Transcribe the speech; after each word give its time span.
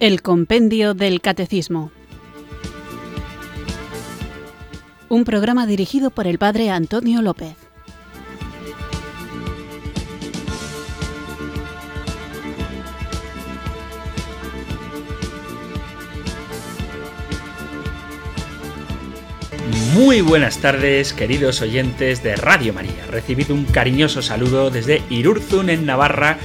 El 0.00 0.22
Compendio 0.22 0.94
del 0.94 1.20
Catecismo. 1.20 1.92
Un 5.10 5.24
programa 5.24 5.66
dirigido 5.66 6.10
por 6.10 6.26
el 6.26 6.38
Padre 6.38 6.70
Antonio 6.70 7.20
López. 7.20 7.54
Muy 19.92 20.22
buenas 20.22 20.56
tardes, 20.60 21.12
queridos 21.12 21.60
oyentes 21.60 22.22
de 22.22 22.36
Radio 22.36 22.72
María. 22.72 23.06
Recibid 23.10 23.50
un 23.50 23.66
cariñoso 23.66 24.22
saludo 24.22 24.70
desde 24.70 25.02
Irurzun, 25.10 25.68
en 25.68 25.84
Navarra, 25.84 26.38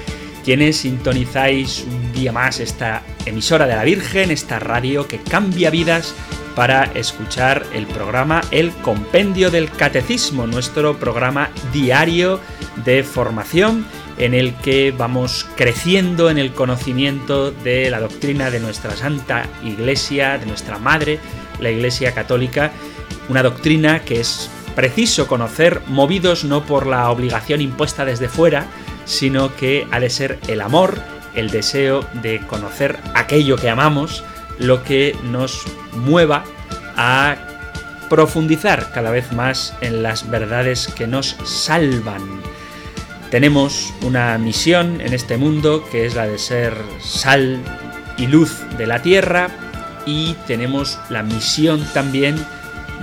quienes 0.43 0.75
sintonizáis 0.75 1.85
un 1.87 2.04
día 2.15 2.31
más 2.31 2.59
esta 2.59 3.03
emisora 3.25 3.67
de 3.67 3.75
la 3.75 3.83
Virgen, 3.83 4.31
esta 4.31 4.57
radio 4.57 5.07
que 5.07 5.19
cambia 5.19 5.69
vidas 5.69 6.15
para 6.55 6.85
escuchar 6.95 7.65
el 7.73 7.85
programa 7.85 8.41
El 8.49 8.71
Compendio 8.71 9.51
del 9.51 9.69
Catecismo, 9.69 10.47
nuestro 10.47 10.97
programa 10.97 11.49
diario 11.73 12.39
de 12.85 13.03
formación 13.03 13.85
en 14.17 14.33
el 14.33 14.55
que 14.55 14.93
vamos 14.97 15.45
creciendo 15.57 16.29
en 16.29 16.37
el 16.37 16.53
conocimiento 16.53 17.51
de 17.51 17.89
la 17.89 17.99
doctrina 17.99 18.49
de 18.49 18.61
nuestra 18.61 18.95
Santa 18.95 19.49
Iglesia, 19.63 20.37
de 20.37 20.45
nuestra 20.45 20.79
Madre, 20.79 21.19
la 21.59 21.69
Iglesia 21.69 22.13
Católica, 22.13 22.71
una 23.27 23.43
doctrina 23.43 24.03
que 24.03 24.21
es 24.21 24.49
preciso 24.73 25.27
conocer, 25.27 25.81
movidos 25.87 26.45
no 26.45 26.65
por 26.65 26.87
la 26.87 27.09
obligación 27.11 27.59
impuesta 27.59 28.05
desde 28.05 28.29
fuera, 28.29 28.67
sino 29.03 29.55
que 29.55 29.85
ha 29.91 29.99
de 29.99 30.09
ser 30.09 30.39
el 30.47 30.61
amor, 30.61 31.01
el 31.35 31.49
deseo 31.49 32.05
de 32.21 32.39
conocer 32.47 32.97
aquello 33.13 33.57
que 33.57 33.69
amamos, 33.69 34.23
lo 34.59 34.83
que 34.83 35.15
nos 35.23 35.63
mueva 35.93 36.43
a 36.95 37.35
profundizar 38.09 38.91
cada 38.93 39.11
vez 39.11 39.31
más 39.31 39.73
en 39.81 40.03
las 40.03 40.29
verdades 40.29 40.87
que 40.95 41.07
nos 41.07 41.35
salvan. 41.43 42.23
Tenemos 43.31 43.93
una 44.01 44.37
misión 44.37 45.01
en 45.01 45.13
este 45.13 45.37
mundo 45.37 45.83
que 45.91 46.05
es 46.05 46.15
la 46.15 46.27
de 46.27 46.37
ser 46.37 46.73
sal 47.01 47.59
y 48.17 48.27
luz 48.27 48.61
de 48.77 48.87
la 48.87 49.01
tierra 49.01 49.49
y 50.05 50.35
tenemos 50.47 50.99
la 51.09 51.23
misión 51.23 51.85
también 51.93 52.35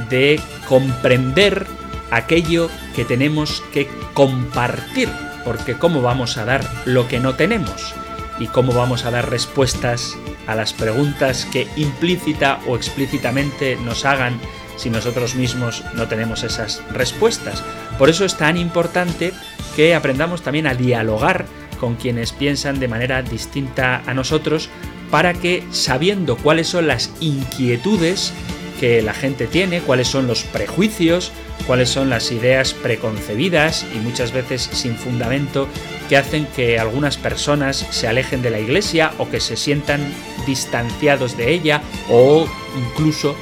de 0.08 0.40
comprender 0.68 1.66
aquello 2.10 2.70
que 2.94 3.04
tenemos 3.04 3.62
que 3.72 3.88
compartir, 4.14 5.08
porque 5.44 5.74
¿cómo 5.74 6.02
vamos 6.02 6.38
a 6.38 6.44
dar 6.44 6.64
lo 6.84 7.08
que 7.08 7.18
no 7.18 7.34
tenemos? 7.34 7.94
¿Y 8.42 8.48
cómo 8.48 8.72
vamos 8.72 9.04
a 9.04 9.12
dar 9.12 9.30
respuestas 9.30 10.18
a 10.48 10.56
las 10.56 10.72
preguntas 10.72 11.46
que 11.52 11.68
implícita 11.76 12.58
o 12.66 12.74
explícitamente 12.74 13.76
nos 13.76 14.04
hagan 14.04 14.40
si 14.76 14.90
nosotros 14.90 15.36
mismos 15.36 15.84
no 15.94 16.08
tenemos 16.08 16.42
esas 16.42 16.82
respuestas? 16.90 17.62
Por 17.98 18.10
eso 18.10 18.24
es 18.24 18.36
tan 18.36 18.56
importante 18.56 19.32
que 19.76 19.94
aprendamos 19.94 20.42
también 20.42 20.66
a 20.66 20.74
dialogar 20.74 21.46
con 21.78 21.94
quienes 21.94 22.32
piensan 22.32 22.80
de 22.80 22.88
manera 22.88 23.22
distinta 23.22 24.02
a 24.06 24.12
nosotros 24.12 24.70
para 25.08 25.34
que, 25.34 25.62
sabiendo 25.70 26.36
cuáles 26.36 26.66
son 26.66 26.88
las 26.88 27.12
inquietudes 27.20 28.32
que 28.80 29.02
la 29.02 29.14
gente 29.14 29.46
tiene, 29.46 29.82
cuáles 29.82 30.08
son 30.08 30.26
los 30.26 30.42
prejuicios, 30.42 31.30
cuáles 31.68 31.90
son 31.90 32.10
las 32.10 32.32
ideas 32.32 32.74
preconcebidas 32.74 33.86
y 33.94 33.98
muchas 33.98 34.32
veces 34.32 34.68
sin 34.72 34.96
fundamento 34.96 35.68
que 36.12 36.18
hacen 36.18 36.44
que 36.44 36.78
algunas 36.78 37.16
personas 37.16 37.86
se 37.88 38.06
alejen 38.06 38.42
de 38.42 38.50
la 38.50 38.60
iglesia 38.60 39.12
o 39.16 39.30
que 39.30 39.40
se 39.40 39.56
sientan 39.56 40.12
distanciados 40.46 41.38
de 41.38 41.50
ella 41.50 41.80
o 42.10 42.46
incluso 42.76 43.34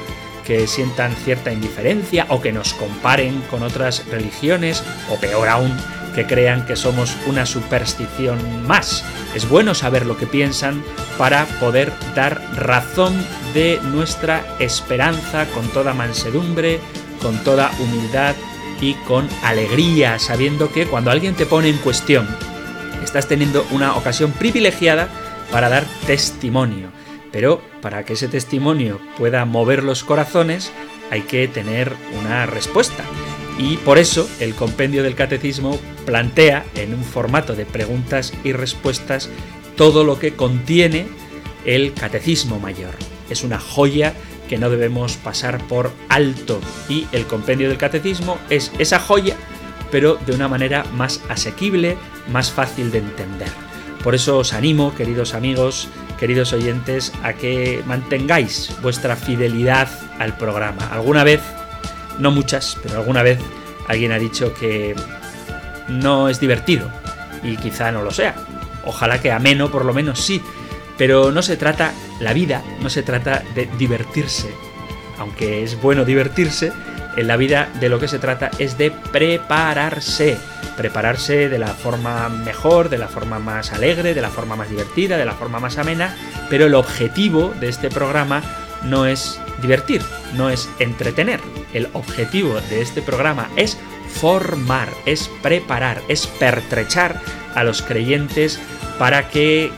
que 0.45 0.65
sientan 0.67 1.13
cierta 1.25 1.51
indiferencia 1.51 2.27
o 2.29 2.39
que 2.39 2.53
nos 2.53 2.73
comparen 2.73 3.41
con 3.51 3.63
otras 3.63 4.07
religiones 4.07 4.85
o 5.09 5.17
peor 5.17 5.49
aún 5.49 5.77
que 6.15 6.25
crean 6.25 6.65
que 6.65 6.77
somos 6.77 7.17
una 7.27 7.45
superstición 7.45 8.65
más. 8.65 9.03
Es 9.35 9.49
bueno 9.49 9.75
saber 9.75 10.05
lo 10.05 10.15
que 10.15 10.25
piensan 10.25 10.81
para 11.17 11.47
poder 11.59 11.91
dar 12.15 12.41
razón 12.55 13.13
de 13.53 13.81
nuestra 13.83 14.45
esperanza 14.59 15.45
con 15.47 15.67
toda 15.73 15.93
mansedumbre, 15.93 16.79
con 17.21 17.37
toda 17.43 17.69
humildad 17.81 18.33
y 18.79 18.93
con 18.93 19.27
alegría, 19.43 20.19
sabiendo 20.19 20.71
que 20.71 20.85
cuando 20.85 21.11
alguien 21.11 21.35
te 21.35 21.45
pone 21.45 21.67
en 21.67 21.77
cuestión, 21.79 22.25
estás 23.03 23.27
teniendo 23.27 23.65
una 23.71 23.95
ocasión 23.95 24.31
privilegiada 24.31 25.09
para 25.51 25.69
dar 25.69 25.85
testimonio. 26.05 26.89
Pero 27.31 27.61
para 27.81 28.03
que 28.03 28.13
ese 28.13 28.27
testimonio 28.27 28.99
pueda 29.17 29.45
mover 29.45 29.83
los 29.83 30.03
corazones, 30.03 30.71
hay 31.09 31.21
que 31.21 31.47
tener 31.47 31.93
una 32.19 32.45
respuesta. 32.45 33.03
Y 33.57 33.77
por 33.77 33.97
eso 33.97 34.29
el 34.39 34.55
compendio 34.55 35.03
del 35.03 35.15
catecismo 35.15 35.79
plantea 36.05 36.65
en 36.75 36.93
un 36.93 37.03
formato 37.03 37.55
de 37.55 37.65
preguntas 37.65 38.33
y 38.43 38.53
respuestas 38.53 39.29
todo 39.75 40.03
lo 40.03 40.19
que 40.19 40.35
contiene 40.35 41.05
el 41.65 41.93
catecismo 41.93 42.59
mayor. 42.59 42.95
Es 43.29 43.43
una 43.43 43.59
joya 43.59 44.13
que 44.49 44.57
no 44.57 44.69
debemos 44.69 45.15
pasar 45.17 45.65
por 45.67 45.91
alto 46.09 46.59
y 46.89 47.07
el 47.11 47.25
compendio 47.25 47.69
del 47.69 47.77
catecismo 47.77 48.37
es 48.49 48.71
esa 48.79 48.99
joya 48.99 49.37
pero 49.91 50.15
de 50.25 50.33
una 50.33 50.47
manera 50.47 50.85
más 50.93 51.21
asequible, 51.29 51.97
más 52.31 52.51
fácil 52.51 52.91
de 52.91 52.99
entender. 52.99 53.49
Por 54.03 54.15
eso 54.15 54.39
os 54.39 54.53
animo, 54.53 54.95
queridos 54.95 55.33
amigos, 55.35 55.87
queridos 56.19 56.53
oyentes, 56.53 57.13
a 57.23 57.33
que 57.33 57.83
mantengáis 57.85 58.75
vuestra 58.81 59.15
fidelidad 59.15 59.89
al 60.17 60.37
programa. 60.37 60.87
Alguna 60.91 61.23
vez, 61.23 61.41
no 62.17 62.31
muchas, 62.31 62.77
pero 62.81 62.97
alguna 62.97 63.21
vez 63.21 63.39
alguien 63.87 64.11
ha 64.11 64.19
dicho 64.19 64.53
que 64.53 64.95
no 65.87 66.29
es 66.29 66.39
divertido 66.39 66.89
y 67.43 67.57
quizá 67.57 67.91
no 67.91 68.01
lo 68.01 68.11
sea. 68.11 68.35
Ojalá 68.85 69.21
que 69.21 69.31
ameno 69.31 69.69
por 69.69 69.85
lo 69.85 69.93
menos 69.93 70.19
sí, 70.19 70.41
pero 70.97 71.31
no 71.31 71.41
se 71.41 71.57
trata, 71.57 71.93
la 72.19 72.33
vida 72.33 72.63
no 72.81 72.89
se 72.89 73.03
trata 73.03 73.43
de 73.53 73.69
divertirse, 73.77 74.51
aunque 75.19 75.63
es 75.63 75.79
bueno 75.79 76.05
divertirse, 76.05 76.71
en 77.15 77.27
la 77.27 77.37
vida 77.37 77.69
de 77.79 77.89
lo 77.89 77.99
que 77.99 78.07
se 78.07 78.19
trata 78.19 78.51
es 78.57 78.77
de 78.77 78.91
prepararse, 78.91 80.37
prepararse 80.77 81.49
de 81.49 81.59
la 81.59 81.67
forma 81.67 82.29
mejor, 82.29 82.89
de 82.89 82.97
la 82.97 83.07
forma 83.07 83.39
más 83.39 83.73
alegre, 83.73 84.13
de 84.13 84.21
la 84.21 84.29
forma 84.29 84.55
más 84.55 84.69
divertida, 84.69 85.17
de 85.17 85.25
la 85.25 85.33
forma 85.33 85.59
más 85.59 85.77
amena, 85.77 86.15
pero 86.49 86.65
el 86.65 86.75
objetivo 86.75 87.53
de 87.59 87.69
este 87.69 87.89
programa 87.89 88.41
no 88.83 89.05
es 89.05 89.39
divertir, 89.61 90.01
no 90.35 90.49
es 90.49 90.69
entretener. 90.79 91.39
El 91.73 91.89
objetivo 91.93 92.59
de 92.69 92.81
este 92.81 93.01
programa 93.01 93.49
es 93.55 93.77
formar, 94.19 94.89
es 95.05 95.29
preparar, 95.41 96.01
es 96.07 96.27
pertrechar 96.27 97.21
a 97.55 97.63
los 97.63 97.81
creyentes 97.81 98.59
para 98.97 99.29
que, 99.29 99.71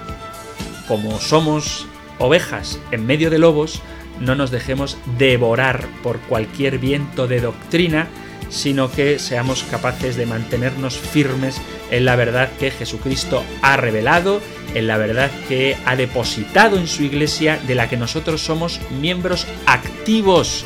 como 0.88 1.20
somos 1.20 1.88
ovejas 2.20 2.80
en 2.92 3.06
medio 3.06 3.30
de 3.30 3.40
lobos, 3.40 3.82
no 4.20 4.36
nos 4.36 4.52
dejemos 4.52 4.98
devorar 5.18 5.88
por 6.02 6.20
cualquier 6.20 6.80
viento 6.80 7.28
de 7.28 7.42
doctrina, 7.42 8.08
sino 8.50 8.92
que 8.92 9.20
seamos 9.20 9.64
capaces 9.64 10.16
de 10.16 10.26
mantenernos 10.26 10.98
firmes 10.98 11.60
en 11.92 12.06
la 12.06 12.16
verdad 12.16 12.50
que 12.60 12.72
Jesucristo 12.72 13.44
ha 13.62 13.78
revelado, 13.78 14.42
en 14.76 14.88
la 14.88 14.98
verdad 14.98 15.32
que 15.48 15.76
ha 15.86 15.96
depositado 15.96 16.78
en 16.78 16.88
su 16.88 17.04
iglesia, 17.04 17.60
de 17.68 17.76
la 17.76 17.90
que 17.90 17.98
nosotros 17.98 18.42
somos 18.42 18.80
miembros 19.02 19.48
activos 19.66 20.66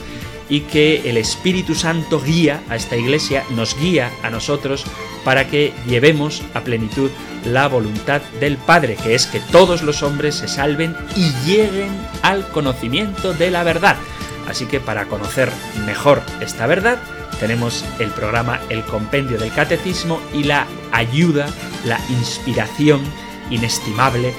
y 0.49 0.61
que 0.61 1.09
el 1.09 1.17
Espíritu 1.17 1.75
Santo 1.75 2.21
guía 2.21 2.61
a 2.69 2.75
esta 2.75 2.95
iglesia, 2.95 3.43
nos 3.51 3.77
guía 3.79 4.11
a 4.23 4.29
nosotros 4.29 4.85
para 5.23 5.47
que 5.47 5.73
llevemos 5.87 6.41
a 6.53 6.61
plenitud 6.61 7.09
la 7.47 7.67
voluntad 7.67 8.21
del 8.39 8.57
Padre, 8.57 8.95
que 8.95 9.15
es 9.15 9.25
que 9.25 9.39
todos 9.39 9.81
los 9.81 10.03
hombres 10.03 10.35
se 10.35 10.47
salven 10.47 10.95
y 11.15 11.31
lleguen 11.45 11.91
al 12.21 12.47
conocimiento 12.49 13.33
de 13.33 13.51
la 13.51 13.63
verdad. 13.63 13.97
Así 14.47 14.65
que 14.65 14.79
para 14.79 15.05
conocer 15.05 15.51
mejor 15.85 16.21
esta 16.41 16.67
verdad, 16.67 16.99
tenemos 17.39 17.85
el 17.99 18.09
programa 18.11 18.59
El 18.69 18.83
Compendio 18.83 19.37
del 19.37 19.53
Catecismo 19.53 20.21
y 20.33 20.43
la 20.43 20.67
ayuda, 20.91 21.47
la 21.85 21.99
inspiración 22.09 23.01
inestimable 23.49 24.33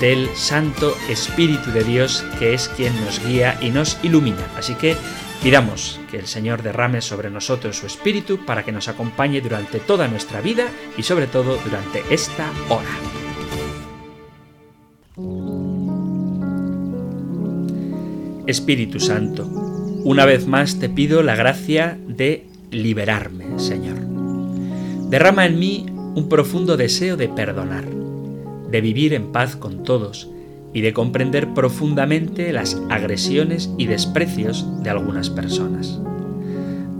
del 0.00 0.28
Santo 0.34 0.96
Espíritu 1.08 1.70
de 1.72 1.84
Dios, 1.84 2.24
que 2.38 2.54
es 2.54 2.68
quien 2.68 2.98
nos 3.04 3.24
guía 3.24 3.58
y 3.60 3.70
nos 3.70 3.98
ilumina. 4.02 4.46
Así 4.56 4.74
que 4.74 4.96
Pidamos 5.42 5.98
que 6.10 6.18
el 6.18 6.26
Señor 6.26 6.62
derrame 6.62 7.00
sobre 7.00 7.30
nosotros 7.30 7.78
su 7.78 7.86
Espíritu 7.86 8.44
para 8.44 8.62
que 8.62 8.72
nos 8.72 8.88
acompañe 8.88 9.40
durante 9.40 9.80
toda 9.80 10.06
nuestra 10.06 10.42
vida 10.42 10.68
y 10.98 11.02
sobre 11.02 11.26
todo 11.26 11.56
durante 11.64 12.02
esta 12.10 12.50
hora. 12.68 12.90
Espíritu 18.46 19.00
Santo, 19.00 19.46
una 20.04 20.26
vez 20.26 20.46
más 20.46 20.78
te 20.78 20.90
pido 20.90 21.22
la 21.22 21.36
gracia 21.36 21.98
de 22.06 22.46
liberarme, 22.70 23.58
Señor. 23.58 23.98
Derrama 25.08 25.46
en 25.46 25.58
mí 25.58 25.86
un 25.88 26.28
profundo 26.28 26.76
deseo 26.76 27.16
de 27.16 27.28
perdonar, 27.28 27.84
de 27.86 28.80
vivir 28.82 29.14
en 29.14 29.32
paz 29.32 29.56
con 29.56 29.84
todos, 29.84 30.28
y 30.72 30.80
de 30.82 30.92
comprender 30.92 31.52
profundamente 31.52 32.52
las 32.52 32.80
agresiones 32.90 33.70
y 33.78 33.86
desprecios 33.86 34.82
de 34.82 34.90
algunas 34.90 35.30
personas. 35.30 36.00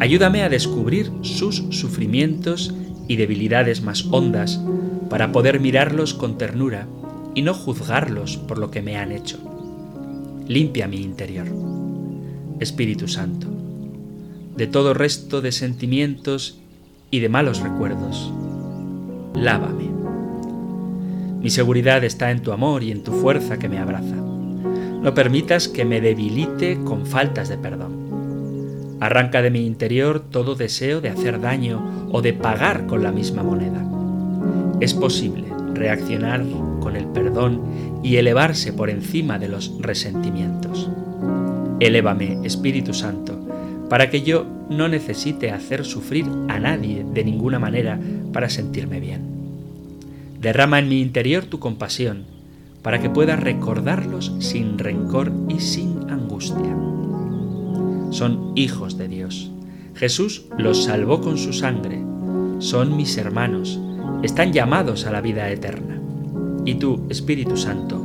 Ayúdame 0.00 0.42
a 0.42 0.48
descubrir 0.48 1.12
sus 1.22 1.64
sufrimientos 1.70 2.74
y 3.06 3.16
debilidades 3.16 3.82
más 3.82 4.06
hondas 4.10 4.60
para 5.08 5.32
poder 5.32 5.60
mirarlos 5.60 6.14
con 6.14 6.38
ternura 6.38 6.86
y 7.34 7.42
no 7.42 7.54
juzgarlos 7.54 8.36
por 8.36 8.58
lo 8.58 8.70
que 8.70 8.82
me 8.82 8.96
han 8.96 9.12
hecho. 9.12 9.38
Limpia 10.48 10.88
mi 10.88 11.02
interior. 11.02 11.46
Espíritu 12.60 13.08
Santo, 13.08 13.46
de 14.56 14.66
todo 14.66 14.94
resto 14.94 15.40
de 15.40 15.52
sentimientos 15.52 16.58
y 17.10 17.20
de 17.20 17.28
malos 17.28 17.60
recuerdos, 17.60 18.32
lávame. 19.34 19.89
Mi 21.40 21.48
seguridad 21.48 22.04
está 22.04 22.30
en 22.30 22.42
tu 22.42 22.52
amor 22.52 22.82
y 22.82 22.90
en 22.90 23.02
tu 23.02 23.12
fuerza 23.12 23.58
que 23.58 23.68
me 23.68 23.78
abraza. 23.78 24.14
No 24.14 25.14
permitas 25.14 25.68
que 25.68 25.86
me 25.86 26.02
debilite 26.02 26.78
con 26.84 27.06
faltas 27.06 27.48
de 27.48 27.56
perdón. 27.56 28.98
Arranca 29.00 29.40
de 29.40 29.50
mi 29.50 29.64
interior 29.64 30.20
todo 30.20 30.54
deseo 30.54 31.00
de 31.00 31.08
hacer 31.08 31.40
daño 31.40 32.08
o 32.12 32.20
de 32.20 32.34
pagar 32.34 32.86
con 32.86 33.02
la 33.02 33.10
misma 33.10 33.42
moneda. 33.42 33.82
Es 34.80 34.92
posible 34.92 35.44
reaccionar 35.72 36.44
con 36.80 36.94
el 36.96 37.06
perdón 37.06 37.62
y 38.02 38.16
elevarse 38.16 38.74
por 38.74 38.90
encima 38.90 39.38
de 39.38 39.48
los 39.48 39.72
resentimientos. 39.80 40.90
Elévame, 41.80 42.38
Espíritu 42.44 42.92
Santo, 42.92 43.40
para 43.88 44.10
que 44.10 44.20
yo 44.20 44.44
no 44.68 44.88
necesite 44.88 45.50
hacer 45.50 45.86
sufrir 45.86 46.26
a 46.48 46.60
nadie 46.60 47.06
de 47.14 47.24
ninguna 47.24 47.58
manera 47.58 47.98
para 48.34 48.50
sentirme 48.50 49.00
bien. 49.00 49.39
Derrama 50.40 50.78
en 50.78 50.88
mi 50.88 51.02
interior 51.02 51.44
tu 51.44 51.58
compasión, 51.58 52.24
para 52.82 52.98
que 52.98 53.10
pueda 53.10 53.36
recordarlos 53.36 54.32
sin 54.38 54.78
rencor 54.78 55.30
y 55.50 55.60
sin 55.60 56.10
angustia. 56.10 56.74
Son 58.10 58.52
hijos 58.54 58.96
de 58.96 59.08
Dios. 59.08 59.50
Jesús 59.94 60.46
los 60.56 60.84
salvó 60.84 61.20
con 61.20 61.36
su 61.36 61.52
sangre. 61.52 62.02
Son 62.58 62.96
mis 62.96 63.18
hermanos. 63.18 63.78
Están 64.22 64.54
llamados 64.54 65.04
a 65.04 65.12
la 65.12 65.20
vida 65.20 65.50
eterna. 65.50 66.00
Y 66.64 66.76
tú, 66.76 67.06
Espíritu 67.10 67.58
Santo, 67.58 68.02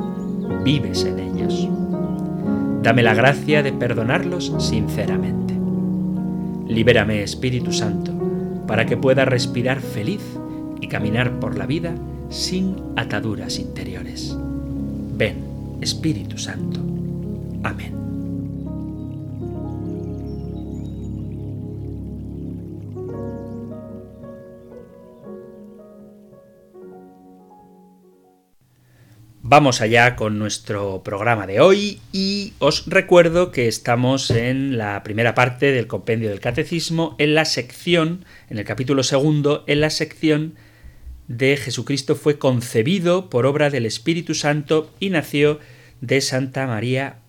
vives 0.65 1.05
en 1.05 1.19
ellos. 1.19 1.69
Dame 2.83 3.01
la 3.01 3.13
gracia 3.13 3.63
de 3.63 3.71
perdonarlos 3.71 4.53
sinceramente. 4.59 5.53
Libérame, 6.67 7.23
Espíritu 7.23 7.71
Santo, 7.71 8.11
para 8.67 8.85
que 8.85 8.97
pueda 8.97 9.23
respirar 9.23 9.79
feliz 9.79 10.21
y 10.81 10.89
caminar 10.89 11.39
por 11.39 11.57
la 11.57 11.65
vida 11.65 11.95
sin 12.35 12.75
ataduras 12.97 13.57
interiores. 13.59 14.35
Ven, 15.15 15.79
Espíritu 15.81 16.37
Santo. 16.37 16.81
Amén. 17.63 17.95
Vamos 29.47 29.79
allá 29.79 30.17
con 30.17 30.37
nuestro 30.37 31.03
programa 31.03 31.47
de 31.47 31.61
hoy 31.61 32.01
y 32.11 32.53
os 32.59 32.87
recuerdo 32.87 33.51
que 33.51 33.67
estamos 33.69 34.29
en 34.31 34.77
la 34.77 35.03
primera 35.03 35.35
parte 35.35 35.71
del 35.71 35.87
compendio 35.87 36.29
del 36.29 36.39
catecismo, 36.41 37.15
en 37.19 37.35
la 37.35 37.45
sección, 37.45 38.25
en 38.49 38.57
el 38.57 38.65
capítulo 38.65 39.03
segundo, 39.03 39.63
en 39.67 39.79
la 39.81 39.91
sección 39.91 40.55
de 41.27 41.57
Jesucristo 41.57 42.15
fue 42.15 42.37
concebido 42.37 43.29
por 43.29 43.45
obra 43.45 43.69
del 43.69 43.85
Espíritu 43.85 44.35
Santo 44.35 44.91
y 44.99 45.09
nació 45.09 45.59
de 46.01 46.21
Santa 46.21 46.67
María 46.67 47.19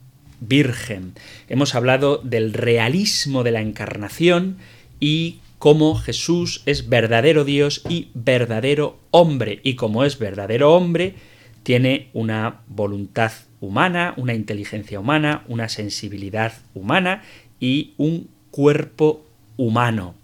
Virgen. 0.40 1.14
Hemos 1.48 1.74
hablado 1.74 2.18
del 2.18 2.52
realismo 2.52 3.42
de 3.42 3.52
la 3.52 3.62
encarnación 3.62 4.58
y 5.00 5.38
cómo 5.58 5.96
Jesús 5.96 6.62
es 6.66 6.88
verdadero 6.88 7.44
Dios 7.44 7.82
y 7.88 8.08
verdadero 8.14 8.98
hombre. 9.10 9.60
Y 9.62 9.74
como 9.74 10.04
es 10.04 10.18
verdadero 10.18 10.74
hombre, 10.74 11.14
tiene 11.62 12.08
una 12.12 12.60
voluntad 12.68 13.32
humana, 13.60 14.14
una 14.16 14.34
inteligencia 14.34 15.00
humana, 15.00 15.42
una 15.48 15.68
sensibilidad 15.68 16.52
humana 16.74 17.22
y 17.58 17.94
un 17.96 18.28
cuerpo 18.50 19.24
humano. 19.56 20.14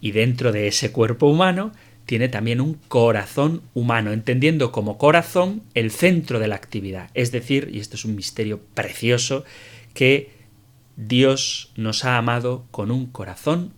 Y 0.00 0.12
dentro 0.12 0.52
de 0.52 0.68
ese 0.68 0.92
cuerpo 0.92 1.26
humano 1.26 1.72
tiene 2.06 2.28
también 2.28 2.60
un 2.60 2.74
corazón 2.74 3.62
humano, 3.72 4.12
entendiendo 4.12 4.72
como 4.72 4.98
corazón 4.98 5.62
el 5.74 5.90
centro 5.90 6.38
de 6.38 6.48
la 6.48 6.56
actividad. 6.56 7.10
Es 7.14 7.32
decir, 7.32 7.70
y 7.72 7.80
esto 7.80 7.96
es 7.96 8.04
un 8.04 8.14
misterio 8.14 8.60
precioso, 8.74 9.44
que 9.94 10.30
Dios 10.96 11.72
nos 11.76 12.04
ha 12.04 12.18
amado 12.18 12.66
con 12.70 12.90
un 12.90 13.06
corazón 13.06 13.72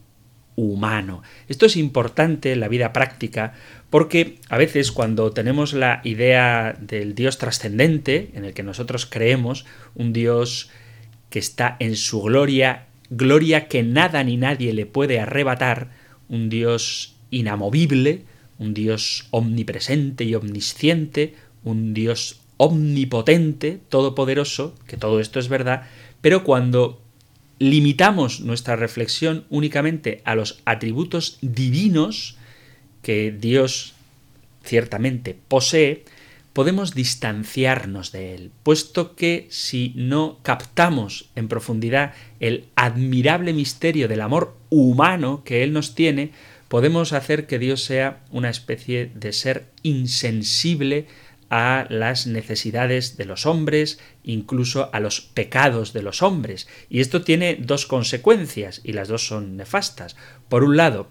humano. 0.57 1.23
Esto 1.49 1.67
es 1.67 1.77
importante 1.77 2.53
en 2.53 2.61
la 2.61 2.69
vida 2.69 2.93
práctica 2.93 3.55
porque 3.91 4.39
a 4.49 4.57
veces 4.57 4.91
cuando 4.91 5.31
tenemos 5.33 5.75
la 5.75 6.01
idea 6.03 6.75
del 6.81 7.15
Dios 7.15 7.39
trascendente, 7.39 8.31
en 8.35 8.45
el 8.45 8.55
que 8.55 8.63
nosotros 8.63 9.07
creemos, 9.07 9.67
un 9.95 10.13
Dios 10.13 10.71
que 11.31 11.39
está 11.39 11.77
en 11.79 11.97
su 11.97 12.23
gloria, 12.23 12.87
gloria 13.11 13.69
que 13.69 13.83
nada 13.83 14.25
ni 14.25 14.37
nadie 14.37 14.73
le 14.73 14.87
puede 14.87 15.21
arrebatar, 15.21 15.91
un 16.29 16.49
Dios 16.49 17.16
inamovible, 17.31 18.23
un 18.59 18.75
Dios 18.75 19.27
omnipresente 19.31 20.25
y 20.25 20.35
omnisciente, 20.35 21.35
un 21.65 21.95
Dios 21.95 22.41
omnipotente, 22.57 23.81
todopoderoso, 23.89 24.75
que 24.87 24.97
todo 24.97 25.21
esto 25.21 25.39
es 25.39 25.49
verdad, 25.49 25.89
pero 26.21 26.45
cuando 26.45 27.01
limitamos 27.59 28.41
nuestra 28.41 28.77
reflexión 28.77 29.45
únicamente 29.51 30.23
a 30.25 30.35
los 30.35 30.61
atributos 30.65 31.39
divinos 31.41 32.37
que 33.03 33.31
Dios 33.31 33.95
ciertamente 34.65 35.37
posee, 35.49 36.05
podemos 36.53 36.95
distanciarnos 36.95 38.13
de 38.13 38.35
él, 38.35 38.51
puesto 38.63 39.15
que 39.15 39.47
si 39.51 39.93
no 39.95 40.39
captamos 40.43 41.29
en 41.37 41.49
profundidad 41.49 42.15
el 42.41 42.65
admirable 42.77 43.53
misterio 43.53 44.09
del 44.09 44.23
amor 44.23 44.57
humano 44.71 45.43
que 45.45 45.63
él 45.63 45.75
nos 45.75 45.95
tiene, 45.95 46.33
podemos 46.69 47.13
hacer 47.13 47.47
que 47.47 47.59
Dios 47.59 47.83
sea 47.85 48.25
una 48.31 48.51
especie 48.51 49.11
de 49.15 49.33
ser 49.33 49.67
insensible 49.83 51.07
a 51.49 51.87
las 51.91 52.27
necesidades 52.27 53.17
de 53.17 53.25
los 53.25 53.47
hombres, 53.47 54.01
incluso 54.25 54.91
a 54.93 55.01
los 55.01 55.21
pecados 55.21 55.93
de 55.93 56.03
los 56.03 56.23
hombres. 56.23 56.67
Y 56.89 57.01
esto 57.01 57.23
tiene 57.23 57.57
dos 57.61 57.87
consecuencias, 57.87 58.81
y 58.83 58.93
las 58.93 59.09
dos 59.09 59.27
son 59.27 59.57
nefastas. 59.57 60.17
Por 60.49 60.65
un 60.65 60.77
lado, 60.77 61.09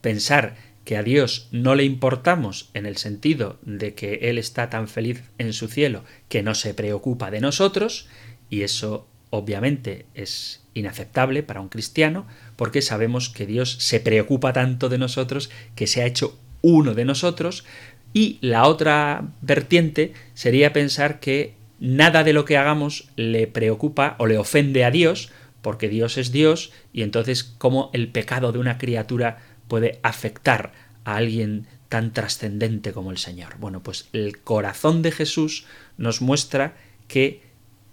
pensar 0.00 0.56
que 0.84 0.96
a 0.96 1.02
Dios 1.02 1.48
no 1.50 1.74
le 1.74 1.84
importamos 1.84 2.70
en 2.74 2.84
el 2.84 2.96
sentido 2.96 3.58
de 3.62 3.94
que 3.94 4.14
Él 4.22 4.38
está 4.38 4.70
tan 4.70 4.88
feliz 4.88 5.22
en 5.38 5.52
su 5.52 5.68
cielo 5.68 6.04
que 6.28 6.42
no 6.42 6.54
se 6.54 6.74
preocupa 6.74 7.30
de 7.30 7.40
nosotros, 7.40 8.08
y 8.50 8.62
eso 8.62 9.08
obviamente 9.36 10.06
es 10.14 10.62
inaceptable 10.74 11.42
para 11.42 11.60
un 11.60 11.68
cristiano, 11.68 12.26
porque 12.56 12.82
sabemos 12.82 13.28
que 13.28 13.46
Dios 13.46 13.76
se 13.80 14.00
preocupa 14.00 14.52
tanto 14.52 14.88
de 14.88 14.98
nosotros 14.98 15.50
que 15.74 15.86
se 15.86 16.02
ha 16.02 16.06
hecho 16.06 16.38
uno 16.62 16.94
de 16.94 17.04
nosotros, 17.04 17.64
y 18.12 18.38
la 18.40 18.66
otra 18.66 19.28
vertiente 19.42 20.12
sería 20.34 20.72
pensar 20.72 21.18
que 21.18 21.54
nada 21.80 22.22
de 22.22 22.32
lo 22.32 22.44
que 22.44 22.56
hagamos 22.56 23.08
le 23.16 23.46
preocupa 23.48 24.14
o 24.18 24.26
le 24.26 24.38
ofende 24.38 24.84
a 24.84 24.90
Dios, 24.90 25.30
porque 25.62 25.88
Dios 25.88 26.16
es 26.16 26.30
Dios, 26.30 26.72
y 26.92 27.02
entonces 27.02 27.42
cómo 27.42 27.90
el 27.92 28.08
pecado 28.08 28.52
de 28.52 28.60
una 28.60 28.78
criatura 28.78 29.38
puede 29.66 29.98
afectar 30.02 30.72
a 31.04 31.16
alguien 31.16 31.66
tan 31.88 32.12
trascendente 32.12 32.92
como 32.92 33.10
el 33.10 33.18
Señor. 33.18 33.56
Bueno, 33.58 33.82
pues 33.82 34.08
el 34.12 34.40
corazón 34.40 35.02
de 35.02 35.10
Jesús 35.10 35.66
nos 35.96 36.22
muestra 36.22 36.76
que 37.08 37.42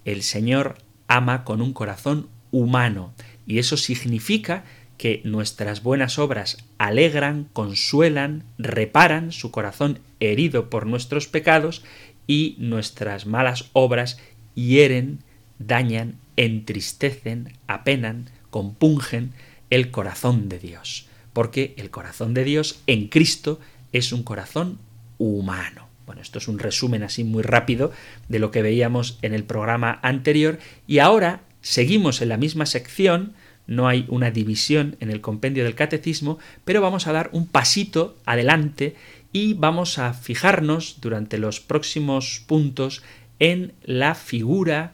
el 0.05 0.24
Señor 0.24 0.75
ama 1.12 1.44
con 1.44 1.62
un 1.62 1.74
corazón 1.74 2.30
humano 2.51 3.13
y 3.46 3.60
eso 3.60 3.75
significa 3.75 4.63
que 4.98 5.22
nuestras 5.25 5.84
buenas 5.84 6.20
obras 6.20 6.58
alegran, 6.77 7.50
consuelan, 7.51 8.44
reparan 8.58 9.34
su 9.34 9.51
corazón 9.51 10.00
herido 10.22 10.70
por 10.70 10.86
nuestros 10.86 11.27
pecados 11.27 11.84
y 12.27 12.56
nuestras 12.60 13.25
malas 13.25 13.65
obras 13.74 14.20
hieren, 14.56 15.20
dañan, 15.60 16.15
entristecen, 16.38 17.58
apenan, 17.68 18.30
compungen 18.50 19.34
el 19.70 19.91
corazón 19.91 20.48
de 20.48 20.60
Dios. 20.60 21.08
Porque 21.34 21.74
el 21.77 21.89
corazón 21.89 22.34
de 22.34 22.46
Dios 22.46 22.80
en 22.88 23.08
Cristo 23.10 23.60
es 23.91 24.13
un 24.13 24.24
corazón 24.24 24.80
humano. 25.18 25.90
Bueno, 26.12 26.24
esto 26.24 26.39
es 26.39 26.50
un 26.50 26.60
resumen 26.60 27.03
así 27.03 27.24
muy 27.24 27.41
rápido 27.41 27.94
de 28.27 28.39
lo 28.39 28.51
que 28.51 28.62
veíamos 28.62 29.18
en 29.22 29.34
el 29.34 29.46
programa 29.46 29.98
anterior 30.01 30.60
y 30.88 31.00
ahora 31.00 31.39
seguimos 31.62 32.22
en 32.22 32.27
la 32.27 32.36
misma 32.36 32.65
sección, 32.65 33.32
no 33.65 33.88
hay 33.88 34.03
una 34.10 34.30
división 34.30 34.98
en 35.00 35.10
el 35.10 35.22
compendio 35.22 35.63
del 35.63 35.74
catecismo, 35.74 36.38
pero 36.65 36.82
vamos 36.82 37.08
a 37.08 37.13
dar 37.13 37.30
un 37.32 37.48
pasito 37.48 38.18
adelante 38.25 38.98
y 39.32 39.53
vamos 39.53 40.00
a 40.00 40.13
fijarnos 40.13 40.98
durante 41.00 41.38
los 41.38 41.62
próximos 41.62 42.44
puntos 42.46 43.03
en 43.39 43.72
la 43.86 44.13
figura 44.13 44.91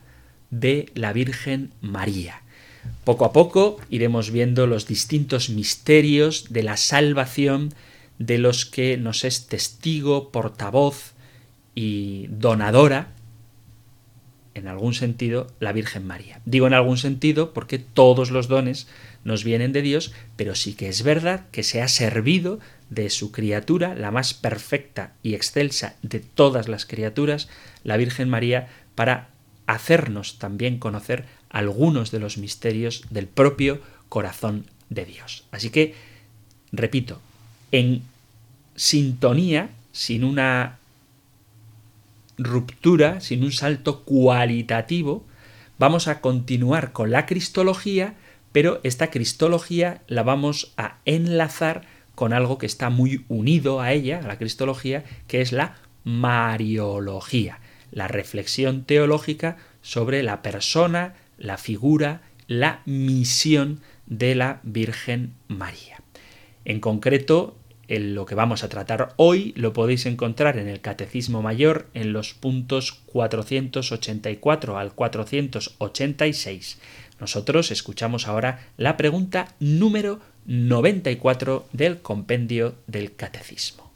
de 0.51 0.91
la 0.93 1.13
Virgen 1.13 1.71
María. 1.81 2.43
Poco 3.03 3.25
a 3.25 3.33
poco 3.33 3.79
iremos 3.89 4.29
viendo 4.29 4.67
los 4.67 4.86
distintos 4.86 5.50
misterios 5.50 6.53
de 6.53 6.62
la 6.62 6.77
salvación 6.77 7.74
de 8.19 8.38
los 8.38 8.65
que 8.65 8.97
nos 8.97 9.24
es 9.24 9.47
testigo, 9.47 10.31
portavoz 10.31 11.13
y 11.75 12.27
donadora, 12.29 13.09
en 14.53 14.67
algún 14.67 14.95
sentido, 14.95 15.47
la 15.59 15.71
Virgen 15.71 16.07
María. 16.07 16.41
Digo 16.45 16.65
en 16.65 16.74
algún 16.74 16.97
sentido 16.97 17.53
porque 17.53 17.77
todos 17.77 18.31
los 18.31 18.47
dones 18.47 18.88
nos 19.24 19.43
vienen 19.43 19.71
de 19.71 19.83
Dios, 19.83 20.13
pero 20.36 20.55
sí 20.55 20.74
que 20.74 20.89
es 20.89 21.03
verdad 21.03 21.45
que 21.51 21.62
se 21.62 21.81
ha 21.81 21.88
servido 21.88 22.59
de 22.89 23.09
su 23.09 23.31
criatura, 23.31 23.93
la 23.93 24.09
más 24.09 24.33
perfecta 24.33 25.13
y 25.21 25.36
excelsa 25.36 25.95
de 26.01 26.19
todas 26.19 26.67
las 26.67 26.86
criaturas, 26.86 27.50
la 27.83 27.97
Virgen 27.97 28.29
María, 28.29 28.69
para 28.95 29.29
hacernos 29.67 30.39
también 30.39 30.79
conocer 30.79 31.25
algunos 31.50 32.09
de 32.12 32.19
los 32.19 32.38
misterios 32.38 33.03
del 33.09 33.27
propio 33.27 33.81
corazón 34.09 34.65
de 34.89 35.05
Dios. 35.05 35.45
Así 35.51 35.69
que, 35.69 35.93
repito, 36.71 37.21
en 37.71 38.03
sintonía, 38.75 39.69
sin 39.91 40.24
una 40.24 40.77
ruptura, 42.38 43.19
sin 43.21 43.43
un 43.43 43.51
salto 43.51 44.03
cualitativo, 44.03 45.25
vamos 45.79 46.07
a 46.07 46.21
continuar 46.21 46.91
con 46.91 47.12
la 47.12 47.25
cristología, 47.25 48.15
pero 48.51 48.79
esta 48.83 49.09
cristología 49.09 50.01
la 50.07 50.24
vamos 50.24 50.74
a 50.77 50.97
enlazar 51.05 51.83
con 52.15 52.33
algo 52.33 52.57
que 52.57 52.65
está 52.65 52.89
muy 52.89 53.25
unido 53.27 53.81
a 53.81 53.91
ella, 53.91 54.19
a 54.19 54.27
la 54.27 54.38
cristología, 54.38 55.03
que 55.27 55.41
es 55.41 55.51
la 55.51 55.75
mariología, 56.03 57.59
la 57.91 58.07
reflexión 58.07 58.83
teológica 58.83 59.57
sobre 59.81 60.24
la 60.24 60.41
persona, 60.41 61.15
la 61.38 61.57
figura, 61.57 62.21
la 62.47 62.81
misión 62.86 63.81
de 64.07 64.36
la 64.36 64.62
Virgen 64.63 65.33
María. 65.47 65.97
En 66.67 66.79
concreto, 66.81 67.55
en 67.88 68.13
lo 68.13 68.25
que 68.25 68.36
vamos 68.36 68.62
a 68.65 68.67
tratar 68.67 69.13
hoy 69.15 69.53
lo 69.55 69.71
podéis 69.71 70.05
encontrar 70.05 70.57
en 70.57 70.67
el 70.67 70.81
Catecismo 70.81 71.41
Mayor 71.41 71.88
en 71.93 72.12
los 72.12 72.33
puntos 72.33 72.91
484 73.05 74.77
al 74.77 74.91
486. 74.91 76.79
Nosotros 77.21 77.71
escuchamos 77.71 78.27
ahora 78.27 78.67
la 78.75 78.97
pregunta 78.97 79.55
número 79.62 80.19
94 80.45 81.69
del 81.71 82.01
compendio 82.01 82.75
del 82.86 83.15
Catecismo. 83.15 83.89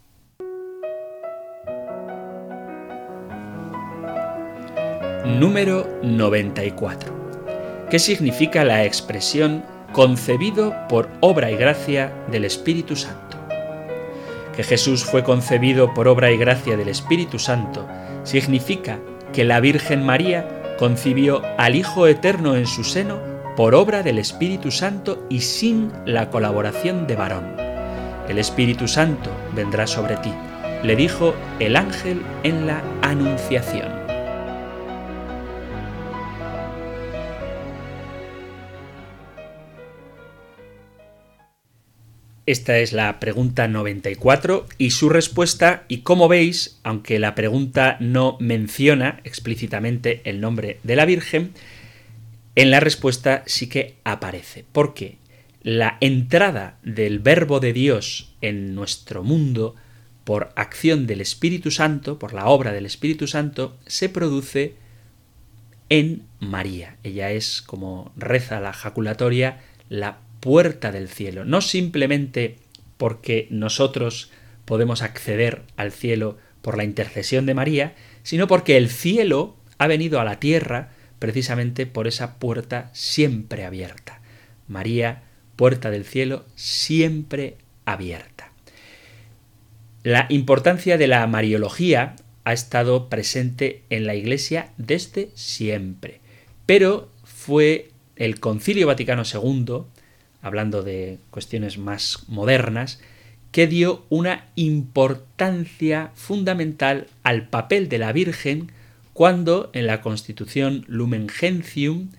Número 5.26 6.00
94. 6.02 7.86
¿Qué 7.90 7.98
significa 7.98 8.64
la 8.64 8.86
expresión 8.86 9.62
concebido 9.92 10.74
por 10.88 11.08
obra 11.20 11.50
y 11.50 11.56
gracia 11.56 12.12
del 12.30 12.44
Espíritu 12.44 12.96
Santo? 12.96 13.36
Que 14.56 14.62
Jesús 14.62 15.04
fue 15.04 15.22
concebido 15.22 15.94
por 15.94 16.08
obra 16.08 16.30
y 16.30 16.36
gracia 16.36 16.76
del 16.76 16.88
Espíritu 16.88 17.38
Santo 17.38 17.86
significa 18.24 18.98
que 19.32 19.44
la 19.44 19.60
Virgen 19.60 20.04
María 20.04 20.74
concibió 20.78 21.42
al 21.58 21.74
Hijo 21.74 22.06
Eterno 22.06 22.56
en 22.56 22.66
su 22.66 22.84
seno 22.84 23.18
por 23.56 23.74
obra 23.74 24.02
del 24.02 24.18
Espíritu 24.18 24.70
Santo 24.70 25.26
y 25.28 25.40
sin 25.40 25.92
la 26.06 26.30
colaboración 26.30 27.06
de 27.06 27.16
varón. 27.16 27.56
El 28.28 28.38
Espíritu 28.38 28.88
Santo 28.88 29.30
vendrá 29.54 29.86
sobre 29.86 30.16
ti, 30.16 30.32
le 30.82 30.96
dijo 30.96 31.34
el 31.60 31.76
ángel 31.76 32.22
en 32.42 32.66
la 32.66 32.82
Anunciación. 33.02 34.01
Esta 42.44 42.78
es 42.78 42.92
la 42.92 43.20
pregunta 43.20 43.68
94 43.68 44.66
y 44.76 44.90
su 44.90 45.08
respuesta, 45.08 45.84
y 45.86 45.98
como 45.98 46.26
veis, 46.26 46.80
aunque 46.82 47.20
la 47.20 47.36
pregunta 47.36 47.96
no 48.00 48.36
menciona 48.40 49.20
explícitamente 49.22 50.22
el 50.24 50.40
nombre 50.40 50.80
de 50.82 50.96
la 50.96 51.04
Virgen, 51.04 51.52
en 52.56 52.72
la 52.72 52.80
respuesta 52.80 53.44
sí 53.46 53.68
que 53.68 53.94
aparece. 54.02 54.64
Porque 54.72 55.18
la 55.62 55.98
entrada 56.00 56.78
del 56.82 57.20
verbo 57.20 57.60
de 57.60 57.72
Dios 57.72 58.34
en 58.40 58.74
nuestro 58.74 59.22
mundo 59.22 59.76
por 60.24 60.52
acción 60.56 61.06
del 61.06 61.20
Espíritu 61.20 61.70
Santo, 61.70 62.18
por 62.18 62.34
la 62.34 62.46
obra 62.46 62.72
del 62.72 62.86
Espíritu 62.86 63.28
Santo, 63.28 63.76
se 63.86 64.08
produce 64.08 64.74
en 65.88 66.24
María. 66.40 66.96
Ella 67.04 67.30
es, 67.30 67.62
como 67.62 68.12
reza 68.16 68.60
la 68.60 68.72
jaculatoria, 68.72 69.60
la 69.88 70.18
puerta 70.42 70.90
del 70.90 71.08
cielo, 71.08 71.44
no 71.44 71.60
simplemente 71.60 72.56
porque 72.96 73.46
nosotros 73.50 74.32
podemos 74.64 75.00
acceder 75.00 75.62
al 75.76 75.92
cielo 75.92 76.36
por 76.62 76.76
la 76.76 76.82
intercesión 76.82 77.46
de 77.46 77.54
María, 77.54 77.94
sino 78.24 78.48
porque 78.48 78.76
el 78.76 78.90
cielo 78.90 79.56
ha 79.78 79.86
venido 79.86 80.20
a 80.20 80.24
la 80.24 80.40
tierra 80.40 80.90
precisamente 81.20 81.86
por 81.86 82.08
esa 82.08 82.40
puerta 82.40 82.90
siempre 82.92 83.64
abierta. 83.64 84.20
María, 84.66 85.22
puerta 85.54 85.92
del 85.92 86.04
cielo, 86.04 86.44
siempre 86.56 87.56
abierta. 87.84 88.50
La 90.02 90.26
importancia 90.28 90.98
de 90.98 91.06
la 91.06 91.24
Mariología 91.28 92.16
ha 92.42 92.52
estado 92.52 93.08
presente 93.08 93.84
en 93.90 94.08
la 94.08 94.16
Iglesia 94.16 94.72
desde 94.76 95.30
siempre, 95.34 96.18
pero 96.66 97.12
fue 97.22 97.90
el 98.16 98.40
Concilio 98.40 98.88
Vaticano 98.88 99.22
II 99.22 99.84
hablando 100.42 100.82
de 100.82 101.18
cuestiones 101.30 101.78
más 101.78 102.24
modernas, 102.28 103.00
que 103.52 103.66
dio 103.66 104.04
una 104.08 104.46
importancia 104.56 106.10
fundamental 106.14 107.06
al 107.22 107.48
papel 107.48 107.88
de 107.88 107.98
la 107.98 108.12
Virgen 108.12 108.72
cuando 109.12 109.70
en 109.74 109.86
la 109.86 110.00
Constitución 110.00 110.84
Lumen 110.88 111.28
Gentium 111.28 112.10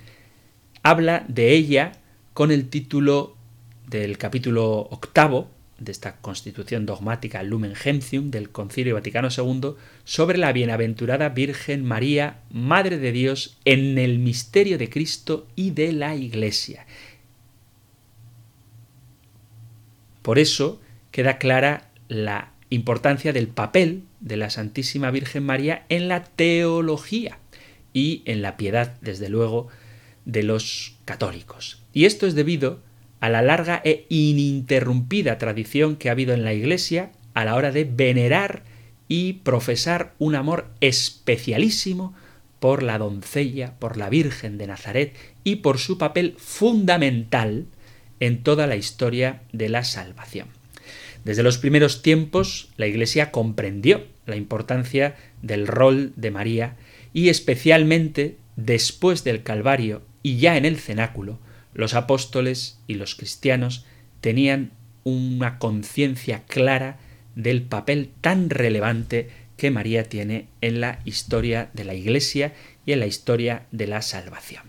habla 0.84 1.26
de 1.28 1.54
ella 1.54 1.94
con 2.34 2.52
el 2.52 2.70
título 2.70 3.36
del 3.88 4.18
capítulo 4.18 4.88
octavo 4.92 5.50
de 5.80 5.92
esta 5.92 6.18
constitución 6.18 6.86
dogmática 6.86 7.44
Lumen 7.44 7.76
Gentium 7.76 8.32
del 8.32 8.50
Concilio 8.50 8.96
Vaticano 8.96 9.30
II 9.36 9.74
sobre 10.04 10.38
la 10.38 10.54
bienaventurada 10.54 11.30
Virgen 11.30 11.84
María, 11.84 12.42
Madre 12.52 12.98
de 12.98 13.12
Dios, 13.12 13.58
en 13.66 13.98
el 13.98 14.20
misterio 14.20 14.78
de 14.78 14.90
Cristo 14.90 15.48
y 15.56 15.72
de 15.72 15.92
la 15.92 16.16
Iglesia. 16.16 16.86
Por 20.24 20.40
eso 20.40 20.82
queda 21.12 21.38
clara 21.38 21.92
la 22.08 22.54
importancia 22.72 23.34
del 23.34 23.48
papel 23.48 24.04
de 24.20 24.38
la 24.38 24.50
Santísima 24.50 25.12
Virgen 25.12 25.44
María 25.44 25.86
en 25.90 26.08
la 26.08 26.24
teología 26.24 27.38
y 27.94 28.24
en 28.26 28.42
la 28.42 28.58
piedad, 28.58 28.98
desde 29.02 29.30
luego, 29.30 29.68
de 30.26 30.42
los 30.42 30.96
católicos. 31.06 31.84
Y 31.94 32.06
esto 32.06 32.26
es 32.26 32.34
debido 32.34 32.80
a 33.20 33.30
la 33.30 33.42
larga 33.42 33.82
e 33.84 34.06
ininterrumpida 34.10 35.38
tradición 35.38 35.98
que 35.98 36.10
ha 36.10 36.14
habido 36.14 36.34
en 36.34 36.44
la 36.44 36.54
Iglesia 36.54 37.12
a 37.34 37.46
la 37.46 37.56
hora 37.56 37.72
de 37.72 37.84
venerar 37.84 38.64
y 39.08 39.34
profesar 39.34 40.14
un 40.18 40.36
amor 40.36 40.70
especialísimo 40.82 42.14
por 42.60 42.82
la 42.82 42.98
doncella, 42.98 43.76
por 43.78 43.98
la 43.98 44.10
Virgen 44.10 44.58
de 44.58 44.68
Nazaret 44.68 45.16
y 45.44 45.58
por 45.58 45.78
su 45.78 45.98
papel 45.98 46.36
fundamental 46.38 47.68
en 48.20 48.44
toda 48.44 48.68
la 48.68 48.76
historia 48.76 49.42
de 49.52 49.70
la 49.70 49.84
salvación. 49.84 50.48
Desde 51.24 51.44
los 51.44 51.58
primeros 51.58 52.02
tiempos 52.02 52.70
la 52.78 52.88
Iglesia 52.88 53.32
comprendió 53.32 54.06
la 54.26 54.36
importancia 54.36 55.16
del 55.42 55.68
rol 55.68 56.14
de 56.16 56.32
María 56.32 56.76
y 57.14 57.30
especialmente 57.30 58.38
después 58.56 59.24
del 59.24 59.44
Calvario 59.44 60.02
y 60.22 60.38
ya 60.38 60.58
en 60.58 60.66
el 60.66 60.78
cenáculo, 60.78 61.40
los 61.74 61.94
apóstoles 61.94 62.80
y 62.88 62.96
los 62.96 63.16
cristianos 63.16 63.86
tenían 64.22 64.72
una 65.04 65.60
conciencia 65.60 66.44
clara 66.48 66.98
del 67.36 67.64
papel 67.64 68.12
tan 68.22 68.50
relevante 68.50 69.30
que 69.58 69.72
María 69.72 70.04
tiene 70.04 70.48
en 70.62 70.82
la 70.82 71.00
historia 71.06 71.70
de 71.74 71.84
la 71.84 71.94
Iglesia 71.94 72.54
y 72.86 72.94
en 72.94 73.00
la 73.00 73.08
historia 73.08 73.66
de 73.72 73.88
la 73.88 74.02
salvación. 74.02 74.64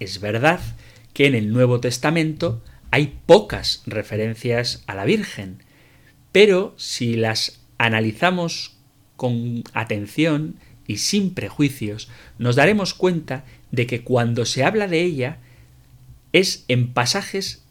Es 0.00 0.20
verdad 0.20 0.60
que 1.18 1.26
en 1.26 1.34
el 1.34 1.52
Nuevo 1.52 1.80
Testamento 1.80 2.62
hay 2.92 3.18
pocas 3.26 3.82
referencias 3.86 4.84
a 4.86 4.94
la 4.94 5.04
Virgen, 5.04 5.64
pero 6.30 6.74
si 6.76 7.14
las 7.14 7.60
analizamos 7.76 8.76
con 9.16 9.64
atención 9.72 10.60
y 10.86 10.98
sin 10.98 11.34
prejuicios, 11.34 12.08
nos 12.38 12.54
daremos 12.54 12.94
cuenta 12.94 13.44
de 13.72 13.88
que 13.88 14.04
cuando 14.04 14.44
se 14.44 14.62
habla 14.62 14.86
de 14.86 15.02
ella 15.02 15.38
es 16.32 16.64
en 16.68 16.92
pasajes 16.92 17.64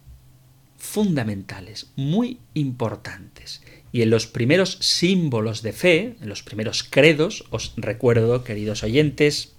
fundamentales, 0.77 1.89
muy 1.95 2.39
importantes. 2.53 3.61
Y 3.93 4.01
en 4.01 4.09
los 4.09 4.27
primeros 4.27 4.77
símbolos 4.81 5.61
de 5.61 5.71
fe, 5.71 6.17
en 6.19 6.27
los 6.27 6.43
primeros 6.43 6.83
credos, 6.83 7.45
os 7.51 7.71
recuerdo, 7.77 8.43
queridos 8.43 8.83
oyentes, 8.83 9.55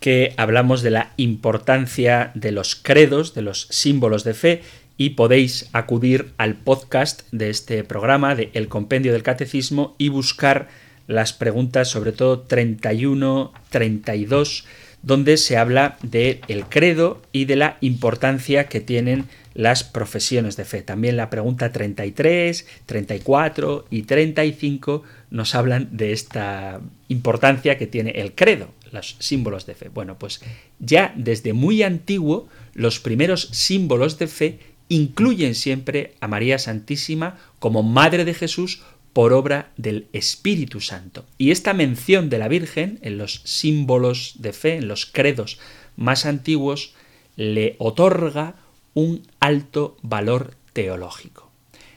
que 0.00 0.34
hablamos 0.36 0.82
de 0.82 0.90
la 0.90 1.12
importancia 1.16 2.30
de 2.34 2.52
los 2.52 2.76
credos, 2.76 3.34
de 3.34 3.42
los 3.42 3.66
símbolos 3.70 4.24
de 4.24 4.34
fe, 4.34 4.62
y 4.98 5.10
podéis 5.10 5.68
acudir 5.72 6.32
al 6.38 6.54
podcast 6.54 7.22
de 7.30 7.50
este 7.50 7.84
programa, 7.84 8.34
de 8.34 8.50
El 8.54 8.68
Compendio 8.68 9.12
del 9.12 9.22
Catecismo, 9.22 9.94
y 9.98 10.08
buscar 10.08 10.68
las 11.06 11.32
preguntas, 11.32 11.88
sobre 11.88 12.12
todo 12.12 12.40
31, 12.40 13.52
32, 13.70 14.64
donde 15.02 15.36
se 15.36 15.56
habla 15.56 15.98
del 16.02 16.40
el 16.48 16.64
credo 16.64 17.22
y 17.32 17.44
de 17.44 17.56
la 17.56 17.76
importancia 17.80 18.64
que 18.64 18.80
tienen 18.80 19.26
las 19.54 19.84
profesiones 19.84 20.56
de 20.56 20.64
fe. 20.64 20.82
También 20.82 21.16
la 21.16 21.30
pregunta 21.30 21.72
33, 21.72 22.66
34 22.84 23.86
y 23.90 24.02
35 24.02 25.02
nos 25.30 25.54
hablan 25.54 25.96
de 25.96 26.12
esta 26.12 26.80
importancia 27.08 27.78
que 27.78 27.86
tiene 27.86 28.10
el 28.10 28.34
credo, 28.34 28.68
los 28.92 29.16
símbolos 29.18 29.66
de 29.66 29.74
fe. 29.74 29.88
Bueno, 29.88 30.18
pues 30.18 30.40
ya 30.78 31.12
desde 31.16 31.52
muy 31.52 31.82
antiguo 31.82 32.48
los 32.74 33.00
primeros 33.00 33.48
símbolos 33.52 34.18
de 34.18 34.26
fe 34.26 34.58
incluyen 34.88 35.54
siempre 35.54 36.14
a 36.20 36.28
María 36.28 36.58
Santísima 36.58 37.38
como 37.58 37.82
Madre 37.82 38.24
de 38.24 38.34
Jesús 38.34 38.82
por 39.12 39.32
obra 39.32 39.72
del 39.76 40.08
Espíritu 40.12 40.80
Santo. 40.80 41.24
Y 41.38 41.50
esta 41.50 41.72
mención 41.72 42.28
de 42.28 42.38
la 42.38 42.48
Virgen 42.48 42.98
en 43.02 43.16
los 43.16 43.40
símbolos 43.44 44.34
de 44.38 44.52
fe, 44.52 44.76
en 44.76 44.88
los 44.88 45.06
credos 45.06 45.58
más 45.96 46.26
antiguos, 46.26 46.94
le 47.36 47.76
otorga 47.78 48.56
un 48.92 49.22
alto 49.40 49.96
valor 50.02 50.54
teológico. 50.72 51.50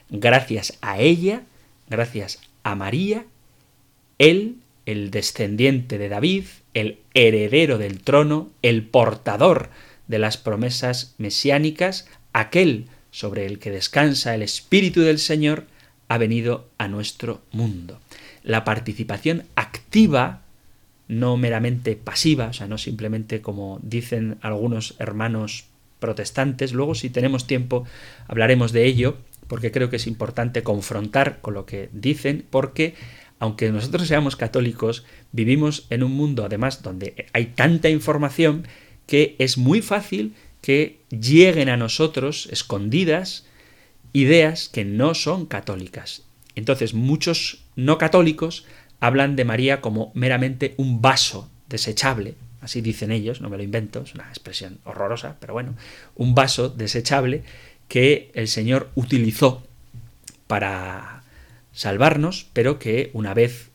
Gracias 0.08 0.78
a 0.80 0.98
ella, 1.00 1.42
gracias 1.88 2.40
a 2.62 2.74
María, 2.74 3.26
él, 4.18 4.56
el 4.86 5.10
descendiente 5.10 5.98
de 5.98 6.08
David, 6.08 6.44
el 6.74 6.98
heredero 7.14 7.78
del 7.78 8.00
trono, 8.00 8.50
el 8.62 8.82
portador 8.84 9.70
de 10.08 10.18
las 10.18 10.36
promesas 10.36 11.14
mesiánicas, 11.18 12.08
aquel 12.32 12.86
sobre 13.10 13.46
el 13.46 13.58
que 13.58 13.70
descansa 13.70 14.34
el 14.34 14.42
Espíritu 14.42 15.00
del 15.00 15.18
Señor, 15.18 15.64
ha 16.08 16.18
venido 16.18 16.68
a 16.78 16.88
nuestro 16.88 17.40
mundo. 17.52 18.00
La 18.42 18.64
participación 18.64 19.44
activa, 19.54 20.42
no 21.06 21.36
meramente 21.36 21.96
pasiva, 21.96 22.48
o 22.48 22.52
sea, 22.52 22.66
no 22.66 22.78
simplemente 22.78 23.40
como 23.42 23.78
dicen 23.82 24.38
algunos 24.40 24.96
hermanos 24.98 25.66
protestantes, 25.98 26.72
luego 26.72 26.94
si 26.94 27.10
tenemos 27.10 27.46
tiempo 27.46 27.84
hablaremos 28.26 28.72
de 28.72 28.86
ello, 28.86 29.18
porque 29.46 29.72
creo 29.72 29.90
que 29.90 29.96
es 29.96 30.06
importante 30.06 30.62
confrontar 30.62 31.40
con 31.40 31.54
lo 31.54 31.66
que 31.66 31.90
dicen, 31.92 32.44
porque 32.50 32.94
aunque 33.40 33.72
nosotros 33.72 34.06
seamos 34.06 34.36
católicos, 34.36 35.04
vivimos 35.32 35.86
en 35.90 36.04
un 36.04 36.12
mundo 36.12 36.44
además 36.44 36.82
donde 36.82 37.26
hay 37.32 37.46
tanta 37.46 37.88
información 37.88 38.68
que 39.06 39.34
es 39.38 39.58
muy 39.58 39.82
fácil 39.82 40.34
que 40.60 41.00
lleguen 41.08 41.70
a 41.70 41.78
nosotros 41.78 42.48
escondidas 42.52 43.46
ideas 44.12 44.68
que 44.68 44.84
no 44.84 45.14
son 45.14 45.46
católicas. 45.46 46.22
Entonces 46.54 46.92
muchos 46.92 47.64
no 47.76 47.96
católicos 47.96 48.66
hablan 49.00 49.36
de 49.36 49.46
María 49.46 49.80
como 49.80 50.12
meramente 50.14 50.74
un 50.76 51.00
vaso 51.00 51.48
desechable, 51.68 52.34
así 52.60 52.82
dicen 52.82 53.10
ellos, 53.10 53.40
no 53.40 53.48
me 53.48 53.56
lo 53.56 53.62
invento, 53.62 54.02
es 54.02 54.14
una 54.14 54.28
expresión 54.28 54.78
horrorosa, 54.84 55.36
pero 55.40 55.54
bueno, 55.54 55.74
un 56.14 56.34
vaso 56.34 56.68
desechable 56.68 57.42
que 57.88 58.30
el 58.34 58.48
Señor 58.48 58.90
utilizó 58.96 59.62
para 60.46 61.19
salvarnos, 61.72 62.46
pero 62.52 62.78
que 62.78 63.10
una 63.12 63.34
vez 63.34 63.70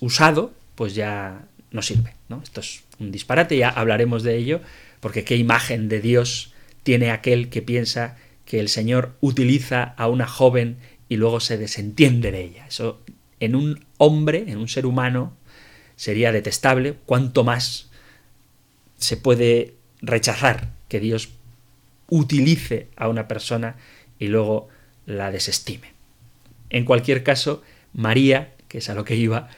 usado, 0.00 0.52
pues 0.74 0.94
ya 0.94 1.44
no 1.70 1.82
sirve. 1.82 2.14
¿no? 2.28 2.40
Esto 2.42 2.60
es 2.60 2.82
un 2.98 3.12
disparate, 3.12 3.56
ya 3.56 3.68
hablaremos 3.68 4.22
de 4.22 4.36
ello, 4.36 4.60
porque 5.00 5.24
qué 5.24 5.36
imagen 5.36 5.88
de 5.88 6.00
Dios 6.00 6.52
tiene 6.82 7.10
aquel 7.10 7.48
que 7.48 7.62
piensa 7.62 8.16
que 8.44 8.60
el 8.60 8.68
Señor 8.68 9.14
utiliza 9.20 9.82
a 9.82 10.08
una 10.08 10.26
joven 10.26 10.78
y 11.08 11.16
luego 11.16 11.40
se 11.40 11.58
desentiende 11.58 12.32
de 12.32 12.42
ella. 12.42 12.66
Eso 12.66 13.00
en 13.38 13.54
un 13.54 13.84
hombre, 13.96 14.44
en 14.48 14.58
un 14.58 14.68
ser 14.68 14.86
humano, 14.86 15.34
sería 15.96 16.32
detestable, 16.32 16.96
cuanto 17.06 17.44
más 17.44 17.90
se 18.98 19.16
puede 19.16 19.74
rechazar 20.02 20.70
que 20.88 21.00
Dios 21.00 21.30
utilice 22.08 22.88
a 22.96 23.08
una 23.08 23.28
persona 23.28 23.76
y 24.18 24.28
luego 24.28 24.68
la 25.06 25.30
desestime. 25.30 25.89
En 26.70 26.84
cualquier 26.84 27.22
caso, 27.22 27.62
María, 27.92 28.52
que 28.68 28.78
es 28.78 28.88
a 28.88 28.94
lo 28.94 29.04
que 29.04 29.16
iba, 29.16 29.48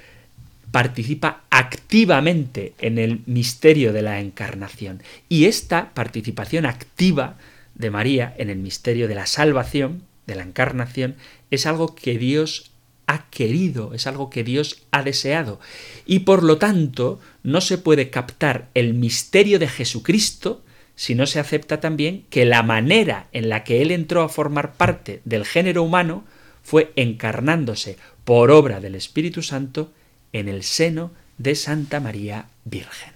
participa 0.70 1.42
activamente 1.50 2.72
en 2.78 2.98
el 2.98 3.20
misterio 3.26 3.92
de 3.92 4.02
la 4.02 4.20
encarnación. 4.20 5.02
Y 5.28 5.44
esta 5.44 5.92
participación 5.92 6.66
activa 6.66 7.36
de 7.74 7.90
María 7.90 8.34
en 8.38 8.50
el 8.50 8.58
misterio 8.58 9.06
de 9.06 9.14
la 9.14 9.26
salvación, 9.26 10.02
de 10.26 10.34
la 10.34 10.42
encarnación, 10.42 11.16
es 11.50 11.66
algo 11.66 11.94
que 11.94 12.16
Dios 12.18 12.70
ha 13.06 13.28
querido, 13.30 13.92
es 13.92 14.06
algo 14.06 14.30
que 14.30 14.44
Dios 14.44 14.82
ha 14.90 15.02
deseado. 15.02 15.60
Y 16.06 16.20
por 16.20 16.42
lo 16.42 16.56
tanto, 16.56 17.20
no 17.42 17.60
se 17.60 17.76
puede 17.76 18.08
captar 18.08 18.68
el 18.74 18.94
misterio 18.94 19.58
de 19.58 19.68
Jesucristo 19.68 20.62
si 20.94 21.14
no 21.14 21.26
se 21.26 21.40
acepta 21.40 21.80
también 21.80 22.24
que 22.30 22.44
la 22.44 22.62
manera 22.62 23.26
en 23.32 23.48
la 23.48 23.64
que 23.64 23.82
Él 23.82 23.90
entró 23.90 24.22
a 24.22 24.28
formar 24.28 24.74
parte 24.74 25.20
del 25.24 25.44
género 25.44 25.82
humano 25.82 26.24
fue 26.62 26.92
encarnándose 26.96 27.96
por 28.24 28.50
obra 28.50 28.80
del 28.80 28.94
Espíritu 28.94 29.42
Santo 29.42 29.92
en 30.32 30.48
el 30.48 30.62
seno 30.62 31.12
de 31.38 31.54
Santa 31.54 32.00
María 32.00 32.46
Virgen. 32.64 33.12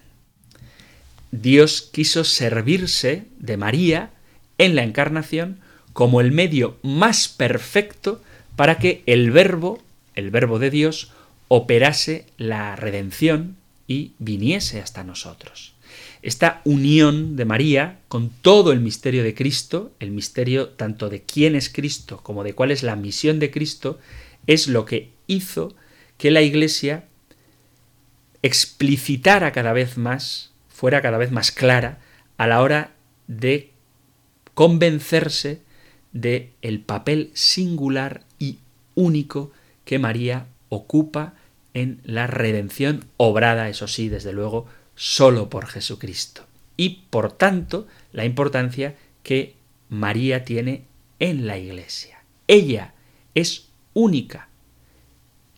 Dios 1.31 1.89
quiso 1.91 2.23
servirse 2.23 3.25
de 3.39 3.57
María 3.57 4.11
en 4.57 4.75
la 4.75 4.83
encarnación 4.83 5.59
como 5.93 6.21
el 6.21 6.31
medio 6.31 6.77
más 6.83 7.27
perfecto 7.27 8.21
para 8.55 8.77
que 8.77 9.03
el 9.05 9.31
verbo, 9.31 9.81
el 10.15 10.31
verbo 10.31 10.59
de 10.59 10.69
Dios, 10.69 11.11
operase 11.47 12.25
la 12.37 12.75
redención 12.75 13.57
y 13.87 14.13
viniese 14.19 14.81
hasta 14.81 15.03
nosotros. 15.03 15.73
Esta 16.21 16.61
unión 16.65 17.35
de 17.35 17.45
María 17.45 17.99
con 18.07 18.29
todo 18.29 18.71
el 18.71 18.79
misterio 18.79 19.23
de 19.23 19.35
Cristo, 19.35 19.91
el 19.99 20.11
misterio 20.11 20.69
tanto 20.69 21.09
de 21.09 21.21
quién 21.21 21.55
es 21.55 21.69
Cristo 21.69 22.21
como 22.23 22.43
de 22.43 22.53
cuál 22.53 22.71
es 22.71 22.83
la 22.83 22.95
misión 22.95 23.39
de 23.39 23.51
Cristo, 23.51 23.99
es 24.47 24.67
lo 24.67 24.85
que 24.85 25.11
hizo 25.27 25.75
que 26.17 26.31
la 26.31 26.41
Iglesia 26.41 27.05
explicitara 28.41 29.51
cada 29.51 29.73
vez 29.73 29.97
más, 29.97 30.51
fuera 30.69 31.01
cada 31.01 31.17
vez 31.17 31.31
más 31.31 31.51
clara 31.51 31.99
a 32.37 32.47
la 32.47 32.61
hora 32.61 32.91
de 33.27 33.71
convencerse 34.53 35.61
de 36.13 36.53
el 36.61 36.79
papel 36.79 37.29
singular 37.33 38.23
y 38.39 38.59
único 38.95 39.51
que 39.85 39.99
María 39.99 40.47
ocupa 40.69 41.33
en 41.73 41.99
la 42.03 42.25
redención 42.25 43.05
obrada, 43.17 43.69
eso 43.69 43.87
sí, 43.87 44.09
desde 44.09 44.33
luego, 44.33 44.65
solo 44.97 45.49
por 45.49 45.67
Jesucristo. 45.67 46.45
Y 46.75 47.03
por 47.09 47.31
tanto, 47.31 47.87
la 48.11 48.25
importancia 48.25 48.97
que 49.23 49.55
María 49.89 50.43
tiene 50.43 50.83
en 51.19 51.47
la 51.47 51.57
Iglesia. 51.57 52.19
Ella 52.47 52.93
es 53.33 53.67
única 53.93 54.49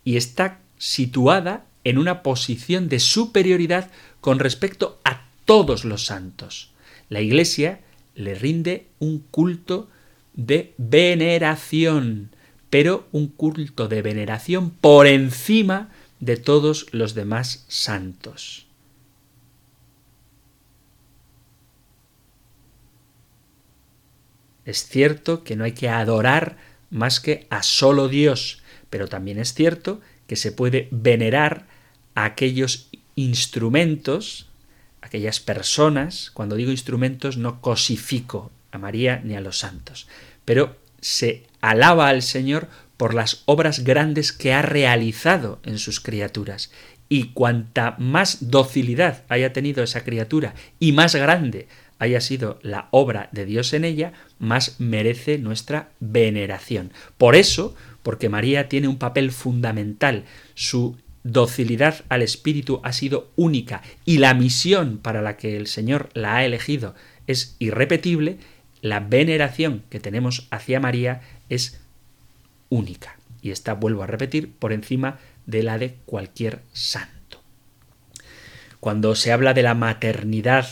y 0.04 0.17
está 0.17 0.60
situada 0.78 1.65
en 1.84 1.97
una 1.97 2.21
posición 2.21 2.89
de 2.89 2.99
superioridad 2.99 3.89
con 4.21 4.39
respecto 4.39 4.99
a 5.04 5.23
todos 5.45 5.86
los 5.86 6.06
santos. 6.06 6.71
La 7.10 7.21
Iglesia 7.21 7.80
le 8.15 8.36
rinde 8.36 8.88
un 8.99 9.19
culto 9.19 9.89
de 10.34 10.73
veneración, 10.78 12.30
pero 12.69 13.08
un 13.12 13.28
culto 13.28 13.88
de 13.88 14.02
veneración 14.02 14.69
por 14.69 15.08
encima 15.08 15.89
de 16.19 16.38
todos 16.38 16.88
los 16.91 17.13
demás 17.13 17.65
santos. 17.67 18.69
Es 24.65 24.88
cierto 24.88 25.43
que 25.43 25.56
no 25.56 25.63
hay 25.63 25.74
que 25.74 25.89
adorar 25.89 26.58
más 26.89 27.19
que 27.19 27.48
a 27.50 27.63
solo 27.63 28.08
Dios, 28.08 28.62
pero 28.89 29.08
también 29.08 29.39
es 29.39 29.54
cierto 29.54 30.02
que 30.28 30.36
se 30.36 30.52
puede 30.52 30.88
venerar 30.91 31.67
a 32.15 32.26
aquellos 32.26 32.89
instrumentos 33.15 34.50
aquellas 35.02 35.39
personas, 35.39 36.32
cuando 36.32 36.56
digo 36.56 36.72
instrumentos 36.72 37.38
no 37.38 37.62
cosifico 37.62 38.52
a 38.72 38.78
María 38.78 39.22
ni 39.24 39.36
a 39.36 39.41
los 39.41 39.58
santos, 39.58 40.08
pero 40.45 40.78
se 41.02 41.48
alaba 41.62 42.10
al 42.10 42.22
Señor 42.22 42.67
por 42.98 43.13
las 43.13 43.43
obras 43.45 43.84
grandes 43.84 44.32
que 44.34 44.54
ha 44.54 44.62
realizado 44.62 45.60
en 45.63 45.80
sus 45.80 46.00
criaturas. 46.00 46.72
Y 47.12 47.30
cuanta 47.30 47.95
más 47.98 48.52
docilidad 48.52 49.24
haya 49.30 49.52
tenido 49.52 49.82
esa 49.84 50.04
criatura 50.04 50.54
y 50.80 50.91
más 50.91 51.15
grande 51.15 51.67
haya 52.00 52.22
sido 52.22 52.60
la 52.64 52.88
obra 52.92 53.30
de 53.32 53.46
Dios 53.46 53.74
en 53.74 53.86
ella, 53.86 54.14
más 54.40 54.80
merece 54.80 55.38
nuestra 55.38 55.90
veneración. 56.00 56.92
Por 57.18 57.36
eso, 57.36 57.76
porque 58.02 58.30
María 58.30 58.70
tiene 58.70 58.88
un 58.88 58.98
papel 58.98 59.32
fundamental, 59.32 60.24
su 60.56 60.98
docilidad 61.24 62.06
al 62.10 62.22
Espíritu 62.22 62.80
ha 62.84 62.94
sido 62.94 63.30
única 63.36 63.82
y 64.06 64.18
la 64.18 64.34
misión 64.34 64.98
para 64.98 65.22
la 65.22 65.38
que 65.38 65.58
el 65.58 65.68
Señor 65.68 66.10
la 66.14 66.38
ha 66.38 66.46
elegido 66.46 66.96
es 67.28 67.56
irrepetible, 67.60 68.38
la 68.82 69.02
veneración 69.02 69.84
que 69.90 70.00
tenemos 70.00 70.48
hacia 70.50 70.80
María 70.80 71.22
es 71.50 71.80
única. 72.70 73.18
Y 73.42 73.52
está, 73.52 73.74
vuelvo 73.74 74.04
a 74.04 74.08
repetir, 74.08 74.52
por 74.52 74.74
encima 74.74 75.20
de 75.46 75.64
la 75.64 75.78
de 75.78 75.96
cualquier 76.06 76.62
santo. 76.74 77.42
Cuando 78.80 79.14
se 79.16 79.32
habla 79.32 79.54
de 79.54 79.62
la 79.62 79.76
maternidad 79.76 80.68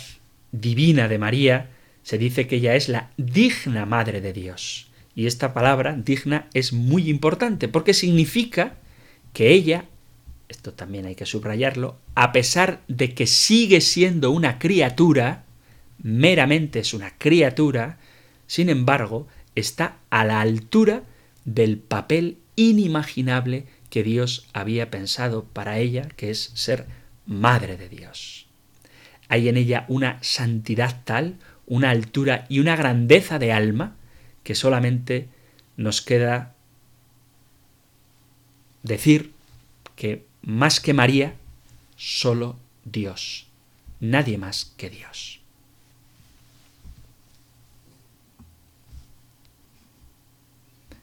divina 0.62 1.08
de 1.08 1.17
María, 1.17 1.70
se 2.04 2.17
dice 2.17 2.48
que 2.48 2.58
ella 2.58 2.76
es 2.76 2.89
la 2.89 3.12
digna 3.17 3.86
Madre 3.86 4.22
de 4.22 4.34
Dios. 4.34 4.89
Y 5.15 5.26
esta 5.26 5.54
palabra, 5.54 5.93
digna, 5.93 6.48
es 6.54 6.74
muy 6.74 7.10
importante 7.10 7.67
porque 7.67 7.93
significa 7.93 8.76
que 9.34 9.52
ella, 9.52 9.86
esto 10.48 10.74
también 10.74 11.06
hay 11.06 11.15
que 11.15 11.26
subrayarlo, 11.26 11.98
a 12.15 12.32
pesar 12.32 12.82
de 12.88 13.13
que 13.13 13.28
sigue 13.28 13.82
siendo 13.82 14.32
una 14.32 14.60
criatura, 14.60 15.43
meramente 16.02 16.80
es 16.80 16.93
una 16.93 17.17
criatura, 17.17 17.98
sin 18.46 18.70
embargo, 18.70 19.28
está 19.56 19.98
a 20.10 20.24
la 20.24 20.39
altura 20.39 21.04
del 21.46 21.78
papel 21.78 22.38
inimaginable 22.56 23.65
que 23.89 24.04
Dios 24.04 24.48
había 24.54 24.91
pensado 24.91 25.46
para 25.46 25.80
ella, 25.80 26.10
que 26.15 26.30
es 26.30 26.52
ser 26.54 26.86
madre 27.26 27.78
de 27.78 27.89
Dios. 27.89 28.47
Hay 29.30 29.50
en 29.50 29.58
ella 29.58 29.86
una 29.88 30.18
santidad 30.22 31.02
tal, 31.04 31.38
una 31.66 31.90
altura 31.90 32.46
y 32.50 32.60
una 32.60 32.76
grandeza 32.76 33.40
de 33.40 33.52
alma, 33.52 33.96
que 34.44 34.56
solamente 34.56 35.28
nos 35.76 36.02
queda 36.02 36.56
decir 38.84 39.34
que 39.96 40.26
más 40.42 40.80
que 40.80 40.94
María, 40.94 41.34
solo 41.98 42.56
Dios, 42.86 43.48
nadie 44.00 44.38
más 44.38 44.74
que 44.78 44.90
Dios. 44.90 45.42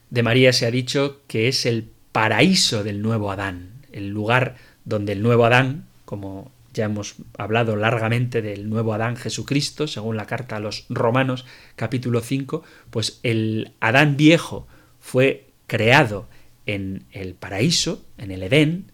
De 0.09 0.23
María 0.23 0.53
se 0.53 0.65
ha 0.65 0.71
dicho 0.71 1.21
que 1.27 1.49
es 1.49 1.67
el 1.67 1.91
paraíso 2.13 2.85
del 2.85 3.03
nuevo 3.03 3.33
Adán, 3.33 3.73
el 3.91 4.11
lugar 4.11 4.57
donde 4.85 5.13
el 5.13 5.23
nuevo 5.23 5.45
Adán, 5.45 5.87
como 6.05 6.53
ya 6.75 6.87
hemos 6.87 7.15
hablado 7.39 7.77
largamente 7.77 8.43
del 8.43 8.69
nuevo 8.69 8.93
Adán 8.93 9.17
Jesucristo, 9.17 9.87
según 9.87 10.17
la 10.17 10.27
carta 10.27 10.57
a 10.57 10.61
los 10.61 10.85
Romanos 10.91 11.47
capítulo 11.77 12.21
5, 12.21 12.63
pues 12.91 13.21
el 13.23 13.73
Adán 13.81 14.17
viejo 14.17 14.67
fue 15.01 15.47
creado 15.67 16.29
en 16.67 17.05
el 17.13 17.35
paraíso, 17.35 18.05
en 18.19 18.31
el 18.31 18.43
Edén, 18.43 18.87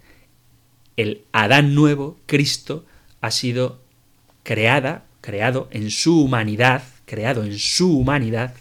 el 0.97 1.23
Adán 1.33 1.75
nuevo, 1.75 2.19
Cristo, 2.27 2.85
ha 3.21 3.31
sido 3.31 3.81
creada, 4.43 5.05
creado 5.21 5.69
en 5.71 5.90
su 5.90 6.23
humanidad, 6.23 6.83
creado 7.07 7.45
en 7.45 7.59
su 7.59 7.99
humanidad 7.99 8.55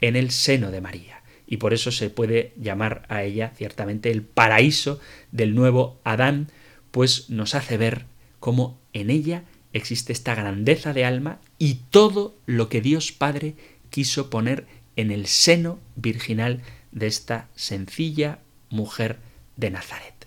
en 0.00 0.16
el 0.16 0.30
seno 0.30 0.70
de 0.70 0.80
María. 0.80 1.22
Y 1.46 1.58
por 1.58 1.72
eso 1.72 1.92
se 1.92 2.10
puede 2.10 2.52
llamar 2.60 3.04
a 3.08 3.22
ella 3.22 3.52
ciertamente 3.54 4.10
el 4.10 4.22
paraíso 4.22 4.98
del 5.30 5.54
nuevo 5.54 6.00
Adán, 6.02 6.48
pues 6.90 7.30
nos 7.30 7.54
hace 7.54 7.76
ver 7.76 8.06
cómo 8.44 8.78
en 8.92 9.08
ella 9.08 9.44
existe 9.72 10.12
esta 10.12 10.34
grandeza 10.34 10.92
de 10.92 11.06
alma 11.06 11.38
y 11.58 11.76
todo 11.88 12.36
lo 12.44 12.68
que 12.68 12.82
Dios 12.82 13.10
Padre 13.10 13.54
quiso 13.88 14.28
poner 14.28 14.66
en 14.96 15.10
el 15.10 15.24
seno 15.28 15.78
virginal 15.96 16.60
de 16.92 17.06
esta 17.06 17.48
sencilla 17.54 18.40
mujer 18.68 19.16
de 19.56 19.70
Nazaret. 19.70 20.26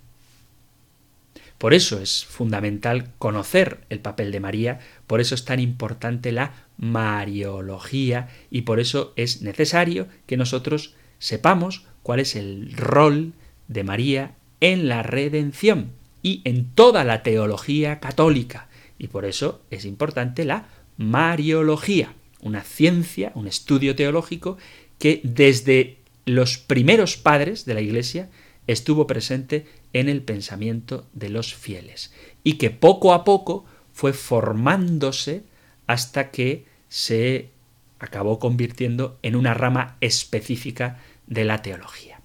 Por 1.59 1.75
eso 1.75 2.01
es 2.01 2.25
fundamental 2.25 3.11
conocer 3.19 3.81
el 3.91 3.99
papel 3.99 4.31
de 4.31 4.39
María, 4.39 4.79
por 5.05 5.21
eso 5.21 5.35
es 5.35 5.45
tan 5.45 5.59
importante 5.59 6.31
la 6.31 6.65
Mariología 6.77 8.29
y 8.49 8.63
por 8.63 8.79
eso 8.79 9.13
es 9.15 9.43
necesario 9.43 10.07
que 10.25 10.37
nosotros 10.37 10.95
sepamos 11.19 11.85
cuál 12.01 12.19
es 12.19 12.35
el 12.35 12.73
rol 12.73 13.33
de 13.67 13.83
María 13.83 14.33
en 14.59 14.87
la 14.87 15.03
redención 15.03 15.91
y 16.27 16.41
en 16.43 16.65
toda 16.71 17.05
la 17.05 17.23
teología 17.23 18.01
católica. 18.01 18.67
Y 18.99 19.07
por 19.07 19.23
eso 19.23 19.61
es 19.71 19.85
importante 19.85 20.43
la 20.43 20.67
Mariología, 20.97 22.15
una 22.41 22.63
ciencia, 22.63 23.31
un 23.33 23.47
estudio 23.47 23.95
teológico 23.95 24.57
que 24.99 25.21
desde 25.23 25.99
los 26.25 26.57
primeros 26.57 27.15
padres 27.15 27.63
de 27.63 27.75
la 27.75 27.81
Iglesia 27.81 28.29
estuvo 28.65 29.07
presente 29.07 29.67
en 29.93 30.09
el 30.09 30.21
pensamiento 30.21 31.07
de 31.13 31.29
los 31.29 31.53
fieles 31.53 32.11
y 32.43 32.53
que 32.53 32.71
poco 32.71 33.13
a 33.13 33.23
poco 33.23 33.63
fue 33.93 34.11
formándose 34.11 35.43
hasta 35.85 36.29
que 36.29 36.65
se 36.89 37.51
acabó 37.99 38.37
convirtiendo 38.37 39.17
en 39.21 39.37
una 39.37 39.53
rama 39.53 39.95
específica 40.01 40.99
de 41.25 41.45
la 41.45 41.61
teología. 41.61 42.19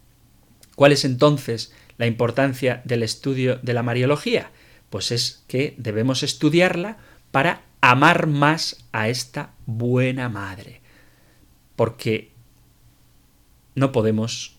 ¿Cuál 0.75 0.91
es 0.91 1.05
entonces 1.05 1.73
la 2.03 2.09
importancia 2.09 2.83
del 2.85 3.05
estudio 3.05 3.61
de 3.63 3.75
la 3.75 3.85
Mariología? 3.85 4.51
Pues 4.91 5.13
es 5.13 5.45
que 5.47 5.77
debemos 5.79 6.25
estudiarla 6.25 6.97
para 7.31 7.63
amar 7.81 8.27
más 8.27 8.85
a 8.91 9.09
esta 9.09 9.53
buena 9.67 10.29
madre. 10.29 10.81
Porque 11.77 12.33
no 13.77 13.93
podemos 13.93 14.57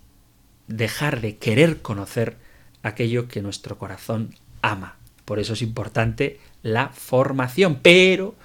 dejar 0.69 1.19
de 1.19 1.35
querer 1.35 1.81
conocer 1.81 2.37
aquello 2.81 3.27
que 3.27 3.41
nuestro 3.41 3.77
corazón 3.77 4.33
ama. 4.61 4.95
Por 5.25 5.37
eso 5.39 5.51
es 5.51 5.61
importante 5.61 6.39
la 6.61 6.91
formación, 6.93 7.81
pero 7.81 8.35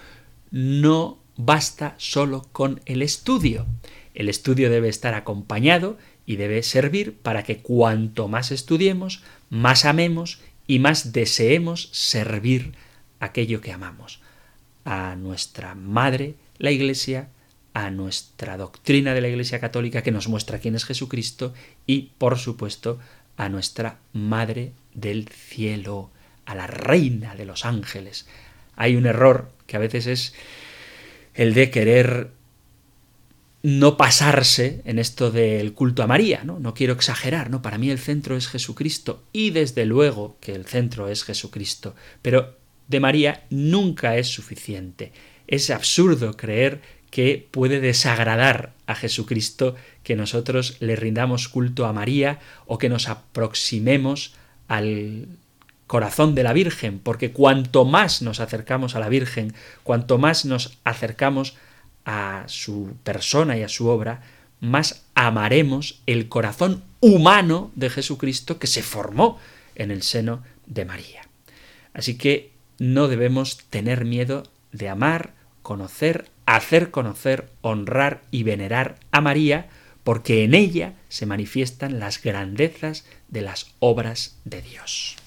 no 0.50 1.18
basta 1.37 1.94
solo 1.98 2.48
con 2.50 2.80
el 2.84 3.02
estudio. 3.02 3.64
El 4.12 4.28
estudio 4.28 4.70
debe 4.70 4.88
estar 4.88 5.14
acompañado 5.14 5.98
y 6.28 6.36
debe 6.36 6.62
servir 6.62 7.16
para 7.16 7.42
que 7.42 7.56
cuanto 7.56 8.28
más 8.28 8.50
estudiemos, 8.50 9.22
más 9.48 9.86
amemos 9.86 10.40
y 10.66 10.78
más 10.78 11.14
deseemos 11.14 11.88
servir 11.92 12.74
aquello 13.18 13.62
que 13.62 13.72
amamos. 13.72 14.20
A 14.84 15.16
nuestra 15.16 15.74
madre, 15.74 16.34
la 16.58 16.70
Iglesia, 16.70 17.30
a 17.72 17.90
nuestra 17.90 18.58
doctrina 18.58 19.14
de 19.14 19.22
la 19.22 19.28
Iglesia 19.28 19.58
Católica 19.58 20.02
que 20.02 20.10
nos 20.10 20.28
muestra 20.28 20.58
quién 20.58 20.74
es 20.74 20.84
Jesucristo 20.84 21.54
y, 21.86 22.10
por 22.18 22.36
supuesto, 22.36 22.98
a 23.38 23.48
nuestra 23.48 23.96
Madre 24.12 24.72
del 24.92 25.30
Cielo, 25.30 26.10
a 26.44 26.54
la 26.54 26.66
Reina 26.66 27.36
de 27.36 27.46
los 27.46 27.64
Ángeles. 27.64 28.28
Hay 28.76 28.96
un 28.96 29.06
error 29.06 29.50
que 29.66 29.78
a 29.78 29.80
veces 29.80 30.06
es 30.06 30.34
el 31.32 31.54
de 31.54 31.70
querer 31.70 32.32
no 33.68 33.98
pasarse 33.98 34.81
en 34.87 34.98
esto 34.98 35.31
del 35.31 35.74
culto 35.74 36.02
a 36.02 36.07
María, 36.07 36.42
¿no? 36.42 36.59
No 36.59 36.72
quiero 36.72 36.94
exagerar, 36.94 37.50
¿no? 37.50 37.61
Para 37.61 37.76
mí 37.76 37.90
el 37.90 37.98
centro 37.98 38.35
es 38.35 38.48
Jesucristo 38.48 39.24
y 39.31 39.50
desde 39.50 39.85
luego 39.85 40.38
que 40.40 40.54
el 40.54 40.64
centro 40.64 41.09
es 41.09 41.22
Jesucristo, 41.22 41.94
pero 42.22 42.57
de 42.87 43.00
María 43.00 43.44
nunca 43.50 44.16
es 44.16 44.28
suficiente. 44.28 45.12
Es 45.46 45.68
absurdo 45.68 46.35
creer 46.35 46.81
que 47.11 47.46
puede 47.50 47.81
desagradar 47.81 48.72
a 48.87 48.94
Jesucristo 48.94 49.76
que 50.02 50.16
nosotros 50.16 50.78
le 50.81 50.96
rindamos 50.96 51.48
culto 51.48 51.85
a 51.85 51.92
María 51.92 52.38
o 52.64 52.78
que 52.78 52.88
nos 52.88 53.11
aproximemos 53.11 54.33
al 54.66 55.28
corazón 55.87 56.35
de 56.35 56.42
la 56.42 56.54
Virgen, 56.54 57.00
porque 57.00 57.33
cuanto 57.33 57.85
más 57.85 58.22
nos 58.22 58.40
acercamos 58.40 58.94
a 58.94 59.00
la 59.00 59.11
Virgen, 59.11 59.52
cuanto 59.83 60.16
más 60.16 60.46
nos 60.46 60.78
acercamos 60.85 61.50
a 61.52 61.67
su 62.46 62.94
persona 63.04 63.56
y 63.56 63.62
a 63.62 63.68
su 63.68 63.88
obra, 63.88 64.22
más 64.60 65.04
amaremos 65.14 66.02
el 66.06 66.28
corazón 66.28 66.82
humano 67.00 67.70
de 67.74 67.90
Jesucristo 67.90 68.58
que 68.58 68.66
se 68.66 68.82
formó 68.82 69.38
en 69.74 69.90
el 69.90 70.02
seno 70.02 70.42
de 70.66 70.84
María. 70.84 71.22
Así 71.92 72.16
que 72.16 72.52
no 72.78 73.08
debemos 73.08 73.58
tener 73.70 74.04
miedo 74.04 74.44
de 74.72 74.88
amar, 74.88 75.34
conocer, 75.62 76.30
hacer 76.46 76.90
conocer, 76.90 77.50
honrar 77.60 78.22
y 78.30 78.42
venerar 78.42 78.96
a 79.10 79.20
María, 79.20 79.68
porque 80.02 80.44
en 80.44 80.54
ella 80.54 80.94
se 81.08 81.26
manifiestan 81.26 82.00
las 82.00 82.22
grandezas 82.22 83.04
de 83.28 83.42
las 83.42 83.74
obras 83.80 84.38
de 84.44 84.62
Dios. 84.62 85.17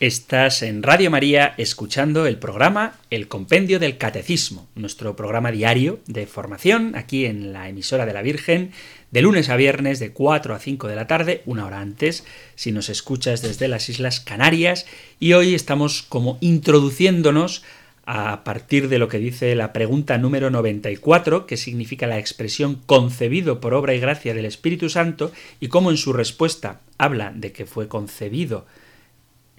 Estás 0.00 0.62
en 0.62 0.82
Radio 0.82 1.10
María 1.10 1.52
escuchando 1.58 2.24
el 2.24 2.38
programa 2.38 2.94
El 3.10 3.28
Compendio 3.28 3.78
del 3.78 3.98
Catecismo, 3.98 4.66
nuestro 4.74 5.14
programa 5.14 5.52
diario 5.52 6.00
de 6.06 6.26
formación 6.26 6.96
aquí 6.96 7.26
en 7.26 7.52
la 7.52 7.68
emisora 7.68 8.06
de 8.06 8.14
la 8.14 8.22
Virgen, 8.22 8.72
de 9.10 9.20
lunes 9.20 9.50
a 9.50 9.56
viernes 9.56 9.98
de 9.98 10.12
4 10.12 10.54
a 10.54 10.58
5 10.58 10.88
de 10.88 10.96
la 10.96 11.06
tarde, 11.06 11.42
una 11.44 11.66
hora 11.66 11.80
antes, 11.80 12.24
si 12.54 12.72
nos 12.72 12.88
escuchas 12.88 13.42
desde 13.42 13.68
las 13.68 13.90
Islas 13.90 14.20
Canarias, 14.20 14.86
y 15.18 15.34
hoy 15.34 15.54
estamos 15.54 16.00
como 16.00 16.38
introduciéndonos 16.40 17.62
a 18.06 18.42
partir 18.42 18.88
de 18.88 18.98
lo 18.98 19.08
que 19.08 19.18
dice 19.18 19.54
la 19.54 19.74
pregunta 19.74 20.16
número 20.16 20.48
94, 20.48 21.44
que 21.44 21.58
significa 21.58 22.06
la 22.06 22.18
expresión 22.18 22.80
concebido 22.86 23.60
por 23.60 23.74
obra 23.74 23.94
y 23.94 24.00
gracia 24.00 24.32
del 24.32 24.46
Espíritu 24.46 24.88
Santo, 24.88 25.30
y 25.60 25.68
cómo 25.68 25.90
en 25.90 25.98
su 25.98 26.14
respuesta 26.14 26.80
habla 26.96 27.34
de 27.36 27.52
que 27.52 27.66
fue 27.66 27.86
concebido 27.86 28.64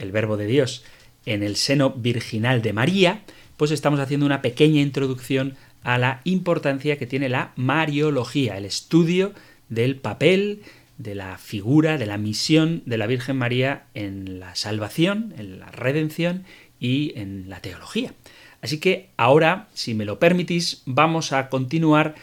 el 0.01 0.11
Verbo 0.11 0.37
de 0.37 0.47
Dios, 0.47 0.83
en 1.25 1.43
el 1.43 1.55
seno 1.55 1.91
virginal 1.91 2.61
de 2.61 2.73
María, 2.73 3.21
pues 3.57 3.71
estamos 3.71 3.99
haciendo 3.99 4.25
una 4.25 4.41
pequeña 4.41 4.81
introducción 4.81 5.55
a 5.83 5.97
la 5.97 6.21
importancia 6.23 6.97
que 6.97 7.07
tiene 7.07 7.29
la 7.29 7.53
Mariología, 7.55 8.57
el 8.57 8.65
estudio 8.65 9.33
del 9.69 9.95
papel, 9.95 10.61
de 10.97 11.15
la 11.15 11.37
figura, 11.37 11.97
de 11.97 12.05
la 12.05 12.17
misión 12.17 12.83
de 12.85 12.97
la 12.97 13.07
Virgen 13.07 13.37
María 13.37 13.85
en 13.93 14.39
la 14.39 14.55
salvación, 14.55 15.33
en 15.37 15.59
la 15.59 15.71
redención 15.71 16.43
y 16.79 17.13
en 17.15 17.49
la 17.49 17.59
teología. 17.59 18.13
Así 18.61 18.79
que 18.79 19.09
ahora, 19.17 19.67
si 19.73 19.95
me 19.95 20.05
lo 20.05 20.19
permitís, 20.19 20.83
vamos 20.85 21.31
a 21.31 21.49
continuar 21.49 22.15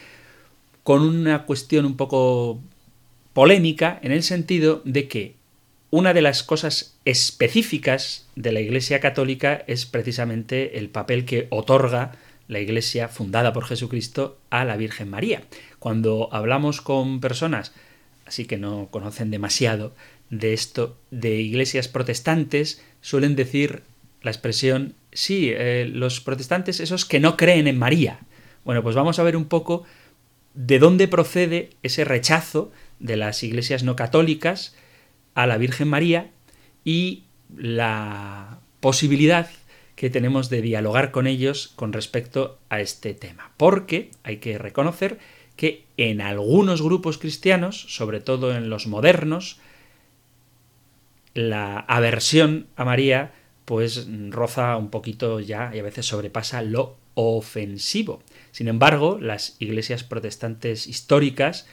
con 0.85 1.03
una 1.03 1.45
cuestión 1.45 1.85
un 1.85 1.97
poco 1.97 2.61
polémica 3.33 3.99
en 4.03 4.13
el 4.13 4.23
sentido 4.23 4.81
de 4.85 5.09
que 5.09 5.38
una 5.91 6.13
de 6.13 6.23
las 6.23 6.43
cosas 6.43 6.97
específicas 7.05 8.27
de 8.37 8.53
la 8.53 8.61
Iglesia 8.61 9.01
Católica 9.01 9.65
es 9.67 9.87
precisamente 9.87 10.79
el 10.79 10.91
papel 10.91 11.25
que 11.25 11.47
otorga 11.51 12.13
la 12.47 12.61
Iglesia 12.61 13.09
fundada 13.09 13.53
por 13.53 13.65
Jesucristo 13.65 14.39
a 14.51 14.65
la 14.65 14.77
Virgen 14.77 15.09
María. 15.09 15.43
Cuando 15.79 16.29
hablamos 16.33 16.81
con 16.81 17.21
personas, 17.21 17.73
así 18.27 18.45
que 18.45 18.59
no 18.59 18.89
conocen 18.91 19.31
demasiado 19.31 19.95
de 20.31 20.53
esto, 20.53 20.97
de 21.11 21.37
iglesias 21.37 21.89
protestantes, 21.89 22.83
suelen 23.01 23.37
decir 23.37 23.83
la 24.23 24.31
expresión, 24.31 24.95
sí, 25.13 25.51
eh, 25.53 25.89
los 25.91 26.21
protestantes, 26.21 26.81
esos 26.81 27.05
que 27.05 27.21
no 27.21 27.37
creen 27.37 27.67
en 27.67 27.79
María. 27.79 28.21
Bueno, 28.65 28.83
pues 28.83 28.95
vamos 28.95 29.19
a 29.19 29.23
ver 29.23 29.37
un 29.37 29.47
poco 29.47 29.85
de 30.55 30.79
dónde 30.79 31.09
procede 31.09 31.71
ese 31.83 32.05
rechazo 32.05 32.73
de 32.99 33.17
las 33.17 33.43
iglesias 33.43 33.85
no 33.85 33.97
católicas, 33.97 34.75
a 35.39 35.47
la 35.47 35.57
Virgen 35.57 35.87
María 35.87 36.33
y 36.85 37.23
la 37.57 38.59
posibilidad 38.81 39.49
que 39.95 40.11
tenemos 40.11 40.51
de 40.51 40.63
dialogar 40.63 41.13
con 41.13 41.29
ellos 41.29 41.69
con 41.77 41.93
respecto 41.93 42.59
a 42.71 42.81
este 42.81 43.15
tema. 43.15 43.53
Porque 43.57 44.11
hay 44.25 44.39
que 44.39 44.59
reconocer 44.59 45.21
que 45.55 45.85
en 45.97 46.21
algunos 46.23 46.83
grupos 46.83 47.19
cristianos, 47.19 47.81
sobre 47.89 48.19
todo 48.19 48.53
en 48.53 48.69
los 48.69 48.89
modernos, 48.89 49.61
la 51.35 51.79
aversión 51.79 52.67
a 52.75 52.85
María 52.85 53.33
pues 53.65 54.09
roza 54.31 54.77
un 54.77 54.91
poquito 54.91 55.39
ya 55.39 55.71
y 55.73 55.79
a 55.79 55.85
veces 55.85 56.07
sobrepasa 56.07 56.63
lo 56.63 56.97
ofensivo. 57.15 58.25
Sin 58.51 58.67
embargo, 58.67 59.19
las 59.21 59.55
iglesias 59.61 60.03
protestantes 60.03 60.89
históricas 60.89 61.69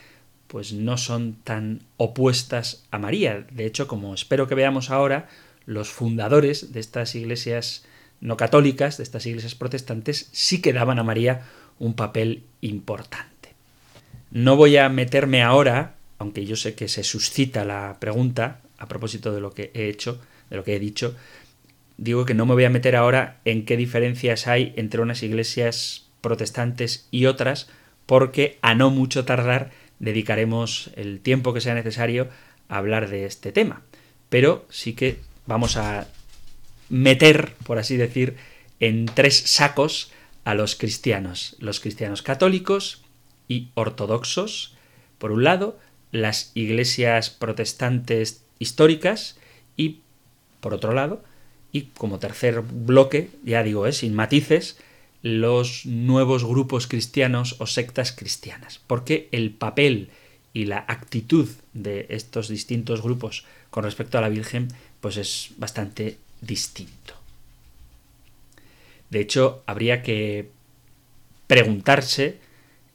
pues 0.48 0.74
no 0.74 0.98
son 0.98 1.36
tan 1.44 1.82
opuestas 1.98 2.84
a 2.92 3.00
María. 3.00 3.46
De 3.52 3.66
hecho, 3.66 3.88
como 3.88 4.14
espero 4.14 4.48
que 4.48 4.56
veamos 4.56 4.90
ahora, 4.90 5.28
los 5.66 5.90
fundadores 5.90 6.74
de 6.74 6.80
estas 6.80 7.16
iglesias 7.16 7.86
no 8.22 8.38
católicas, 8.38 8.98
de 8.98 9.04
estas 9.04 9.26
iglesias 9.26 9.56
protestantes, 9.56 10.30
sí 10.32 10.62
que 10.62 10.74
daban 10.74 11.00
a 11.00 11.04
María 11.04 11.44
un 11.80 11.94
papel 11.94 12.44
importante. 12.62 13.54
No 14.32 14.56
voy 14.56 14.78
a 14.78 14.90
meterme 14.90 15.44
ahora, 15.44 15.96
aunque 16.18 16.46
yo 16.46 16.56
sé 16.56 16.76
que 16.76 16.88
se 16.88 17.04
suscita 17.04 17.66
la 17.66 17.98
pregunta 18.00 18.62
a 18.78 18.88
propósito 18.88 19.32
de 19.32 19.42
lo 19.42 19.52
que 19.52 19.72
he 19.74 19.90
hecho, 19.90 20.22
de 20.50 20.58
lo 20.58 20.64
que 20.64 20.76
he 20.76 20.80
dicho, 20.80 21.16
digo 21.98 22.26
que 22.26 22.34
no 22.34 22.46
me 22.46 22.54
voy 22.54 22.66
a 22.66 22.70
meter 22.70 22.96
ahora 22.96 23.40
en 23.46 23.66
qué 23.66 23.78
diferencias 23.78 24.48
hay 24.48 24.74
entre 24.76 25.02
unas 25.02 25.24
iglesias 25.24 26.08
protestantes 26.22 27.08
y 27.12 27.26
otras, 27.26 27.70
porque 28.06 28.58
a 28.62 28.76
no 28.76 28.90
mucho 28.90 29.26
tardar 29.26 29.72
dedicaremos 30.00 30.92
el 30.96 31.20
tiempo 31.20 31.54
que 31.54 31.62
sea 31.62 31.74
necesario 31.74 32.30
a 32.70 32.78
hablar 32.78 33.10
de 33.10 33.26
este 33.26 33.52
tema. 33.52 33.82
Pero 34.30 34.66
sí 34.70 34.94
que 34.94 35.20
vamos 35.46 35.78
a 35.78 36.08
meter, 36.90 37.54
por 37.66 37.78
así 37.78 37.98
decir, 37.98 38.36
en 38.80 39.06
tres 39.06 39.38
sacos 39.38 40.12
a 40.44 40.54
los 40.54 40.76
cristianos. 40.76 41.56
Los 41.60 41.80
cristianos 41.80 42.22
católicos 42.22 43.04
y 43.48 43.70
ortodoxos, 43.74 44.76
por 45.18 45.32
un 45.32 45.44
lado, 45.44 45.80
las 46.12 46.52
iglesias 46.54 47.30
protestantes 47.30 48.44
históricas 48.60 49.38
y, 49.76 50.02
por 50.62 50.74
otro 50.74 50.94
lado, 50.94 51.24
y 51.72 51.84
como 51.98 52.20
tercer 52.20 52.62
bloque, 52.62 53.30
ya 53.44 53.64
digo, 53.64 53.86
¿eh? 53.86 53.92
sin 53.92 54.14
matices, 54.14 54.78
los 55.26 55.88
nuevos 55.88 56.46
grupos 56.46 56.86
cristianos 56.86 57.56
o 57.58 57.66
sectas 57.66 58.12
cristianas, 58.12 58.80
porque 58.86 59.28
el 59.32 59.50
papel 59.50 60.10
y 60.54 60.66
la 60.66 60.86
actitud 60.88 61.50
de 61.74 62.06
estos 62.10 62.48
distintos 62.48 63.02
grupos 63.02 63.44
con 63.72 63.86
respecto 63.86 64.20
a 64.20 64.22
la 64.22 64.30
Virgen 64.30 64.68
pues 65.02 65.18
es 65.18 65.50
bastante 65.58 66.20
distinto. 66.42 67.16
De 69.10 69.20
hecho, 69.20 69.64
habría 69.66 70.04
que 70.04 70.52
preguntarse 71.48 72.38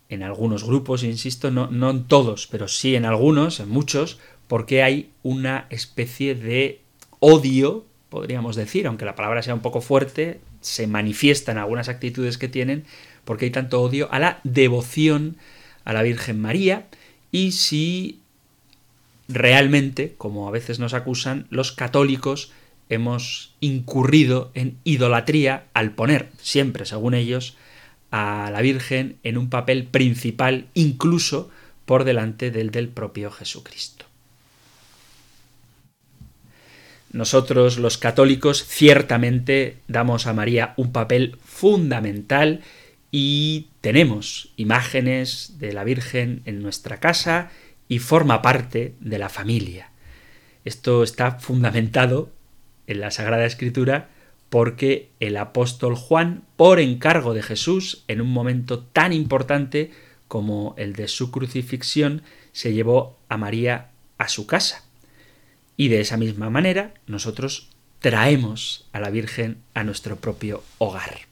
en 0.09 0.23
algunos 0.23 0.63
grupos, 0.63 1.03
insisto, 1.03 1.51
no, 1.51 1.67
no 1.67 1.91
en 1.91 2.05
todos, 2.05 2.47
pero 2.47 2.69
sí 2.69 2.95
en 2.95 3.07
algunos, 3.07 3.59
en 3.59 3.71
muchos, 3.71 4.21
por 4.47 4.67
qué 4.67 4.85
hay 4.85 5.11
una 5.25 5.67
especie 5.71 6.37
de 6.37 6.81
odio, 7.19 7.87
podríamos 8.09 8.55
decir, 8.55 8.87
aunque 8.87 9.05
la 9.05 9.17
palabra 9.17 9.43
sea 9.43 9.55
un 9.55 9.63
poco 9.63 9.81
fuerte, 9.81 10.39
se 10.61 10.87
manifiestan 10.87 11.59
algunas 11.59 11.89
actitudes 11.89 12.39
que 12.39 12.49
tienen 12.49 12.85
porque 13.25 13.47
hay 13.47 13.51
tanto 13.51 13.81
odio 13.81 14.09
a 14.13 14.19
la 14.19 14.41
devoción 14.45 15.37
a 15.85 15.93
la 15.93 16.03
Virgen 16.03 16.41
María 16.41 16.87
y 17.33 17.53
si 17.53 18.21
realmente, 19.29 20.15
como 20.19 20.49
a 20.49 20.51
veces 20.51 20.79
nos 20.79 20.95
acusan, 20.95 21.47
los 21.51 21.73
católicos 21.73 22.53
hemos 22.89 23.55
incurrido 23.61 24.51
en 24.55 24.77
idolatría 24.85 25.67
al 25.75 25.93
poner, 25.93 26.31
siempre 26.41 26.85
según 26.85 27.15
ellos, 27.15 27.57
a 28.11 28.51
la 28.53 28.61
Virgen 28.61 29.17
en 29.23 29.39
un 29.39 29.49
papel 29.49 29.85
principal 29.85 30.67
incluso 30.75 31.51
por 31.87 32.05
delante 32.05 32.51
del 32.51 32.71
del 32.71 32.89
propio 32.89 33.31
Jesucristo. 33.31 34.10
Nosotros 37.13 37.79
los 37.79 37.99
católicos 37.99 38.65
ciertamente 38.65 39.79
damos 39.89 40.27
a 40.27 40.33
María 40.33 40.75
un 40.77 40.93
papel 40.93 41.37
fundamental 41.45 42.61
y 43.11 43.69
tenemos 43.81 44.53
imágenes 44.57 45.55
de 45.59 45.73
la 45.73 45.83
Virgen 45.83 46.43
en 46.45 46.63
nuestra 46.63 47.01
casa 47.01 47.51
y 47.89 47.99
forma 47.99 48.43
parte 48.43 48.95
de 49.01 49.19
la 49.19 49.29
familia. 49.29 49.91
Esto 50.65 51.03
está 51.03 51.33
fundamentado 51.41 52.31
en 52.87 53.01
la 53.01 53.11
Sagrada 53.11 53.47
Escritura 53.47 54.11
porque 54.49 55.11
el 55.19 55.37
apóstol 55.37 55.97
Juan, 55.97 56.45
por 56.57 56.79
encargo 56.79 57.35
de 57.35 57.43
Jesús, 57.43 58.05
en 58.07 58.21
un 58.21 58.33
momento 58.33 58.81
tan 58.81 59.13
importante 59.13 59.91
como 60.29 60.75
el 60.77 60.93
de 60.93 61.09
su 61.09 61.33
crucifixión, 61.33 62.23
se 62.53 62.73
llevó 62.73 63.19
a 63.29 63.37
María 63.37 63.91
a 64.19 64.29
su 64.29 64.47
casa. 64.47 64.90
Y 65.77 65.89
de 65.89 66.01
esa 66.01 66.17
misma 66.17 66.51
manera 66.51 66.95
nosotros 67.07 67.71
traemos 68.01 68.89
a 68.93 69.01
la 69.01 69.11
Virgen 69.11 69.59
a 69.75 69.85
nuestro 69.85 70.17
propio 70.17 70.63
hogar. 70.79 71.31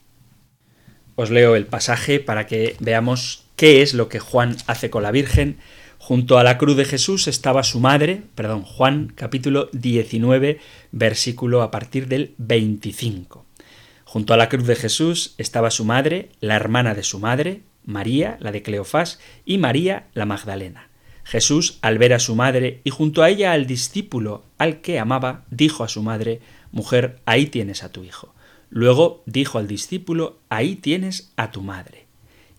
Os 1.17 1.31
leo 1.31 1.57
el 1.57 1.67
pasaje 1.67 2.21
para 2.21 2.47
que 2.47 2.77
veamos 2.79 3.45
qué 3.57 3.83
es 3.83 3.93
lo 3.93 4.09
que 4.09 4.21
Juan 4.21 4.57
hace 4.67 4.89
con 4.89 5.03
la 5.03 5.11
Virgen. 5.11 5.59
Junto 5.99 6.39
a 6.39 6.45
la 6.45 6.59
cruz 6.59 6.77
de 6.77 6.85
Jesús 6.85 7.27
estaba 7.27 7.65
su 7.65 7.81
madre, 7.81 8.23
perdón, 8.37 8.63
Juan 8.63 9.13
capítulo 9.15 9.69
19, 9.73 10.61
versículo 10.93 11.63
a 11.63 11.73
partir 11.73 12.07
del 12.07 12.35
25. 12.39 13.45
Junto 14.05 14.33
a 14.33 14.37
la 14.37 14.49
cruz 14.49 14.67
de 14.67 14.77
Jesús 14.77 15.35
estaba 15.39 15.71
su 15.71 15.85
madre, 15.85 16.31
la 16.41 16.55
hermana 16.55 16.95
de 16.95 17.03
su 17.03 17.19
madre, 17.19 17.63
María, 17.85 18.37
la 18.41 18.53
de 18.53 18.63
Cleofás, 18.63 19.19
y 19.45 19.59
María, 19.59 20.07
la 20.15 20.25
Magdalena. 20.25 20.88
Jesús, 21.29 21.79
al 21.83 21.99
ver 21.99 22.15
a 22.15 22.21
su 22.21 22.35
madre 22.35 22.81
y 22.85 22.91
junto 22.91 23.23
a 23.23 23.29
ella 23.29 23.53
al 23.53 23.67
discípulo 23.67 24.45
al 24.57 24.81
que 24.81 24.99
amaba, 24.99 25.45
dijo 25.51 25.85
a 25.85 25.89
su 25.89 26.03
madre, 26.03 26.41
Mujer, 26.73 27.21
ahí 27.27 27.45
tienes 27.47 27.83
a 27.83 27.93
tu 27.93 28.03
hijo. 28.03 28.35
Luego 28.71 29.23
dijo 29.27 29.59
al 29.59 29.69
discípulo, 29.69 30.39
Ahí 30.49 30.75
tienes 30.77 31.31
a 31.37 31.51
tu 31.51 31.61
madre. 31.61 32.07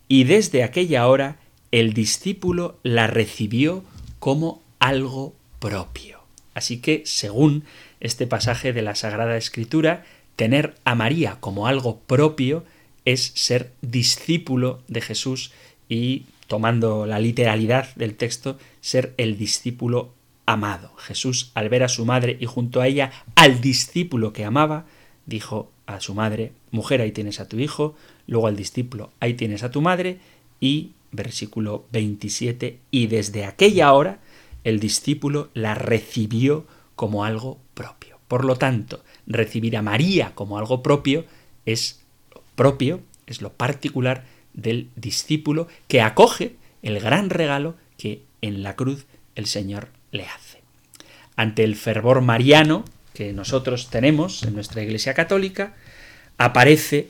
Y 0.08 0.26
desde 0.26 0.64
aquella 0.64 1.08
hora 1.08 1.40
el 1.72 1.94
discípulo 1.94 2.78
la 2.84 3.08
recibió 3.08 3.84
como 4.20 4.62
algo 4.78 5.34
propio. 5.58 6.20
Así 6.54 6.80
que, 6.80 7.02
según 7.06 7.64
este 8.02 8.28
pasaje 8.28 8.72
de 8.72 8.84
la 8.84 8.94
Sagrada 8.94 9.36
Escritura, 9.36 10.06
tener 10.36 10.76
a 10.86 10.94
María 10.94 11.38
como 11.40 11.66
algo 11.66 12.02
propio 12.02 12.66
es 13.04 13.32
ser 13.34 13.72
discípulo 13.82 14.84
de 14.88 15.02
Jesús 15.02 15.54
y, 15.90 16.26
tomando 16.50 17.06
la 17.06 17.20
literalidad 17.20 17.94
del 17.96 18.16
texto, 18.16 18.58
ser 18.82 19.14
el 19.18 19.38
discípulo 19.38 20.16
amado. 20.48 20.92
Jesús, 20.98 21.52
al 21.54 21.70
ver 21.70 21.84
a 21.84 21.90
su 21.90 22.08
madre 22.08 22.38
y 22.40 22.48
junto 22.48 22.82
a 22.82 22.88
ella 22.88 23.12
al 23.36 23.62
discípulo 23.62 24.34
que 24.34 24.46
amaba, 24.46 24.86
dijo 25.28 25.72
a 25.86 26.00
su 26.00 26.16
madre, 26.16 26.52
mujer, 26.72 27.02
ahí 27.02 27.12
tienes 27.12 27.40
a 27.40 27.48
tu 27.48 27.60
hijo, 27.60 27.96
luego 28.26 28.48
al 28.48 28.56
discípulo, 28.56 29.12
ahí 29.20 29.36
tienes 29.36 29.62
a 29.62 29.70
tu 29.70 29.82
madre, 29.82 30.18
y 30.60 30.94
versículo 31.12 31.86
27, 31.92 32.80
y 32.90 33.06
desde 33.06 33.46
aquella 33.46 33.94
hora 33.94 34.18
el 34.64 34.80
discípulo 34.80 35.50
la 35.54 35.76
recibió 35.76 36.66
como 36.96 37.26
algo 37.26 37.60
propio. 37.76 38.18
Por 38.28 38.44
lo 38.44 38.56
tanto, 38.56 39.04
recibir 39.28 39.78
a 39.78 39.84
María 39.84 40.34
como 40.34 40.58
algo 40.58 40.82
propio 40.82 41.26
es 41.68 42.02
lo 42.34 42.42
propio, 42.56 43.02
es 43.28 43.44
lo 43.44 43.54
particular 43.54 44.26
del 44.54 44.90
discípulo 44.96 45.68
que 45.88 46.02
acoge 46.02 46.56
el 46.82 47.00
gran 47.00 47.30
regalo 47.30 47.76
que 47.98 48.22
en 48.42 48.64
la 48.64 48.76
cruz 48.76 49.06
el 49.36 49.46
Señor 49.46 49.90
le 50.12 50.26
hace. 50.26 50.62
Ante 51.36 51.64
el 51.64 51.76
fervor 51.76 52.22
mariano 52.22 52.86
que 53.14 53.34
nosotros 53.34 53.90
tenemos 53.90 54.44
en 54.44 54.54
nuestra 54.54 54.82
Iglesia 54.82 55.14
Católica, 55.14 55.74
aparece 56.38 57.10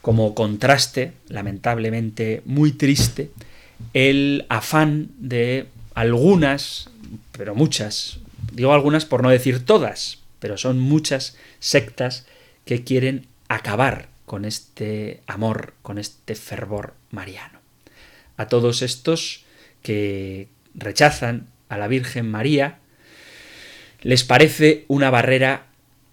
como 0.00 0.34
contraste, 0.34 1.12
lamentablemente 1.28 2.42
muy 2.46 2.72
triste, 2.72 3.30
el 3.92 4.46
afán 4.48 5.10
de 5.18 5.66
algunas, 5.94 6.88
pero 7.32 7.54
muchas, 7.54 8.20
digo 8.52 8.72
algunas 8.72 9.04
por 9.04 9.22
no 9.22 9.30
decir 9.30 9.64
todas, 9.64 10.18
pero 10.38 10.56
son 10.56 10.80
muchas 10.80 11.36
sectas 11.58 12.26
que 12.64 12.84
quieren 12.84 13.26
acabar 13.48 14.09
con 14.30 14.44
este 14.44 15.22
amor, 15.26 15.74
con 15.82 15.98
este 15.98 16.36
fervor 16.36 16.94
mariano. 17.10 17.58
A 18.36 18.46
todos 18.46 18.80
estos 18.80 19.42
que 19.82 20.46
rechazan 20.72 21.48
a 21.68 21.76
la 21.76 21.88
Virgen 21.88 22.30
María, 22.30 22.78
les 24.02 24.22
parece 24.22 24.84
una 24.86 25.10
barrera 25.10 25.66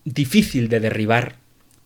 difícil 0.04 0.68
de 0.68 0.80
derribar 0.80 1.36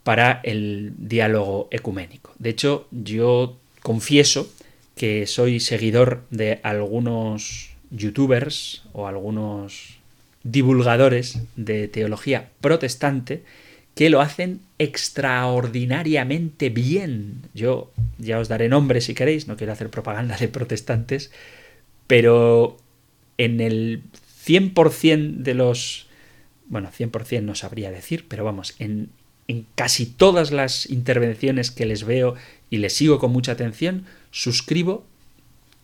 para 0.05 0.39
el 0.45 0.93
diálogo 0.99 1.67
ecuménico. 1.69 2.31
De 2.39 2.51
hecho, 2.51 2.87
yo 2.91 3.57
confieso 3.81 4.49
que 4.95 5.27
soy 5.27 5.59
seguidor 5.59 6.23
de 6.29 6.61
algunos 6.63 7.71
youtubers 7.89 8.83
o 8.93 9.05
algunos 9.05 9.97
divulgadores 10.43 11.39
de 11.57 11.89
teología 11.89 12.51
protestante 12.61 13.43
que 13.95 14.09
lo 14.09 14.21
hacen 14.21 14.61
extraordinariamente 14.81 16.69
bien. 16.69 17.43
Yo 17.53 17.91
ya 18.17 18.39
os 18.39 18.47
daré 18.47 18.67
nombres 18.67 19.05
si 19.05 19.13
queréis, 19.13 19.47
no 19.47 19.55
quiero 19.55 19.73
hacer 19.73 19.91
propaganda 19.91 20.37
de 20.37 20.47
protestantes, 20.47 21.29
pero 22.07 22.77
en 23.37 23.61
el 23.61 24.01
100% 24.43 25.37
de 25.37 25.53
los... 25.53 26.07
Bueno, 26.65 26.89
100% 26.89 27.43
no 27.43 27.53
sabría 27.53 27.91
decir, 27.91 28.25
pero 28.27 28.43
vamos, 28.43 28.73
en, 28.79 29.09
en 29.47 29.67
casi 29.75 30.07
todas 30.07 30.51
las 30.51 30.89
intervenciones 30.89 31.69
que 31.69 31.85
les 31.85 32.03
veo 32.03 32.33
y 32.71 32.77
les 32.77 32.93
sigo 32.93 33.19
con 33.19 33.31
mucha 33.31 33.51
atención, 33.51 34.05
suscribo 34.31 35.05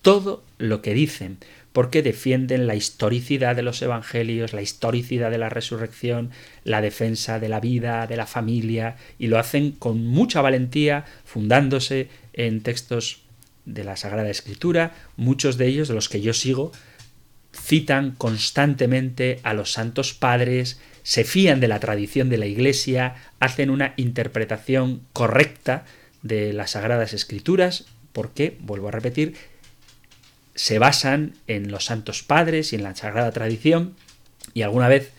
todo 0.02 0.44
lo 0.58 0.82
que 0.82 0.96
dicen, 0.96 1.38
porque 1.78 2.02
defienden 2.02 2.66
la 2.66 2.74
historicidad 2.74 3.56
de 3.56 3.62
los 3.62 3.84
evangelios, 3.84 4.52
la 4.52 4.64
historicidad 4.64 5.30
de 5.30 5.38
la 5.38 5.50
resurrección, 5.50 6.32
la 6.64 6.82
defensa 6.82 7.40
de 7.40 7.50
la 7.50 7.60
vida, 7.60 8.08
de 8.08 8.18
la 8.18 8.26
familia, 8.26 8.96
y 9.20 9.28
lo 9.28 9.38
hacen 9.38 9.74
con 9.74 10.04
mucha 10.04 10.42
valentía, 10.42 11.06
fundándose 11.24 12.10
en 12.34 12.64
textos 12.64 13.22
de 13.66 13.84
la 13.84 13.96
Sagrada 13.96 14.32
Escritura, 14.32 14.96
muchos 15.18 15.60
de 15.60 15.68
ellos, 15.68 15.88
de 15.88 15.94
los 15.94 16.10
que 16.10 16.20
yo 16.20 16.34
sigo, 16.34 16.72
citan 17.54 18.16
constantemente 18.18 19.40
a 19.44 19.54
los 19.54 19.72
santos 19.72 20.16
padres, 20.16 20.82
se 21.04 21.26
fían 21.26 21.60
de 21.60 21.68
la 21.68 21.80
tradición 21.80 22.28
de 22.30 22.40
la 22.40 22.48
Iglesia, 22.48 23.14
hacen 23.40 23.70
una 23.70 23.94
interpretación 23.98 25.04
correcta 25.14 25.86
de 26.24 26.54
las 26.54 26.72
Sagradas 26.72 27.14
Escrituras, 27.14 27.86
porque, 28.14 28.58
vuelvo 28.62 28.88
a 28.88 28.92
repetir, 28.94 29.36
se 30.58 30.80
basan 30.80 31.36
en 31.46 31.72
los 31.72 31.86
santos 31.86 32.24
padres 32.24 32.74
y 32.74 32.78
en 32.78 32.84
la 32.84 32.96
sagrada 32.96 33.32
tradición, 33.32 33.96
y 34.56 34.64
alguna 34.64 34.88
vez 34.88 35.12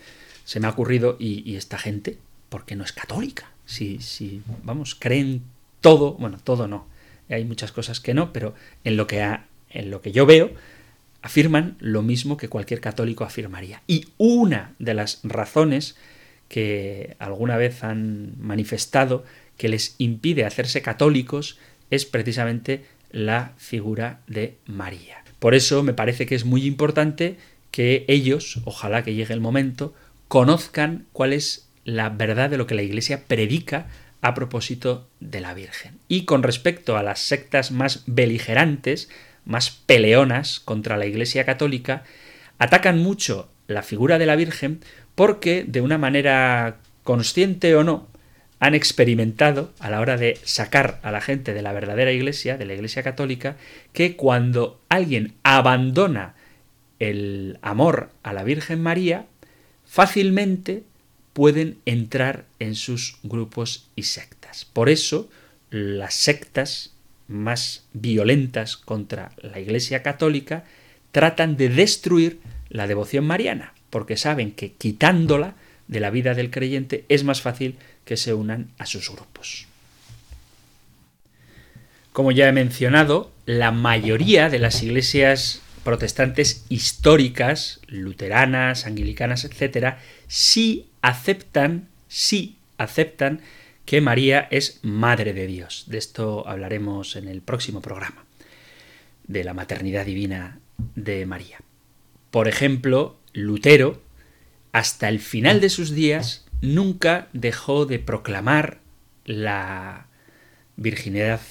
se 0.43 0.59
me 0.59 0.67
ha 0.67 0.71
ocurrido, 0.71 1.15
y, 1.17 1.55
esta 1.55 1.77
gente, 1.77 2.17
¿por 2.49 2.65
qué 2.65 2.75
no 2.75 2.83
es 2.83 2.91
católica? 2.91 3.49
Si, 3.65 3.99
si, 4.01 4.41
vamos, 4.63 4.95
creen 4.95 5.43
todo, 5.79 6.13
bueno, 6.15 6.39
todo 6.43 6.67
no, 6.67 6.87
hay 7.29 7.45
muchas 7.45 7.71
cosas 7.71 8.01
que 8.01 8.13
no, 8.13 8.33
pero 8.33 8.53
en 8.83 8.97
lo 8.97 9.07
que, 9.07 9.39
en 9.69 9.89
lo 9.89 10.01
que 10.01 10.11
yo 10.11 10.25
veo, 10.25 10.51
afirman 11.21 11.77
lo 11.79 12.01
mismo 12.01 12.35
que 12.35 12.49
cualquier 12.49 12.81
católico 12.81 13.23
afirmaría. 13.23 13.81
Y 13.87 14.07
una 14.17 14.73
de 14.77 14.93
las 14.93 15.21
razones 15.23 15.95
que 16.49 17.15
alguna 17.19 17.55
vez 17.55 17.83
han 17.85 18.33
manifestado 18.39 19.23
que 19.55 19.69
les 19.69 19.95
impide 19.99 20.43
hacerse 20.43 20.81
católicos 20.81 21.57
es 21.91 22.05
precisamente 22.05 22.83
la 23.11 23.53
figura 23.57 24.21
de 24.27 24.57
María. 24.65 25.18
Por 25.39 25.55
eso 25.55 25.83
me 25.83 25.93
parece 25.93 26.25
que 26.25 26.35
es 26.35 26.45
muy 26.45 26.65
importante 26.65 27.37
que 27.71 28.05
ellos, 28.07 28.59
ojalá 28.65 29.03
que 29.03 29.13
llegue 29.13 29.33
el 29.33 29.41
momento, 29.41 29.93
conozcan 30.27 31.05
cuál 31.11 31.33
es 31.33 31.69
la 31.85 32.09
verdad 32.09 32.49
de 32.49 32.57
lo 32.57 32.67
que 32.67 32.75
la 32.75 32.83
Iglesia 32.83 33.23
predica 33.27 33.87
a 34.21 34.33
propósito 34.33 35.07
de 35.19 35.39
la 35.39 35.53
Virgen. 35.53 35.97
Y 36.07 36.25
con 36.25 36.43
respecto 36.43 36.97
a 36.97 37.03
las 37.03 37.19
sectas 37.19 37.71
más 37.71 38.03
beligerantes, 38.05 39.09
más 39.45 39.71
peleonas 39.71 40.59
contra 40.59 40.97
la 40.97 41.05
Iglesia 41.05 41.45
Católica, 41.45 42.03
atacan 42.57 42.99
mucho 42.99 43.49
la 43.67 43.83
figura 43.83 44.17
de 44.17 44.25
la 44.25 44.35
Virgen 44.35 44.81
porque, 45.15 45.63
de 45.67 45.81
una 45.81 45.97
manera 45.97 46.79
consciente 47.03 47.75
o 47.75 47.83
no, 47.83 48.07
han 48.59 48.75
experimentado 48.75 49.73
a 49.79 49.89
la 49.89 50.01
hora 50.01 50.17
de 50.17 50.37
sacar 50.43 50.99
a 51.03 51.11
la 51.11 51.21
gente 51.21 51.53
de 51.53 51.61
la 51.61 51.73
verdadera 51.73 52.11
Iglesia, 52.11 52.57
de 52.57 52.65
la 52.65 52.73
Iglesia 52.73 53.03
Católica, 53.03 53.55
que 53.93 54.15
cuando 54.15 54.81
alguien 54.89 55.33
abandona 55.43 56.35
el 56.99 57.57
amor 57.61 58.09
a 58.23 58.33
la 58.33 58.43
Virgen 58.43 58.81
María, 58.81 59.25
fácilmente 59.85 60.83
pueden 61.31 61.77
entrar 61.85 62.45
en 62.59 62.75
sus 62.75 63.17
grupos 63.23 63.87
y 63.95 64.03
sectas. 64.03 64.65
Por 64.65 64.89
eso, 64.89 65.29
las 65.69 66.15
sectas 66.15 66.93
más 67.29 67.85
violentas 67.93 68.75
contra 68.75 69.31
la 69.37 69.59
Iglesia 69.59 70.03
Católica 70.03 70.65
tratan 71.11 71.55
de 71.55 71.69
destruir 71.69 72.39
la 72.69 72.87
devoción 72.87 73.25
mariana, 73.25 73.73
porque 73.89 74.17
saben 74.17 74.51
que 74.51 74.73
quitándola 74.73 75.55
de 75.87 75.99
la 75.99 76.09
vida 76.11 76.33
del 76.33 76.51
creyente 76.51 77.05
es 77.09 77.23
más 77.23 77.41
fácil 77.41 77.77
que 78.09 78.17
se 78.17 78.33
unan 78.33 78.71
a 78.79 78.87
sus 78.87 79.11
grupos. 79.11 79.67
Como 82.11 82.31
ya 82.31 82.49
he 82.49 82.51
mencionado, 82.51 83.31
la 83.45 83.71
mayoría 83.71 84.49
de 84.49 84.57
las 84.57 84.81
iglesias 84.81 85.61
protestantes 85.83 86.65
históricas, 86.69 87.81
luteranas, 87.85 88.87
anglicanas, 88.87 89.45
etc., 89.45 89.97
sí 90.27 90.89
aceptan, 91.03 91.87
sí 92.07 92.57
aceptan 92.79 93.41
que 93.85 94.01
María 94.01 94.47
es 94.49 94.79
Madre 94.81 95.33
de 95.33 95.45
Dios. 95.45 95.83
De 95.85 95.99
esto 95.99 96.47
hablaremos 96.47 97.15
en 97.15 97.27
el 97.27 97.43
próximo 97.43 97.79
programa, 97.79 98.25
de 99.27 99.43
la 99.43 99.53
maternidad 99.53 100.07
divina 100.07 100.57
de 100.95 101.27
María. 101.27 101.59
Por 102.31 102.47
ejemplo, 102.47 103.19
Lutero, 103.33 104.01
hasta 104.71 105.09
el 105.09 105.19
final 105.19 105.61
de 105.61 105.69
sus 105.69 105.91
días, 105.91 106.48
nunca 106.61 107.27
dejó 107.33 107.85
de 107.85 107.99
proclamar 107.99 108.79
la 109.25 110.07
virginidad 110.75 111.41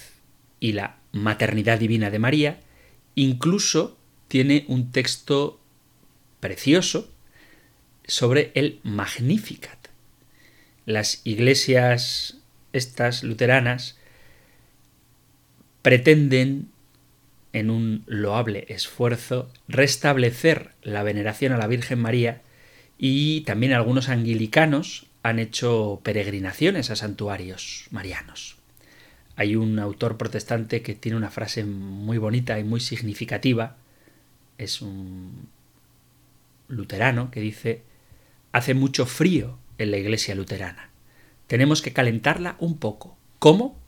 y 0.60 0.72
la 0.72 0.96
maternidad 1.12 1.78
divina 1.78 2.10
de 2.10 2.18
María, 2.18 2.60
incluso 3.14 3.96
tiene 4.28 4.64
un 4.68 4.92
texto 4.92 5.60
precioso 6.40 7.10
sobre 8.06 8.52
el 8.54 8.80
Magnificat. 8.82 9.78
Las 10.86 11.20
iglesias 11.24 12.38
estas 12.72 13.22
luteranas 13.22 13.98
pretenden 15.82 16.68
en 17.52 17.70
un 17.70 18.04
loable 18.06 18.66
esfuerzo 18.68 19.50
restablecer 19.68 20.72
la 20.82 21.02
veneración 21.02 21.52
a 21.52 21.58
la 21.58 21.66
Virgen 21.66 21.98
María 21.98 22.42
y 22.98 23.42
también 23.42 23.72
algunos 23.72 24.08
anglicanos 24.08 25.06
han 25.22 25.38
hecho 25.38 26.00
peregrinaciones 26.02 26.90
a 26.90 26.96
santuarios 26.96 27.86
marianos. 27.90 28.56
Hay 29.36 29.54
un 29.54 29.78
autor 29.78 30.16
protestante 30.16 30.82
que 30.82 30.96
tiene 30.96 31.16
una 31.16 31.30
frase 31.30 31.64
muy 31.64 32.18
bonita 32.18 32.58
y 32.58 32.64
muy 32.64 32.80
significativa, 32.80 33.76
es 34.58 34.82
un 34.82 35.48
luterano 36.66 37.30
que 37.30 37.40
dice 37.40 37.82
hace 38.50 38.74
mucho 38.74 39.06
frío 39.06 39.58
en 39.78 39.92
la 39.92 39.98
iglesia 39.98 40.34
luterana. 40.34 40.90
Tenemos 41.46 41.82
que 41.82 41.92
calentarla 41.92 42.56
un 42.58 42.78
poco. 42.78 43.16
¿Cómo? 43.38 43.78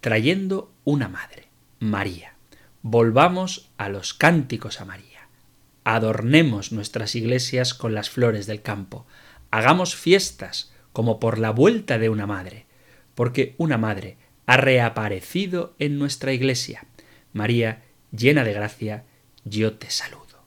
Trayendo 0.00 0.72
una 0.84 1.08
madre, 1.08 1.48
María. 1.78 2.32
Volvamos 2.82 3.68
a 3.76 3.88
los 3.90 4.14
cánticos 4.14 4.80
a 4.80 4.86
María. 4.86 5.15
Adornemos 5.88 6.72
nuestras 6.72 7.14
iglesias 7.14 7.72
con 7.72 7.94
las 7.94 8.10
flores 8.10 8.48
del 8.48 8.60
campo. 8.60 9.06
Hagamos 9.52 9.94
fiestas 9.94 10.72
como 10.92 11.20
por 11.20 11.38
la 11.38 11.50
vuelta 11.50 11.96
de 12.00 12.08
una 12.08 12.26
madre, 12.26 12.66
porque 13.14 13.54
una 13.56 13.78
madre 13.78 14.16
ha 14.46 14.56
reaparecido 14.56 15.76
en 15.78 15.96
nuestra 15.96 16.32
iglesia. 16.32 16.86
María, 17.32 17.84
llena 18.10 18.42
de 18.42 18.52
gracia, 18.52 19.04
yo 19.44 19.74
te 19.74 19.88
saludo. 19.90 20.44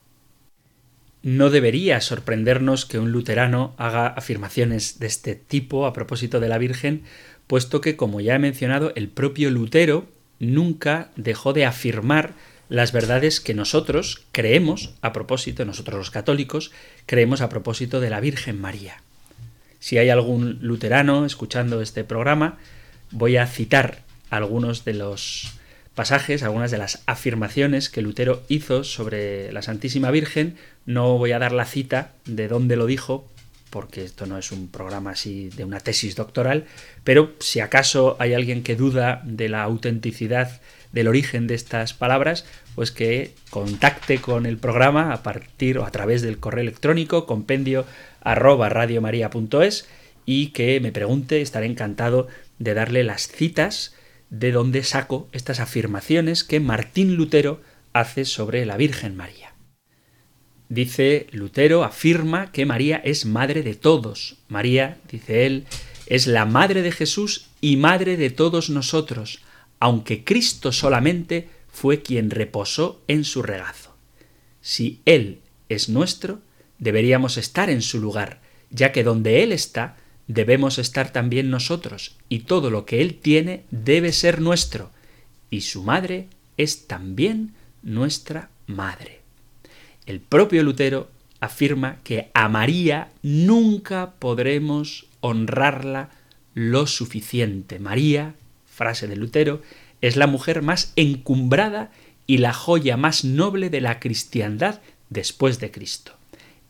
No 1.24 1.50
debería 1.50 2.02
sorprendernos 2.02 2.86
que 2.86 3.00
un 3.00 3.14
luterano 3.14 3.76
haga 3.78 4.08
afirmaciones 4.08 5.00
de 5.00 5.08
este 5.08 5.36
tipo 5.36 5.86
a 5.86 5.94
propósito 5.94 6.42
de 6.42 6.50
la 6.50 6.58
Virgen, 6.58 7.04
puesto 7.48 7.80
que, 7.80 7.96
como 7.96 8.20
ya 8.20 8.36
he 8.36 8.40
mencionado, 8.40 8.92
el 8.98 9.08
propio 9.08 9.52
Lutero 9.52 10.06
nunca 10.40 11.12
dejó 11.16 11.54
de 11.54 11.66
afirmar 11.66 12.34
las 12.70 12.92
verdades 12.92 13.40
que 13.40 13.54
nosotros 13.54 14.24
creemos 14.32 14.94
a 15.02 15.12
propósito, 15.12 15.66
nosotros 15.66 15.98
los 15.98 16.12
católicos, 16.12 16.72
creemos 17.06 17.42
a 17.42 17.50
propósito 17.50 18.00
de 18.00 18.10
la 18.10 18.20
Virgen 18.20 18.62
María. 18.62 19.02
Si 19.80 19.98
hay 19.98 20.10
algún 20.10 20.60
luterano 20.62 21.26
escuchando 21.26 21.82
este 21.82 22.04
programa, 22.04 22.58
voy 23.12 23.38
a 23.38 23.48
citar 23.48 24.04
algunos 24.30 24.86
de 24.86 24.94
los 24.94 25.52
pasajes, 25.96 26.44
algunas 26.44 26.72
de 26.72 26.78
las 26.78 27.02
afirmaciones 27.08 27.90
que 27.90 28.02
Lutero 28.02 28.44
hizo 28.48 28.84
sobre 28.84 29.52
la 29.52 29.62
Santísima 29.62 30.12
Virgen. 30.12 30.56
No 30.86 31.18
voy 31.18 31.32
a 31.32 31.40
dar 31.40 31.52
la 31.52 31.66
cita 31.66 32.12
de 32.26 32.48
dónde 32.48 32.76
lo 32.76 32.86
dijo, 32.86 33.28
porque 33.70 34.04
esto 34.04 34.26
no 34.26 34.38
es 34.38 34.52
un 34.52 34.68
programa 34.68 35.12
así 35.12 35.50
de 35.50 35.64
una 35.64 35.80
tesis 35.80 36.16
doctoral, 36.16 36.66
pero 37.04 37.34
si 37.40 37.60
acaso 37.60 38.16
hay 38.20 38.34
alguien 38.34 38.64
que 38.64 38.76
duda 38.76 39.22
de 39.26 39.50
la 39.50 39.64
autenticidad 39.64 40.62
del 40.92 41.08
origen 41.08 41.48
de 41.48 41.56
estas 41.56 41.94
palabras, 41.94 42.46
pues 42.76 42.92
que 42.92 43.34
contacte 43.50 44.20
con 44.20 44.46
el 44.46 44.58
programa 44.58 45.14
a 45.14 45.24
partir 45.24 45.78
o 45.78 45.86
a 45.86 45.92
través 45.92 46.22
del 46.22 46.40
correo 46.40 46.62
electrónico 46.62 47.26
compendio 47.26 47.86
arroba 48.22 48.70
radiomaria.es 48.70 49.88
y 50.26 50.48
que 50.48 50.80
me 50.80 50.92
pregunte, 50.92 51.42
estaré 51.42 51.66
encantado 51.66 52.28
de 52.60 52.74
darle 52.74 53.04
las 53.04 53.28
citas 53.28 53.96
de 54.30 54.52
donde 54.52 54.84
saco 54.84 55.28
estas 55.32 55.60
afirmaciones 55.60 56.44
que 56.44 56.60
Martín 56.60 57.16
Lutero 57.16 57.62
hace 57.94 58.26
sobre 58.26 58.66
la 58.66 58.78
Virgen 58.78 59.16
María. 59.16 59.54
Dice 60.70 61.26
Lutero, 61.32 61.84
afirma 61.84 62.52
que 62.52 62.68
María 62.68 62.98
es 62.98 63.26
madre 63.26 63.64
de 63.64 63.74
todos. 63.74 64.38
María, 64.48 65.00
dice 65.10 65.48
él, 65.48 65.66
es 66.06 66.28
la 66.28 66.46
madre 66.46 66.84
de 66.84 66.92
Jesús 66.92 67.48
y 67.60 67.78
madre 67.78 68.18
de 68.18 68.30
todos 68.30 68.70
nosotros, 68.70 69.42
aunque 69.80 70.24
Cristo 70.24 70.72
solamente 70.72 71.50
fue 71.72 72.02
quien 72.02 72.30
reposó 72.30 73.02
en 73.08 73.24
su 73.24 73.42
regazo. 73.42 73.96
Si 74.62 75.02
Él 75.06 75.40
es 75.70 75.90
nuestro, 75.90 76.42
deberíamos 76.78 77.38
estar 77.38 77.70
en 77.70 77.82
su 77.82 78.00
lugar, 78.00 78.42
ya 78.70 78.92
que 78.92 79.04
donde 79.04 79.44
Él 79.44 79.52
está, 79.52 79.98
debemos 80.28 80.78
estar 80.78 81.12
también 81.12 81.50
nosotros, 81.50 82.18
y 82.28 82.40
todo 82.40 82.70
lo 82.70 82.86
que 82.86 83.02
Él 83.02 83.16
tiene 83.16 83.64
debe 83.72 84.12
ser 84.12 84.42
nuestro, 84.42 84.92
y 85.50 85.62
su 85.62 85.84
madre 85.84 86.28
es 86.58 86.88
también 86.88 87.54
nuestra 87.82 88.50
madre. 88.68 89.22
El 90.06 90.20
propio 90.20 90.64
Lutero 90.64 91.10
afirma 91.40 92.00
que 92.04 92.30
a 92.34 92.50
María 92.50 93.10
nunca 93.24 94.14
podremos 94.20 95.08
honrarla 95.22 96.10
lo 96.54 96.88
suficiente. 96.88 97.80
María, 97.80 98.36
frase 98.80 99.10
de 99.10 99.18
Lutero, 99.18 99.62
es 100.00 100.16
la 100.16 100.26
mujer 100.26 100.62
más 100.62 100.94
encumbrada 100.96 101.92
y 102.26 102.38
la 102.38 102.54
joya 102.54 102.96
más 102.96 103.26
noble 103.26 103.70
de 103.70 103.82
la 103.82 104.00
cristiandad 104.00 104.80
después 105.10 105.60
de 105.60 105.70
Cristo. 105.70 106.14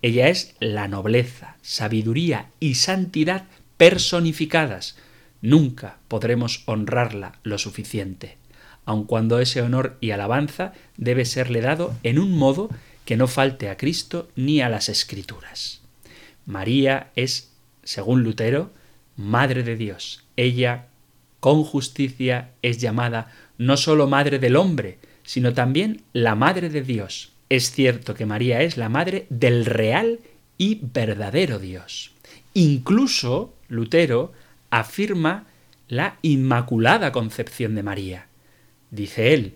Ella 0.01 0.29
es 0.29 0.55
la 0.59 0.87
nobleza, 0.87 1.57
sabiduría 1.61 2.49
y 2.59 2.75
santidad 2.75 3.45
personificadas. 3.77 4.97
Nunca 5.43 5.99
podremos 6.07 6.63
honrarla 6.65 7.37
lo 7.43 7.59
suficiente, 7.59 8.37
aun 8.85 9.03
cuando 9.03 9.39
ese 9.39 9.61
honor 9.61 9.95
y 10.01 10.09
alabanza 10.09 10.73
debe 10.97 11.25
serle 11.25 11.61
dado 11.61 11.95
en 12.01 12.17
un 12.17 12.35
modo 12.35 12.69
que 13.05 13.17
no 13.17 13.27
falte 13.27 13.69
a 13.69 13.77
Cristo 13.77 14.29
ni 14.35 14.61
a 14.61 14.69
las 14.69 14.89
Escrituras. 14.89 15.81
María 16.47 17.11
es, 17.15 17.51
según 17.83 18.23
Lutero, 18.23 18.71
Madre 19.15 19.61
de 19.61 19.75
Dios. 19.75 20.23
Ella, 20.37 20.88
con 21.39 21.63
justicia, 21.63 22.51
es 22.61 22.79
llamada 22.79 23.31
no 23.57 23.77
sólo 23.77 24.07
Madre 24.07 24.39
del 24.39 24.55
hombre, 24.55 24.99
sino 25.23 25.53
también 25.53 26.01
la 26.13 26.35
Madre 26.35 26.69
de 26.69 26.81
Dios 26.81 27.31
es 27.49 27.71
cierto 27.71 28.13
que 28.13 28.27
María 28.27 28.61
es 28.61 28.77
la 28.77 28.89
madre 28.89 29.25
del 29.29 29.65
real 29.65 30.19
y 30.57 30.79
verdadero 30.81 31.57
Dios. 31.59 32.11
Incluso 32.53 33.53
Lutero 33.67 34.31
afirma 34.69 35.47
la 35.87 36.17
Inmaculada 36.21 37.11
Concepción 37.11 37.73
de 37.73 37.83
María. 37.83 38.27
Dice 38.91 39.33
él, 39.33 39.53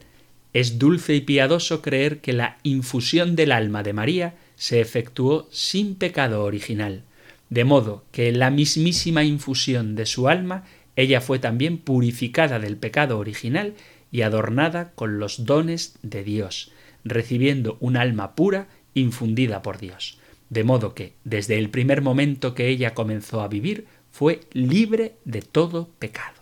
es 0.54 0.80
dulce 0.80 1.16
y 1.16 1.22
piadoso 1.22 1.82
creer 1.82 2.20
que 2.20 2.34
la 2.34 2.58
infusión 2.64 3.36
del 3.36 3.52
alma 3.52 3.84
de 3.84 3.94
María 3.94 4.36
se 4.56 4.82
efectuó 4.82 5.48
sin 5.52 5.96
pecado 5.96 6.44
original, 6.44 7.04
de 7.50 7.64
modo 7.64 8.04
que 8.12 8.32
la 8.32 8.50
mismísima 8.50 9.24
infusión 9.24 9.96
de 9.96 10.06
su 10.08 10.28
alma 10.28 10.64
ella 10.96 11.22
fue 11.22 11.40
también 11.40 11.78
purificada 11.78 12.60
del 12.60 12.78
pecado 12.78 13.18
original 13.20 13.74
y 14.12 14.22
adornada 14.22 14.92
con 14.94 15.20
los 15.20 15.46
dones 15.46 15.98
de 16.04 16.24
Dios, 16.24 16.72
recibiendo 17.04 17.78
un 17.80 17.98
alma 17.98 18.36
pura 18.36 18.68
infundida 18.94 19.62
por 19.62 19.80
Dios. 19.80 20.20
De 20.50 20.64
modo 20.64 20.94
que, 20.94 21.14
desde 21.24 21.58
el 21.58 21.70
primer 21.70 22.02
momento 22.02 22.54
que 22.54 22.68
ella 22.68 22.94
comenzó 22.94 23.42
a 23.42 23.48
vivir, 23.48 23.88
fue 24.12 24.42
libre 24.52 25.16
de 25.26 25.42
todo 25.42 25.90
pecado. 25.98 26.42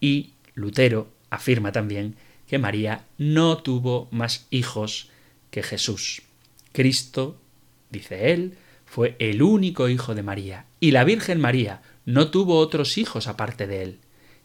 Y 0.00 0.32
Lutero 0.54 1.08
afirma 1.30 1.70
también 1.70 2.16
que 2.48 2.58
María 2.58 3.04
no 3.16 3.58
tuvo 3.58 4.08
más 4.10 4.48
hijos 4.50 5.10
que 5.50 5.62
Jesús. 5.62 6.22
Cristo, 6.72 7.40
dice 7.90 8.32
él, 8.32 8.54
fue 8.84 9.14
el 9.20 9.42
único 9.42 9.88
hijo 9.88 10.14
de 10.14 10.22
María, 10.22 10.64
y 10.80 10.90
la 10.90 11.04
Virgen 11.04 11.40
María 11.40 11.82
no 12.08 12.30
tuvo 12.30 12.58
otros 12.58 12.96
hijos 12.96 13.26
aparte 13.26 13.66
de 13.66 13.82
él. 13.82 13.98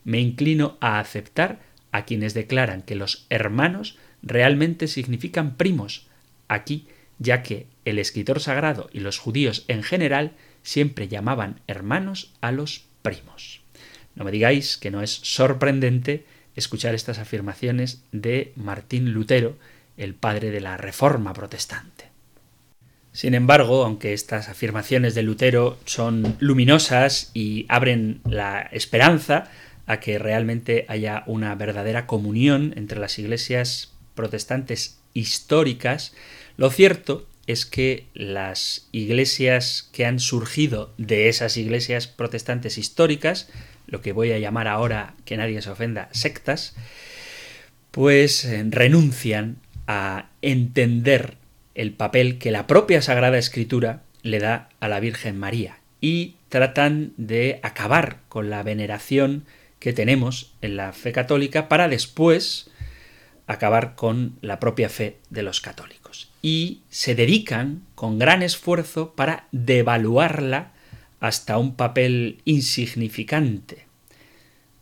Me 0.03 0.20
inclino 0.20 0.78
a 0.82 0.99
aceptar 0.99 1.61
a 1.93 2.03
quienes 2.03 2.34
declaran 2.34 2.82
que 2.82 2.95
los 2.95 3.26
hermanos 3.30 3.97
realmente 4.22 4.89
significan 4.89 5.55
primos 5.55 6.07
aquí, 6.49 6.88
ya 7.20 7.41
que 7.41 7.68
el 7.86 7.99
escritor 7.99 8.41
sagrado 8.41 8.89
y 8.91 8.99
los 8.99 9.18
judíos 9.18 9.64
en 9.70 9.82
general 9.82 10.34
siempre 10.61 11.07
llamaban 11.07 11.61
hermanos 11.68 12.34
a 12.41 12.51
los 12.51 12.84
primos. 13.01 13.61
No 14.16 14.26
me 14.26 14.32
digáis 14.32 14.76
que 14.76 14.91
no 14.91 15.01
es 15.01 15.11
sorprendente 15.11 16.26
escuchar 16.57 16.93
estas 16.93 17.18
afirmaciones 17.18 18.03
de 18.11 18.51
Martín 18.57 19.14
Lutero, 19.14 19.55
el 19.95 20.16
padre 20.16 20.51
de 20.51 20.59
la 20.59 20.76
Reforma 20.76 21.32
protestante. 21.32 21.93
Sin 23.14 23.36
embargo, 23.36 23.86
aunque 23.86 24.14
estas 24.14 24.49
afirmaciones 24.49 25.14
de 25.14 25.22
Lutero 25.22 25.78
son 25.86 26.36
luminosas 26.39 27.30
y 27.36 27.68
abren 27.70 28.22
la 28.26 28.61
esperanza 28.72 29.51
a 29.86 29.99
que 29.99 30.18
realmente 30.18 30.86
haya 30.89 31.24
una 31.28 31.53
verdadera 31.53 32.07
comunión 32.07 32.74
entre 32.76 32.99
las 32.99 33.20
iglesias 33.20 33.93
protestantes 34.16 34.97
históricas, 35.14 36.16
lo 36.57 36.72
cierto 36.72 37.28
es 37.45 37.68
que 37.68 38.07
las 38.16 38.88
iglesias 38.91 39.89
que 39.91 40.07
han 40.07 40.20
surgido 40.20 40.91
de 40.97 41.30
esas 41.30 41.55
iglesias 41.57 42.07
protestantes 42.07 42.80
históricas, 42.80 43.47
lo 43.86 44.01
que 44.01 44.11
voy 44.11 44.32
a 44.32 44.39
llamar 44.39 44.68
ahora, 44.68 45.14
que 45.26 45.38
nadie 45.38 45.61
se 45.61 45.70
ofenda, 45.70 46.09
sectas, 46.14 46.76
pues 47.91 48.43
eh, 48.45 48.66
renuncian 48.70 49.57
a 49.86 50.30
entender 50.41 51.38
el 51.76 51.93
papel 51.93 52.38
que 52.38 52.51
la 52.51 52.67
propia 52.67 53.01
Sagrada 53.01 53.38
Escritura 53.38 54.03
le 54.21 54.39
da 54.39 54.69
a 54.80 54.88
la 54.88 54.99
Virgen 54.99 55.38
María 55.38 55.80
y 56.01 56.36
tratan 56.49 57.13
de 57.17 57.59
acabar 57.63 58.19
con 58.30 58.49
la 58.49 58.63
veneración 58.63 59.45
que 59.80 59.93
tenemos 59.93 60.53
en 60.61 60.78
la 60.78 60.93
fe 60.93 61.11
católica 61.11 61.67
para 61.67 61.88
después 61.88 62.69
acabar 63.47 63.95
con 63.95 64.38
la 64.41 64.59
propia 64.59 64.89
fe 64.89 65.17
de 65.30 65.43
los 65.43 65.61
católicos. 65.61 66.32
Y 66.41 66.82
se 66.89 67.15
dedican 67.15 67.84
con 67.95 68.19
gran 68.19 68.43
esfuerzo 68.43 69.13
para 69.15 69.47
devaluarla 69.51 70.71
hasta 71.19 71.57
un 71.57 71.76
papel 71.76 72.41
insignificante, 72.45 73.86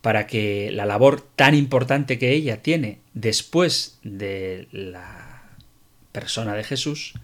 para 0.00 0.26
que 0.26 0.70
la 0.72 0.86
labor 0.86 1.20
tan 1.20 1.54
importante 1.54 2.18
que 2.18 2.32
ella 2.32 2.62
tiene 2.62 2.98
después 3.14 3.98
de 4.02 4.66
la 4.72 5.21
persona 6.12 6.54
de 6.54 6.64
Jesús 6.64 7.14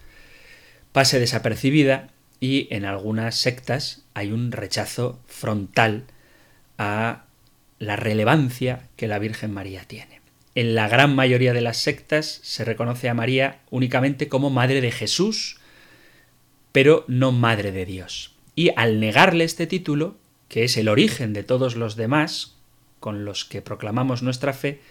pase 0.91 1.19
desapercibida 1.19 2.09
y 2.39 2.67
en 2.71 2.85
algunas 2.85 3.35
sectas 3.35 4.03
hay 4.13 4.31
un 4.31 4.51
rechazo 4.51 5.19
frontal 5.27 6.05
a 6.77 7.25
la 7.79 7.95
relevancia 7.95 8.87
que 8.95 9.07
la 9.07 9.19
Virgen 9.19 9.53
María 9.53 9.83
tiene. 9.85 10.19
En 10.55 10.75
la 10.75 10.87
gran 10.87 11.15
mayoría 11.15 11.53
de 11.53 11.61
las 11.61 11.77
sectas 11.77 12.39
se 12.43 12.65
reconoce 12.65 13.07
a 13.07 13.13
María 13.13 13.59
únicamente 13.69 14.27
como 14.27 14.49
Madre 14.49 14.81
de 14.81 14.91
Jesús, 14.91 15.59
pero 16.71 17.05
no 17.07 17.31
Madre 17.31 17.71
de 17.71 17.85
Dios. 17.85 18.35
Y 18.55 18.71
al 18.75 18.99
negarle 18.99 19.43
este 19.43 19.67
título, 19.67 20.17
que 20.49 20.63
es 20.63 20.75
el 20.75 20.89
origen 20.89 21.33
de 21.33 21.43
todos 21.43 21.75
los 21.75 21.95
demás 21.95 22.55
con 22.99 23.23
los 23.23 23.45
que 23.45 23.61
proclamamos 23.61 24.23
nuestra 24.23 24.53
fe, 24.53 24.81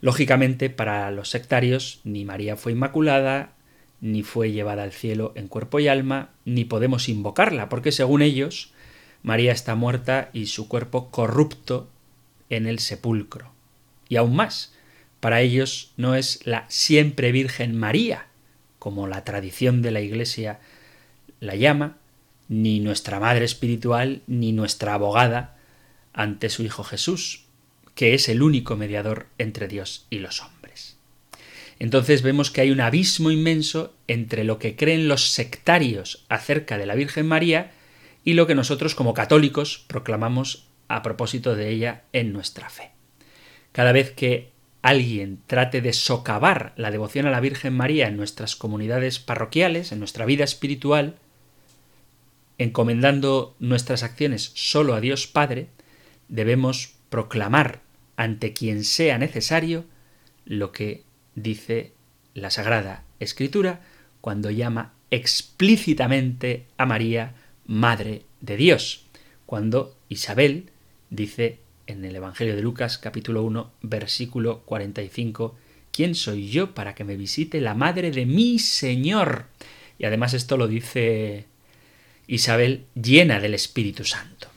lógicamente 0.00 0.70
para 0.70 1.10
los 1.10 1.30
sectarios 1.30 2.00
ni 2.04 2.24
María 2.24 2.56
fue 2.56 2.72
inmaculada, 2.72 3.52
ni 4.00 4.22
fue 4.22 4.52
llevada 4.52 4.82
al 4.82 4.92
cielo 4.92 5.32
en 5.34 5.48
cuerpo 5.48 5.80
y 5.80 5.88
alma, 5.88 6.30
ni 6.44 6.64
podemos 6.64 7.08
invocarla, 7.08 7.68
porque 7.68 7.92
según 7.92 8.22
ellos, 8.22 8.72
María 9.22 9.52
está 9.52 9.74
muerta 9.74 10.30
y 10.32 10.46
su 10.46 10.68
cuerpo 10.68 11.10
corrupto 11.10 11.88
en 12.50 12.66
el 12.66 12.78
sepulcro. 12.78 13.52
Y 14.08 14.16
aún 14.16 14.36
más, 14.36 14.74
para 15.20 15.40
ellos 15.40 15.92
no 15.96 16.14
es 16.14 16.46
la 16.46 16.66
siempre 16.68 17.32
Virgen 17.32 17.76
María, 17.76 18.26
como 18.78 19.06
la 19.06 19.24
tradición 19.24 19.80
de 19.80 19.90
la 19.90 20.02
Iglesia 20.02 20.60
la 21.40 21.54
llama, 21.54 21.96
ni 22.48 22.80
nuestra 22.80 23.20
Madre 23.20 23.46
Espiritual, 23.46 24.20
ni 24.26 24.52
nuestra 24.52 24.92
abogada 24.92 25.56
ante 26.12 26.50
su 26.50 26.62
Hijo 26.62 26.84
Jesús, 26.84 27.43
que 27.94 28.14
es 28.14 28.28
el 28.28 28.42
único 28.42 28.76
mediador 28.76 29.26
entre 29.38 29.68
Dios 29.68 30.06
y 30.10 30.18
los 30.18 30.42
hombres. 30.42 30.96
Entonces 31.78 32.22
vemos 32.22 32.50
que 32.50 32.60
hay 32.60 32.70
un 32.70 32.80
abismo 32.80 33.30
inmenso 33.30 33.94
entre 34.08 34.44
lo 34.44 34.58
que 34.58 34.76
creen 34.76 35.08
los 35.08 35.30
sectarios 35.30 36.24
acerca 36.28 36.78
de 36.78 36.86
la 36.86 36.94
Virgen 36.94 37.26
María 37.26 37.72
y 38.24 38.34
lo 38.34 38.46
que 38.46 38.54
nosotros 38.54 38.94
como 38.94 39.14
católicos 39.14 39.84
proclamamos 39.86 40.66
a 40.88 41.02
propósito 41.02 41.54
de 41.54 41.70
ella 41.70 42.02
en 42.12 42.32
nuestra 42.32 42.70
fe. 42.70 42.90
Cada 43.72 43.92
vez 43.92 44.12
que 44.12 44.50
alguien 44.82 45.40
trate 45.46 45.80
de 45.80 45.92
socavar 45.92 46.72
la 46.76 46.90
devoción 46.90 47.26
a 47.26 47.30
la 47.30 47.40
Virgen 47.40 47.74
María 47.74 48.06
en 48.06 48.16
nuestras 48.16 48.54
comunidades 48.54 49.18
parroquiales, 49.18 49.92
en 49.92 49.98
nuestra 49.98 50.26
vida 50.26 50.44
espiritual, 50.44 51.16
encomendando 52.58 53.56
nuestras 53.58 54.02
acciones 54.02 54.52
solo 54.54 54.94
a 54.94 55.00
Dios 55.00 55.26
Padre, 55.26 55.68
debemos 56.28 56.94
proclamar 57.08 57.83
ante 58.16 58.52
quien 58.52 58.84
sea 58.84 59.18
necesario 59.18 59.84
lo 60.44 60.72
que 60.72 61.02
dice 61.34 61.92
la 62.34 62.50
Sagrada 62.50 63.04
Escritura 63.20 63.80
cuando 64.20 64.50
llama 64.50 64.92
explícitamente 65.10 66.66
a 66.76 66.86
María 66.86 67.34
Madre 67.66 68.22
de 68.40 68.56
Dios, 68.56 69.06
cuando 69.46 69.96
Isabel 70.08 70.70
dice 71.10 71.58
en 71.86 72.04
el 72.04 72.16
Evangelio 72.16 72.56
de 72.56 72.62
Lucas 72.62 72.98
capítulo 72.98 73.42
1 73.42 73.72
versículo 73.82 74.60
45 74.60 75.56
¿Quién 75.92 76.14
soy 76.14 76.48
yo 76.50 76.74
para 76.74 76.94
que 76.94 77.04
me 77.04 77.16
visite 77.16 77.60
la 77.60 77.74
madre 77.74 78.10
de 78.10 78.26
mi 78.26 78.58
Señor? 78.58 79.46
Y 79.98 80.06
además 80.06 80.34
esto 80.34 80.56
lo 80.56 80.66
dice 80.66 81.46
Isabel 82.26 82.86
llena 82.94 83.38
del 83.38 83.54
Espíritu 83.54 84.04
Santo. 84.04 84.48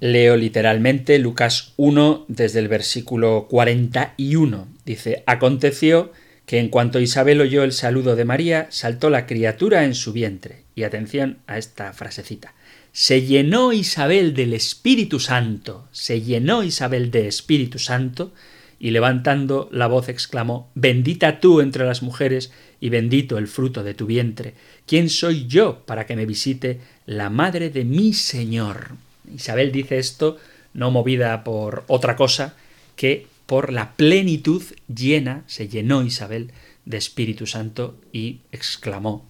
Leo 0.00 0.36
literalmente 0.36 1.18
Lucas 1.18 1.72
1 1.76 2.26
desde 2.28 2.60
el 2.60 2.68
versículo 2.68 3.46
41. 3.50 4.68
Dice, 4.84 5.24
aconteció 5.26 6.12
que 6.46 6.58
en 6.58 6.68
cuanto 6.68 7.00
Isabel 7.00 7.40
oyó 7.40 7.64
el 7.64 7.72
saludo 7.72 8.14
de 8.14 8.24
María, 8.24 8.68
saltó 8.70 9.10
la 9.10 9.26
criatura 9.26 9.84
en 9.84 9.94
su 9.94 10.12
vientre. 10.12 10.62
Y 10.76 10.84
atención 10.84 11.38
a 11.48 11.58
esta 11.58 11.92
frasecita. 11.92 12.54
Se 12.92 13.22
llenó 13.22 13.72
Isabel 13.72 14.34
del 14.34 14.54
Espíritu 14.54 15.18
Santo, 15.18 15.88
se 15.90 16.22
llenó 16.22 16.62
Isabel 16.62 17.10
de 17.10 17.26
Espíritu 17.26 17.80
Santo, 17.80 18.32
y 18.80 18.92
levantando 18.92 19.68
la 19.72 19.88
voz 19.88 20.08
exclamó, 20.08 20.70
Bendita 20.76 21.40
tú 21.40 21.60
entre 21.60 21.84
las 21.84 22.02
mujeres, 22.02 22.52
y 22.80 22.90
bendito 22.90 23.36
el 23.36 23.48
fruto 23.48 23.82
de 23.82 23.94
tu 23.94 24.06
vientre. 24.06 24.54
¿Quién 24.86 25.08
soy 25.08 25.48
yo 25.48 25.84
para 25.84 26.06
que 26.06 26.14
me 26.14 26.26
visite 26.26 26.78
la 27.04 27.28
madre 27.28 27.70
de 27.70 27.84
mi 27.84 28.12
Señor? 28.12 29.07
Isabel 29.34 29.72
dice 29.72 29.98
esto 29.98 30.38
no 30.74 30.90
movida 30.90 31.44
por 31.44 31.84
otra 31.88 32.16
cosa 32.16 32.54
que 32.96 33.26
por 33.46 33.72
la 33.72 33.94
plenitud 33.94 34.62
llena, 34.94 35.42
se 35.46 35.68
llenó 35.68 36.02
Isabel 36.02 36.52
de 36.84 36.98
Espíritu 36.98 37.46
Santo 37.46 37.98
y 38.12 38.40
exclamó, 38.52 39.26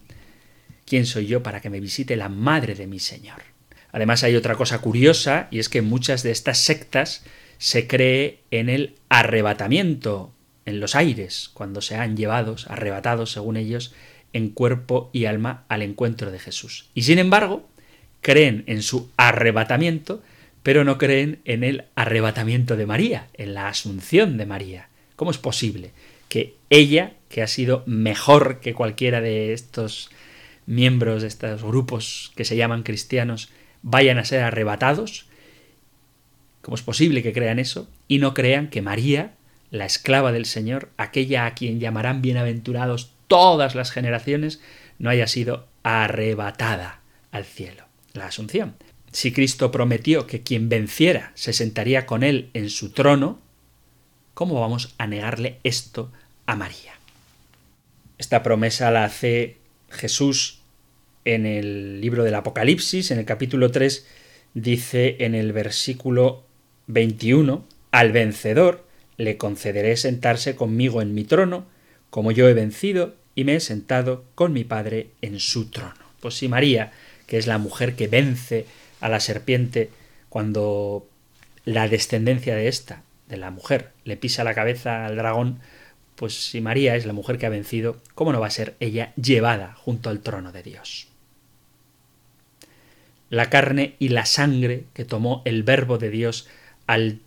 ¿quién 0.85 1.05
soy 1.05 1.27
yo 1.27 1.41
para 1.41 1.61
que 1.61 1.69
me 1.69 1.79
visite 1.79 2.15
la 2.15 2.29
madre 2.29 2.75
de 2.75 2.87
mi 2.87 2.99
Señor? 2.99 3.41
Además 3.91 4.23
hay 4.23 4.35
otra 4.35 4.55
cosa 4.55 4.79
curiosa 4.79 5.47
y 5.51 5.59
es 5.59 5.69
que 5.69 5.81
muchas 5.81 6.23
de 6.23 6.31
estas 6.31 6.59
sectas 6.59 7.23
se 7.57 7.87
cree 7.87 8.41
en 8.51 8.69
el 8.69 8.95
arrebatamiento 9.09 10.33
en 10.65 10.79
los 10.79 10.95
aires, 10.95 11.49
cuando 11.53 11.81
se 11.81 11.95
han 11.95 12.15
llevados, 12.15 12.67
arrebatados, 12.69 13.31
según 13.31 13.57
ellos, 13.57 13.93
en 14.33 14.49
cuerpo 14.49 15.09
y 15.13 15.25
alma 15.25 15.65
al 15.67 15.81
encuentro 15.81 16.29
de 16.29 16.39
Jesús. 16.39 16.89
Y 16.93 17.03
sin 17.03 17.19
embargo, 17.19 17.67
creen 18.21 18.63
en 18.67 18.81
su 18.81 19.09
arrebatamiento, 19.17 20.21
pero 20.63 20.83
no 20.83 20.97
creen 20.97 21.39
en 21.45 21.63
el 21.63 21.85
arrebatamiento 21.95 22.75
de 22.75 22.85
María, 22.85 23.27
en 23.33 23.53
la 23.53 23.67
asunción 23.67 24.37
de 24.37 24.45
María. 24.45 24.89
¿Cómo 25.15 25.31
es 25.31 25.37
posible 25.37 25.91
que 26.27 26.55
ella, 26.69 27.13
que 27.29 27.41
ha 27.41 27.47
sido 27.47 27.83
mejor 27.85 28.59
que 28.59 28.73
cualquiera 28.73 29.21
de 29.21 29.53
estos 29.53 30.09
miembros 30.65 31.23
de 31.23 31.27
estos 31.27 31.63
grupos 31.63 32.31
que 32.35 32.45
se 32.45 32.55
llaman 32.55 32.83
cristianos, 32.83 33.49
vayan 33.81 34.17
a 34.17 34.25
ser 34.25 34.43
arrebatados? 34.43 35.25
¿Cómo 36.61 36.75
es 36.75 36.83
posible 36.83 37.23
que 37.23 37.33
crean 37.33 37.57
eso 37.57 37.89
y 38.07 38.19
no 38.19 38.33
crean 38.33 38.69
que 38.69 38.81
María, 38.81 39.33
la 39.71 39.85
esclava 39.85 40.31
del 40.31 40.45
Señor, 40.45 40.89
aquella 40.97 41.45
a 41.45 41.53
quien 41.53 41.79
llamarán 41.79 42.21
bienaventurados 42.21 43.11
todas 43.27 43.75
las 43.75 43.91
generaciones, 43.91 44.61
no 44.99 45.09
haya 45.09 45.27
sido 45.27 45.67
arrebatada 45.83 46.99
al 47.31 47.45
cielo? 47.45 47.88
La 48.13 48.27
asunción. 48.27 48.75
Si 49.11 49.31
Cristo 49.31 49.71
prometió 49.71 50.27
que 50.27 50.41
quien 50.41 50.69
venciera 50.69 51.31
se 51.35 51.53
sentaría 51.53 52.05
con 52.05 52.23
él 52.23 52.49
en 52.53 52.69
su 52.69 52.91
trono, 52.91 53.39
¿cómo 54.33 54.59
vamos 54.59 54.93
a 54.97 55.07
negarle 55.07 55.59
esto 55.63 56.11
a 56.45 56.55
María? 56.55 56.93
Esta 58.17 58.43
promesa 58.43 58.91
la 58.91 59.05
hace 59.05 59.57
Jesús 59.89 60.59
en 61.25 61.45
el 61.45 62.01
libro 62.01 62.23
del 62.23 62.35
Apocalipsis, 62.35 63.11
en 63.11 63.19
el 63.19 63.25
capítulo 63.25 63.71
3, 63.71 64.05
dice 64.53 65.17
en 65.19 65.35
el 65.35 65.53
versículo 65.53 66.43
21, 66.87 67.65
al 67.91 68.11
vencedor 68.11 68.85
le 69.17 69.37
concederé 69.37 69.97
sentarse 69.97 70.55
conmigo 70.55 71.01
en 71.01 71.13
mi 71.13 71.23
trono, 71.23 71.65
como 72.09 72.31
yo 72.31 72.47
he 72.47 72.53
vencido 72.53 73.15
y 73.35 73.43
me 73.43 73.55
he 73.55 73.59
sentado 73.59 74.25
con 74.35 74.53
mi 74.53 74.63
Padre 74.63 75.09
en 75.21 75.39
su 75.39 75.69
trono. 75.69 75.95
Pues 76.19 76.35
si 76.35 76.47
María, 76.47 76.91
que 77.29 77.37
es 77.37 77.45
la 77.45 77.59
mujer 77.59 77.95
que 77.95 78.07
vence 78.07 78.65
a 79.01 79.07
la 79.07 79.19
serpiente 79.19 79.91
cuando 80.29 81.07
la 81.63 81.87
descendencia 81.87 82.55
de 82.55 82.67
esta, 82.67 83.03
de 83.27 83.37
la 83.37 83.51
mujer, 83.51 83.91
le 84.03 84.17
pisa 84.17 84.43
la 84.43 84.55
cabeza 84.55 85.05
al 85.05 85.15
dragón, 85.15 85.59
pues 86.15 86.33
si 86.33 86.59
María 86.59 86.95
es 86.95 87.05
la 87.05 87.13
mujer 87.13 87.37
que 87.37 87.45
ha 87.45 87.49
vencido, 87.49 87.97
¿cómo 88.15 88.33
no 88.33 88.39
va 88.39 88.47
a 88.47 88.51
ser 88.51 88.75
ella 88.79 89.13
llevada 89.15 89.75
junto 89.75 90.09
al 90.09 90.21
trono 90.21 90.51
de 90.51 90.63
Dios? 90.63 91.07
La 93.29 93.51
carne 93.51 93.95
y 93.99 94.09
la 94.09 94.25
sangre 94.25 94.85
que 94.95 95.05
tomó 95.05 95.43
el 95.45 95.61
verbo 95.61 95.99
de 95.99 96.09
Dios 96.09 96.47
al 96.87 97.19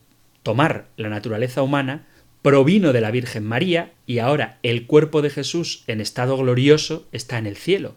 tomar 0.43 0.87
la 0.97 1.11
naturaleza 1.11 1.63
humana, 1.63 2.09
provino 2.43 2.93
de 2.93 3.01
la 3.01 3.13
Virgen 3.13 3.45
María 3.45 3.93
y 4.05 4.19
ahora 4.19 4.59
el 4.65 4.89
cuerpo 4.89 5.23
de 5.23 5.31
Jesús 5.31 5.85
en 5.87 6.01
estado 6.01 6.37
glorioso 6.37 7.07
está 7.13 7.39
en 7.39 7.47
el 7.47 7.57
cielo. 7.57 7.95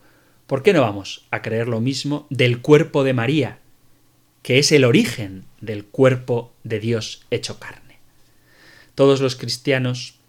¿Por 0.47 0.61
qué 0.61 0.73
no 0.73 0.81
vamos 0.81 1.25
a 1.31 1.41
creer 1.41 1.67
lo 1.67 1.81
mismo 1.81 2.27
del 2.29 2.61
cuerpo 2.61 3.03
de 3.03 3.13
María, 3.13 3.59
que 4.43 4.59
es 4.59 4.71
el 4.71 4.85
origen 4.85 5.45
del 5.59 5.85
cuerpo 5.85 6.53
de 6.63 6.79
Dios 6.79 7.25
hecho 7.31 7.59
carne? 7.59 7.97
Todos 8.93 9.21
los 9.21 9.35
cristianos 9.35 10.19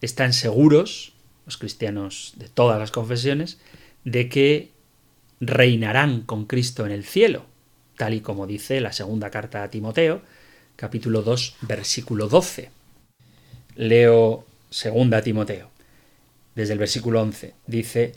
están 0.00 0.32
seguros, 0.32 1.12
los 1.46 1.56
cristianos 1.56 2.32
de 2.36 2.48
todas 2.48 2.80
las 2.80 2.90
confesiones, 2.90 3.58
de 4.04 4.28
que 4.28 4.70
reinarán 5.38 6.22
con 6.22 6.46
Cristo 6.46 6.84
en 6.84 6.90
el 6.90 7.04
cielo, 7.04 7.46
tal 7.96 8.14
y 8.14 8.20
como 8.20 8.48
dice 8.48 8.80
la 8.80 8.92
segunda 8.92 9.30
carta 9.30 9.62
a 9.62 9.70
Timoteo, 9.70 10.22
capítulo 10.74 11.22
2, 11.22 11.58
versículo 11.62 12.26
12. 12.26 12.70
Leo 13.76 14.44
segunda 14.68 15.22
Timoteo, 15.22 15.70
desde 16.56 16.72
el 16.72 16.78
versículo 16.80 17.22
11. 17.22 17.54
Dice, 17.66 18.14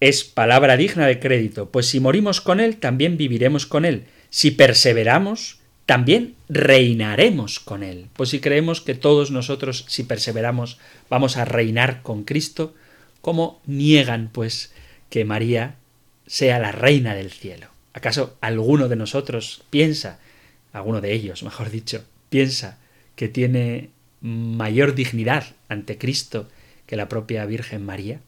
es 0.00 0.24
palabra 0.24 0.76
digna 0.76 1.06
de 1.06 1.20
crédito, 1.20 1.70
pues 1.70 1.86
si 1.86 2.00
morimos 2.00 2.40
con 2.40 2.58
Él, 2.58 2.78
también 2.78 3.16
viviremos 3.16 3.66
con 3.66 3.84
Él. 3.84 4.04
Si 4.30 4.50
perseveramos, 4.50 5.58
también 5.86 6.34
reinaremos 6.48 7.60
con 7.60 7.82
Él. 7.82 8.06
Pues 8.14 8.30
si 8.30 8.40
creemos 8.40 8.80
que 8.80 8.94
todos 8.94 9.30
nosotros, 9.30 9.84
si 9.88 10.04
perseveramos, 10.04 10.78
vamos 11.10 11.36
a 11.36 11.44
reinar 11.44 12.02
con 12.02 12.24
Cristo, 12.24 12.74
¿cómo 13.20 13.60
niegan, 13.66 14.30
pues, 14.32 14.72
que 15.10 15.24
María 15.24 15.74
sea 16.26 16.60
la 16.60 16.72
reina 16.72 17.14
del 17.14 17.32
cielo. 17.32 17.66
¿Acaso 17.92 18.38
alguno 18.40 18.88
de 18.88 18.94
nosotros 18.94 19.64
piensa, 19.68 20.20
alguno 20.72 21.00
de 21.00 21.12
ellos, 21.12 21.42
mejor 21.42 21.70
dicho, 21.70 22.04
piensa 22.28 22.78
que 23.16 23.28
tiene 23.28 23.90
mayor 24.20 24.94
dignidad 24.94 25.44
ante 25.68 25.98
Cristo 25.98 26.48
que 26.86 26.94
la 26.96 27.08
propia 27.08 27.44
Virgen 27.46 27.84
María? 27.84 28.20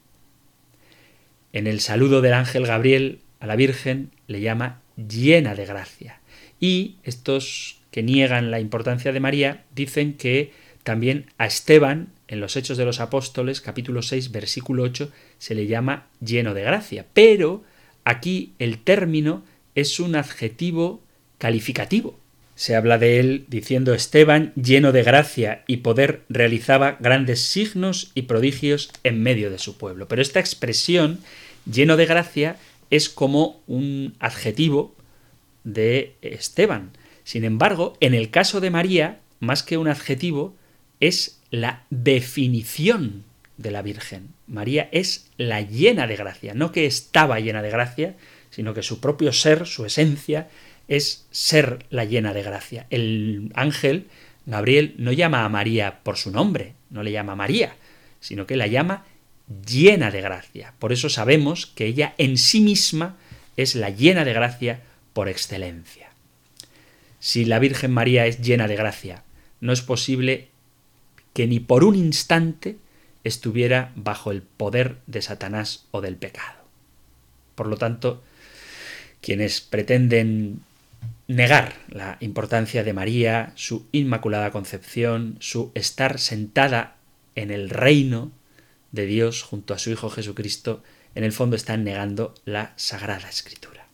En 1.52 1.66
el 1.66 1.80
saludo 1.80 2.22
del 2.22 2.32
ángel 2.32 2.66
Gabriel 2.66 3.20
a 3.40 3.46
la 3.46 3.56
Virgen 3.56 4.10
le 4.26 4.40
llama 4.40 4.80
llena 4.96 5.54
de 5.54 5.66
gracia. 5.66 6.20
Y 6.60 6.96
estos 7.02 7.78
que 7.90 8.02
niegan 8.02 8.50
la 8.50 8.60
importancia 8.60 9.12
de 9.12 9.20
María 9.20 9.64
dicen 9.74 10.14
que 10.14 10.52
también 10.82 11.26
a 11.38 11.46
Esteban, 11.46 12.08
en 12.26 12.40
los 12.40 12.56
Hechos 12.56 12.78
de 12.78 12.84
los 12.84 13.00
Apóstoles, 13.00 13.60
capítulo 13.60 14.02
6, 14.02 14.32
versículo 14.32 14.82
8, 14.84 15.12
se 15.38 15.54
le 15.54 15.66
llama 15.66 16.06
lleno 16.20 16.54
de 16.54 16.62
gracia. 16.62 17.06
Pero 17.12 17.62
aquí 18.04 18.54
el 18.58 18.78
término 18.78 19.44
es 19.74 20.00
un 20.00 20.16
adjetivo 20.16 21.02
calificativo. 21.38 22.18
Se 22.54 22.76
habla 22.76 22.98
de 22.98 23.18
él 23.18 23.44
diciendo 23.48 23.94
Esteban, 23.94 24.52
lleno 24.54 24.92
de 24.92 25.02
gracia 25.02 25.64
y 25.66 25.78
poder, 25.78 26.22
realizaba 26.28 26.96
grandes 27.00 27.40
signos 27.40 28.12
y 28.14 28.22
prodigios 28.22 28.90
en 29.04 29.22
medio 29.22 29.50
de 29.50 29.58
su 29.58 29.78
pueblo. 29.78 30.06
Pero 30.06 30.22
esta 30.22 30.40
expresión, 30.40 31.20
lleno 31.70 31.96
de 31.96 32.06
gracia, 32.06 32.56
es 32.90 33.08
como 33.08 33.62
un 33.66 34.14
adjetivo 34.18 34.94
de 35.64 36.16
Esteban. 36.22 36.90
Sin 37.24 37.44
embargo, 37.44 37.96
en 38.00 38.14
el 38.14 38.30
caso 38.30 38.60
de 38.60 38.70
María, 38.70 39.20
más 39.40 39.62
que 39.62 39.78
un 39.78 39.88
adjetivo, 39.88 40.54
es 41.00 41.40
la 41.50 41.84
definición 41.90 43.24
de 43.56 43.70
la 43.70 43.82
Virgen. 43.82 44.28
María 44.46 44.88
es 44.92 45.30
la 45.36 45.60
llena 45.60 46.06
de 46.06 46.16
gracia, 46.16 46.54
no 46.54 46.72
que 46.72 46.86
estaba 46.86 47.40
llena 47.40 47.62
de 47.62 47.70
gracia, 47.70 48.16
sino 48.50 48.74
que 48.74 48.82
su 48.82 49.00
propio 49.00 49.32
ser, 49.32 49.66
su 49.66 49.84
esencia, 49.84 50.48
es 50.88 51.26
ser 51.30 51.86
la 51.90 52.04
llena 52.04 52.34
de 52.34 52.42
gracia. 52.42 52.86
El 52.90 53.50
ángel, 53.54 54.08
Gabriel, 54.46 54.94
no 54.98 55.12
llama 55.12 55.44
a 55.44 55.48
María 55.48 56.00
por 56.02 56.16
su 56.16 56.30
nombre, 56.30 56.74
no 56.90 57.02
le 57.02 57.12
llama 57.12 57.34
María, 57.34 57.76
sino 58.20 58.46
que 58.46 58.56
la 58.56 58.66
llama 58.66 59.04
llena 59.66 60.10
de 60.10 60.20
gracia. 60.20 60.74
Por 60.78 60.92
eso 60.92 61.08
sabemos 61.08 61.66
que 61.66 61.86
ella 61.86 62.14
en 62.18 62.38
sí 62.38 62.60
misma 62.60 63.16
es 63.56 63.74
la 63.74 63.90
llena 63.90 64.24
de 64.24 64.32
gracia 64.32 64.80
por 65.12 65.28
excelencia. 65.28 66.10
Si 67.20 67.44
la 67.44 67.58
Virgen 67.58 67.92
María 67.92 68.26
es 68.26 68.40
llena 68.40 68.66
de 68.66 68.76
gracia, 68.76 69.22
no 69.60 69.72
es 69.72 69.82
posible 69.82 70.48
que 71.32 71.46
ni 71.46 71.60
por 71.60 71.84
un 71.84 71.94
instante 71.94 72.76
estuviera 73.24 73.92
bajo 73.94 74.32
el 74.32 74.42
poder 74.42 74.98
de 75.06 75.22
Satanás 75.22 75.86
o 75.90 76.00
del 76.00 76.16
pecado. 76.16 76.60
Por 77.54 77.68
lo 77.68 77.76
tanto, 77.76 78.22
quienes 79.20 79.60
pretenden 79.60 80.60
negar 81.28 81.74
la 81.88 82.16
importancia 82.20 82.82
de 82.82 82.92
María, 82.92 83.52
su 83.54 83.86
inmaculada 83.92 84.50
concepción, 84.50 85.36
su 85.40 85.70
estar 85.74 86.18
sentada 86.18 86.96
en 87.34 87.50
el 87.50 87.70
reino 87.70 88.32
de 88.92 89.06
Dios 89.06 89.42
junto 89.42 89.74
a 89.74 89.78
su 89.78 89.90
Hijo 89.90 90.10
Jesucristo, 90.10 90.82
en 91.14 91.24
el 91.24 91.32
fondo 91.32 91.56
están 91.56 91.84
negando 91.84 92.34
la 92.44 92.72
Sagrada 92.76 93.28
Escritura. 93.28 93.86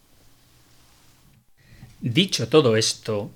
Dicho 2.00 2.48
todo 2.48 2.76
esto, 2.76 3.30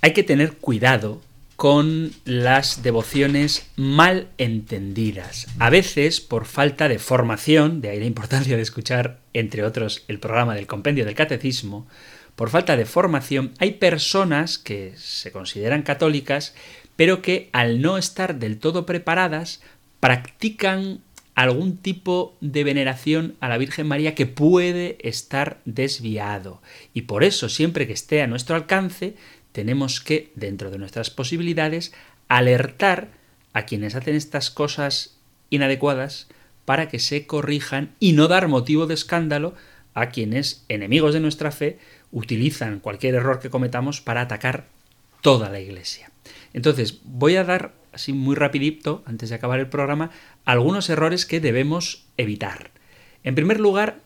hay 0.00 0.12
que 0.12 0.22
tener 0.22 0.54
cuidado 0.54 1.20
con 1.56 2.12
las 2.24 2.84
devociones 2.84 3.68
mal 3.74 4.28
entendidas. 4.38 5.48
A 5.58 5.70
veces, 5.70 6.20
por 6.20 6.46
falta 6.46 6.88
de 6.88 7.00
formación, 7.00 7.80
de 7.80 7.90
ahí 7.90 7.98
la 7.98 8.06
importancia 8.06 8.54
de 8.54 8.62
escuchar, 8.62 9.18
entre 9.32 9.64
otros, 9.64 10.04
el 10.06 10.20
programa 10.20 10.54
del 10.54 10.68
Compendio 10.68 11.04
del 11.04 11.16
Catecismo, 11.16 11.88
por 12.36 12.50
falta 12.50 12.76
de 12.76 12.86
formación, 12.86 13.54
hay 13.58 13.72
personas 13.72 14.58
que 14.58 14.94
se 14.96 15.32
consideran 15.32 15.82
católicas, 15.82 16.54
pero 16.94 17.22
que 17.22 17.50
al 17.52 17.82
no 17.82 17.98
estar 17.98 18.36
del 18.36 18.60
todo 18.60 18.86
preparadas, 18.86 19.60
practican 20.00 21.00
algún 21.34 21.76
tipo 21.76 22.36
de 22.40 22.64
veneración 22.64 23.36
a 23.38 23.48
la 23.48 23.58
Virgen 23.58 23.86
María 23.86 24.16
que 24.16 24.26
puede 24.26 24.98
estar 25.00 25.60
desviado. 25.64 26.60
Y 26.94 27.02
por 27.02 27.22
eso, 27.22 27.48
siempre 27.48 27.86
que 27.86 27.92
esté 27.92 28.22
a 28.22 28.26
nuestro 28.26 28.56
alcance, 28.56 29.14
tenemos 29.52 30.00
que, 30.00 30.32
dentro 30.34 30.70
de 30.70 30.78
nuestras 30.78 31.10
posibilidades, 31.10 31.92
alertar 32.26 33.08
a 33.52 33.66
quienes 33.66 33.94
hacen 33.94 34.16
estas 34.16 34.50
cosas 34.50 35.16
inadecuadas 35.50 36.26
para 36.64 36.88
que 36.88 36.98
se 36.98 37.26
corrijan 37.26 37.94
y 38.00 38.12
no 38.12 38.28
dar 38.28 38.48
motivo 38.48 38.86
de 38.86 38.94
escándalo 38.94 39.54
a 39.94 40.10
quienes, 40.10 40.64
enemigos 40.68 41.14
de 41.14 41.20
nuestra 41.20 41.52
fe, 41.52 41.78
utilizan 42.12 42.80
cualquier 42.80 43.14
error 43.14 43.38
que 43.40 43.50
cometamos 43.50 44.00
para 44.00 44.22
atacar 44.22 44.66
toda 45.22 45.50
la 45.50 45.60
Iglesia. 45.60 46.10
Entonces, 46.52 46.98
voy 47.04 47.36
a 47.36 47.44
dar 47.44 47.77
así 47.92 48.12
muy 48.12 48.36
rapidito, 48.36 49.02
antes 49.06 49.28
de 49.28 49.34
acabar 49.34 49.60
el 49.60 49.68
programa, 49.68 50.10
algunos 50.44 50.90
errores 50.90 51.26
que 51.26 51.40
debemos 51.40 52.06
evitar. 52.16 52.70
En 53.22 53.34
primer 53.34 53.60
lugar, 53.60 54.00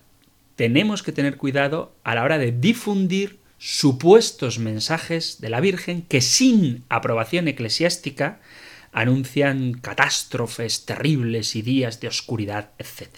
tenemos 0.57 1.03
que 1.03 1.13
tener 1.13 1.37
cuidado 1.37 1.95
a 2.05 2.15
la 2.15 2.25
hora 2.25 2.39
de 2.39 2.53
difundir 2.53 3.39
supuestos 3.59 4.59
mensajes 4.59 5.41
de 5.41 5.49
la 5.49 5.61
Virgen 5.61 6.03
que 6.03 6.21
sin 6.21 6.85
aprobación 6.89 7.49
eclesiástica 7.49 8.41
anuncian 8.93 9.75
catástrofes 9.75 10.85
terribles 10.85 11.57
y 11.57 11.63
días 11.63 12.01
de 12.01 12.09
oscuridad, 12.09 12.71
etc. 12.79 13.09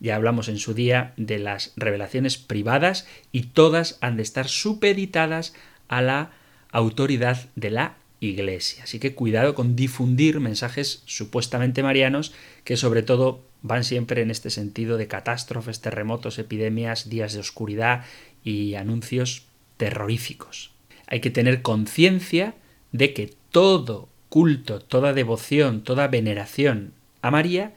Ya 0.00 0.16
hablamos 0.16 0.48
en 0.48 0.58
su 0.58 0.74
día 0.74 1.14
de 1.16 1.38
las 1.38 1.72
revelaciones 1.76 2.36
privadas 2.36 3.06
y 3.30 3.42
todas 3.42 3.98
han 4.00 4.16
de 4.16 4.22
estar 4.22 4.48
supeditadas 4.48 5.54
a 5.88 6.02
la 6.02 6.32
autoridad 6.72 7.46
de 7.54 7.70
la 7.70 7.96
Iglesia. 8.24 8.84
Así 8.84 8.98
que 8.98 9.14
cuidado 9.14 9.54
con 9.54 9.76
difundir 9.76 10.40
mensajes 10.40 11.02
supuestamente 11.06 11.82
marianos 11.82 12.32
que 12.64 12.76
sobre 12.76 13.02
todo 13.02 13.42
van 13.62 13.84
siempre 13.84 14.22
en 14.22 14.30
este 14.30 14.50
sentido 14.50 14.96
de 14.98 15.08
catástrofes, 15.08 15.80
terremotos, 15.80 16.38
epidemias, 16.38 17.08
días 17.08 17.32
de 17.32 17.40
oscuridad 17.40 18.04
y 18.44 18.74
anuncios 18.74 19.46
terroríficos. 19.76 20.72
Hay 21.06 21.20
que 21.20 21.30
tener 21.30 21.62
conciencia 21.62 22.54
de 22.92 23.14
que 23.14 23.34
todo 23.50 24.08
culto, 24.28 24.80
toda 24.80 25.12
devoción, 25.12 25.82
toda 25.82 26.08
veneración 26.08 26.92
a 27.22 27.30
María 27.30 27.74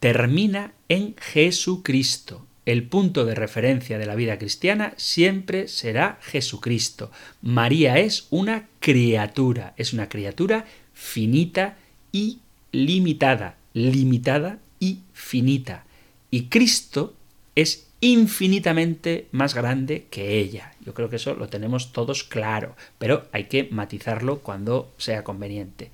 termina 0.00 0.72
en 0.88 1.16
Jesucristo. 1.16 2.46
El 2.68 2.82
punto 2.82 3.24
de 3.24 3.34
referencia 3.34 3.96
de 3.96 4.04
la 4.04 4.14
vida 4.14 4.36
cristiana 4.36 4.92
siempre 4.98 5.68
será 5.68 6.18
Jesucristo. 6.20 7.10
María 7.40 7.98
es 7.98 8.26
una 8.28 8.68
criatura, 8.78 9.72
es 9.78 9.94
una 9.94 10.10
criatura 10.10 10.66
finita 10.92 11.78
y 12.12 12.40
limitada, 12.70 13.56
limitada 13.72 14.58
y 14.80 14.98
finita. 15.14 15.86
Y 16.30 16.48
Cristo 16.50 17.14
es 17.54 17.86
infinitamente 18.02 19.28
más 19.32 19.54
grande 19.54 20.04
que 20.10 20.38
ella. 20.38 20.74
Yo 20.84 20.92
creo 20.92 21.08
que 21.08 21.16
eso 21.16 21.32
lo 21.32 21.48
tenemos 21.48 21.94
todos 21.94 22.22
claro, 22.22 22.76
pero 22.98 23.28
hay 23.32 23.44
que 23.44 23.66
matizarlo 23.70 24.40
cuando 24.40 24.92
sea 24.98 25.24
conveniente. 25.24 25.90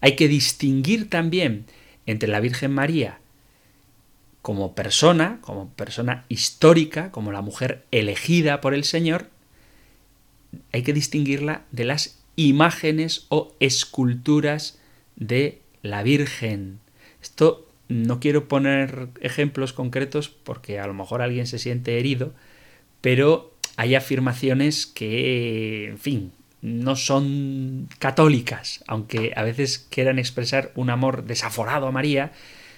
Hay 0.00 0.16
que 0.16 0.26
distinguir 0.26 1.08
también 1.08 1.66
entre 2.04 2.28
la 2.28 2.40
Virgen 2.40 2.72
María 2.72 3.20
como 4.46 4.76
persona, 4.76 5.40
como 5.40 5.70
persona 5.70 6.24
histórica, 6.28 7.10
como 7.10 7.32
la 7.32 7.42
mujer 7.42 7.84
elegida 7.90 8.60
por 8.60 8.74
el 8.74 8.84
Señor, 8.84 9.28
hay 10.72 10.84
que 10.84 10.92
distinguirla 10.92 11.64
de 11.72 11.84
las 11.84 12.22
imágenes 12.36 13.26
o 13.28 13.56
esculturas 13.58 14.78
de 15.16 15.62
la 15.82 16.04
Virgen. 16.04 16.78
Esto 17.20 17.66
no 17.88 18.20
quiero 18.20 18.46
poner 18.46 19.08
ejemplos 19.20 19.72
concretos 19.72 20.28
porque 20.28 20.78
a 20.78 20.86
lo 20.86 20.94
mejor 20.94 21.22
alguien 21.22 21.48
se 21.48 21.58
siente 21.58 21.98
herido, 21.98 22.32
pero 23.00 23.52
hay 23.74 23.96
afirmaciones 23.96 24.86
que, 24.86 25.88
en 25.88 25.98
fin, 25.98 26.30
no 26.62 26.94
son 26.94 27.88
católicas, 27.98 28.84
aunque 28.86 29.32
a 29.34 29.42
veces 29.42 29.88
quieran 29.90 30.20
expresar 30.20 30.70
un 30.76 30.90
amor 30.90 31.24
desaforado 31.24 31.88
a 31.88 31.90
María, 31.90 32.30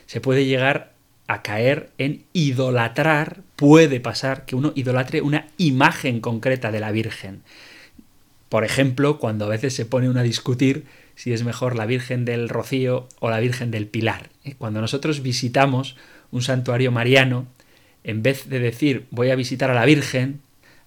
se 0.06 0.22
puede 0.22 0.46
llegar 0.46 0.96
a 1.28 1.42
caer 1.42 1.90
en 1.98 2.24
idolatrar, 2.32 3.42
puede 3.54 4.00
pasar 4.00 4.46
que 4.46 4.56
uno 4.56 4.72
idolatre 4.74 5.20
una 5.20 5.46
imagen 5.58 6.20
concreta 6.20 6.72
de 6.72 6.80
la 6.80 6.90
Virgen. 6.90 7.42
Por 8.48 8.64
ejemplo, 8.64 9.18
cuando 9.18 9.44
a 9.44 9.48
veces 9.48 9.74
se 9.74 9.84
pone 9.84 10.08
uno 10.08 10.20
a 10.20 10.24
discutir 10.24 10.86
si 11.14 11.32
es 11.34 11.44
mejor 11.44 11.76
la 11.76 11.84
Virgen 11.84 12.24
del 12.24 12.48
Rocío 12.48 13.08
o 13.20 13.28
la 13.28 13.40
Virgen 13.40 13.70
del 13.70 13.86
Pilar. 13.86 14.30
¿eh? 14.44 14.54
Cuando 14.56 14.80
nosotros 14.80 15.22
visitamos 15.22 15.96
un 16.30 16.42
santuario 16.42 16.92
mariano, 16.92 17.46
en 18.04 18.22
vez 18.22 18.48
de 18.48 18.58
decir 18.58 19.06
voy 19.10 19.30
a 19.30 19.36
visitar 19.36 19.70
a 19.70 19.74
la 19.74 19.84
Virgen, 19.84 20.40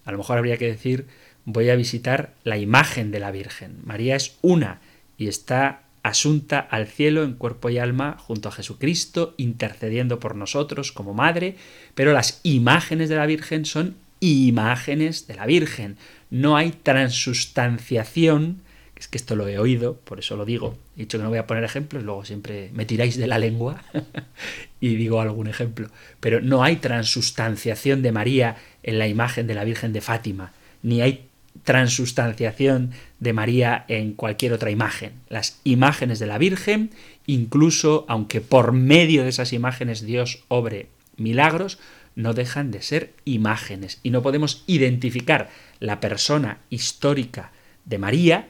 a 0.04 0.10
lo 0.10 0.18
mejor 0.18 0.38
habría 0.38 0.56
que 0.56 0.66
decir 0.66 1.06
voy 1.44 1.70
a 1.70 1.76
visitar 1.76 2.34
la 2.42 2.58
imagen 2.58 3.12
de 3.12 3.20
la 3.20 3.30
Virgen. 3.30 3.76
María 3.84 4.16
es 4.16 4.38
una 4.42 4.80
y 5.18 5.28
está 5.28 5.81
asunta 6.02 6.58
al 6.58 6.86
cielo 6.86 7.22
en 7.22 7.34
cuerpo 7.34 7.70
y 7.70 7.78
alma 7.78 8.16
junto 8.18 8.48
a 8.48 8.52
Jesucristo, 8.52 9.34
intercediendo 9.36 10.18
por 10.18 10.34
nosotros 10.34 10.92
como 10.92 11.14
madre, 11.14 11.56
pero 11.94 12.12
las 12.12 12.40
imágenes 12.42 13.08
de 13.08 13.16
la 13.16 13.26
Virgen 13.26 13.64
son 13.64 13.96
imágenes 14.20 15.26
de 15.26 15.34
la 15.34 15.46
Virgen. 15.46 15.96
No 16.30 16.56
hay 16.56 16.72
transustanciación, 16.72 18.62
es 18.96 19.08
que 19.08 19.18
esto 19.18 19.36
lo 19.36 19.48
he 19.48 19.58
oído, 19.58 19.96
por 19.96 20.18
eso 20.18 20.36
lo 20.36 20.44
digo. 20.44 20.76
He 20.96 21.00
dicho 21.00 21.18
que 21.18 21.24
no 21.24 21.30
voy 21.30 21.38
a 21.38 21.46
poner 21.46 21.64
ejemplos, 21.64 22.02
luego 22.02 22.24
siempre 22.24 22.70
me 22.72 22.84
tiráis 22.84 23.16
de 23.16 23.26
la 23.26 23.38
lengua 23.38 23.82
y 24.80 24.94
digo 24.96 25.20
algún 25.20 25.48
ejemplo. 25.48 25.88
Pero 26.20 26.40
no 26.40 26.62
hay 26.62 26.76
transustanciación 26.76 28.02
de 28.02 28.12
María 28.12 28.56
en 28.82 28.98
la 28.98 29.08
imagen 29.08 29.46
de 29.46 29.54
la 29.54 29.64
Virgen 29.64 29.92
de 29.92 30.00
Fátima, 30.00 30.52
ni 30.82 31.00
hay 31.00 31.28
transustanciación 31.64 32.92
de 33.20 33.32
María 33.32 33.84
en 33.88 34.14
cualquier 34.14 34.52
otra 34.52 34.70
imagen. 34.70 35.12
Las 35.28 35.60
imágenes 35.64 36.18
de 36.18 36.26
la 36.26 36.38
Virgen, 36.38 36.90
incluso 37.26 38.04
aunque 38.08 38.40
por 38.40 38.72
medio 38.72 39.22
de 39.22 39.28
esas 39.28 39.52
imágenes 39.52 40.04
Dios 40.04 40.44
obre 40.48 40.88
milagros, 41.16 41.78
no 42.14 42.34
dejan 42.34 42.70
de 42.70 42.82
ser 42.82 43.14
imágenes 43.24 43.98
y 44.02 44.10
no 44.10 44.22
podemos 44.22 44.64
identificar 44.66 45.50
la 45.80 46.00
persona 46.00 46.58
histórica 46.68 47.52
de 47.84 47.98
María, 47.98 48.48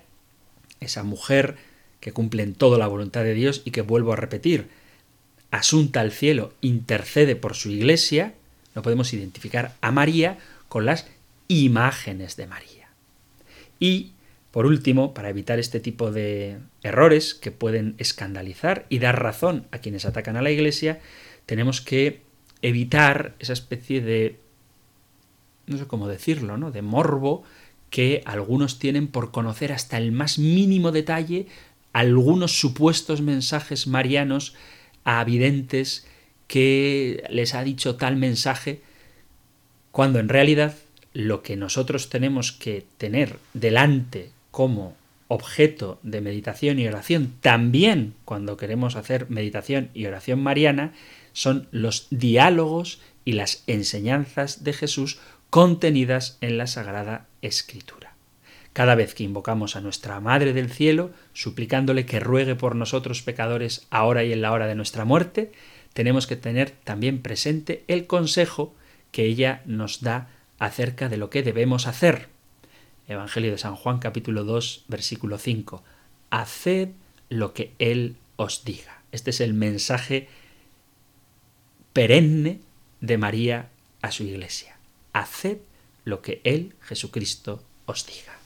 esa 0.80 1.02
mujer 1.02 1.56
que 2.00 2.12
cumple 2.12 2.42
en 2.42 2.54
todo 2.54 2.78
la 2.78 2.88
voluntad 2.88 3.22
de 3.22 3.34
Dios 3.34 3.62
y 3.64 3.70
que 3.70 3.82
vuelvo 3.82 4.12
a 4.12 4.16
repetir, 4.16 4.68
asunta 5.50 6.00
al 6.00 6.10
cielo, 6.10 6.54
intercede 6.60 7.36
por 7.36 7.54
su 7.54 7.70
iglesia, 7.70 8.34
no 8.74 8.82
podemos 8.82 9.12
identificar 9.12 9.74
a 9.80 9.92
María 9.92 10.38
con 10.68 10.86
las 10.86 11.06
imágenes 11.46 12.36
de 12.36 12.46
María. 12.46 12.81
Y, 13.82 14.12
por 14.52 14.64
último, 14.64 15.12
para 15.12 15.28
evitar 15.28 15.58
este 15.58 15.80
tipo 15.80 16.12
de 16.12 16.60
errores 16.84 17.34
que 17.34 17.50
pueden 17.50 17.96
escandalizar 17.98 18.86
y 18.88 19.00
dar 19.00 19.20
razón 19.20 19.66
a 19.72 19.78
quienes 19.78 20.04
atacan 20.04 20.36
a 20.36 20.42
la 20.42 20.52
Iglesia, 20.52 21.00
tenemos 21.46 21.80
que 21.80 22.22
evitar 22.62 23.34
esa 23.40 23.54
especie 23.54 24.00
de, 24.00 24.38
no 25.66 25.78
sé 25.78 25.88
cómo 25.88 26.06
decirlo, 26.06 26.56
¿no? 26.58 26.70
de 26.70 26.80
morbo 26.80 27.42
que 27.90 28.22
algunos 28.24 28.78
tienen 28.78 29.08
por 29.08 29.32
conocer 29.32 29.72
hasta 29.72 29.98
el 29.98 30.12
más 30.12 30.38
mínimo 30.38 30.92
detalle 30.92 31.48
algunos 31.92 32.52
supuestos 32.52 33.20
mensajes 33.20 33.88
marianos 33.88 34.54
a 35.02 35.24
videntes 35.24 36.06
que 36.46 37.24
les 37.30 37.56
ha 37.56 37.64
dicho 37.64 37.96
tal 37.96 38.14
mensaje, 38.14 38.80
cuando 39.90 40.20
en 40.20 40.28
realidad 40.28 40.76
lo 41.14 41.42
que 41.42 41.56
nosotros 41.56 42.08
tenemos 42.08 42.52
que 42.52 42.84
tener 42.98 43.38
delante 43.54 44.30
como 44.50 44.96
objeto 45.28 45.98
de 46.02 46.20
meditación 46.20 46.78
y 46.78 46.86
oración, 46.86 47.32
también 47.40 48.14
cuando 48.24 48.56
queremos 48.56 48.96
hacer 48.96 49.30
meditación 49.30 49.88
y 49.94 50.06
oración 50.06 50.42
mariana, 50.42 50.92
son 51.32 51.68
los 51.70 52.06
diálogos 52.10 53.00
y 53.24 53.32
las 53.32 53.62
enseñanzas 53.66 54.62
de 54.62 54.74
Jesús 54.74 55.18
contenidas 55.48 56.36
en 56.40 56.58
la 56.58 56.66
Sagrada 56.66 57.26
Escritura. 57.40 58.14
Cada 58.72 58.94
vez 58.94 59.14
que 59.14 59.24
invocamos 59.24 59.76
a 59.76 59.80
nuestra 59.80 60.18
Madre 60.20 60.54
del 60.54 60.70
Cielo, 60.70 61.10
suplicándole 61.34 62.06
que 62.06 62.20
ruegue 62.20 62.54
por 62.54 62.74
nosotros 62.74 63.22
pecadores 63.22 63.86
ahora 63.90 64.24
y 64.24 64.32
en 64.32 64.40
la 64.40 64.52
hora 64.52 64.66
de 64.66 64.74
nuestra 64.74 65.04
muerte, 65.04 65.52
tenemos 65.92 66.26
que 66.26 66.36
tener 66.36 66.70
también 66.70 67.20
presente 67.20 67.84
el 67.86 68.06
consejo 68.06 68.74
que 69.10 69.24
ella 69.24 69.62
nos 69.66 70.00
da 70.00 70.30
acerca 70.62 71.08
de 71.08 71.16
lo 71.16 71.28
que 71.28 71.42
debemos 71.42 71.88
hacer. 71.88 72.28
Evangelio 73.08 73.50
de 73.50 73.58
San 73.58 73.74
Juan 73.74 73.98
capítulo 73.98 74.44
2 74.44 74.84
versículo 74.86 75.36
5. 75.38 75.82
Haced 76.30 76.90
lo 77.28 77.52
que 77.52 77.72
Él 77.80 78.16
os 78.36 78.64
diga. 78.64 79.02
Este 79.10 79.30
es 79.30 79.40
el 79.40 79.54
mensaje 79.54 80.28
perenne 81.92 82.60
de 83.00 83.18
María 83.18 83.70
a 84.02 84.12
su 84.12 84.22
iglesia. 84.22 84.76
Haced 85.12 85.58
lo 86.04 86.22
que 86.22 86.40
Él, 86.44 86.76
Jesucristo, 86.80 87.64
os 87.86 88.06
diga. 88.06 88.41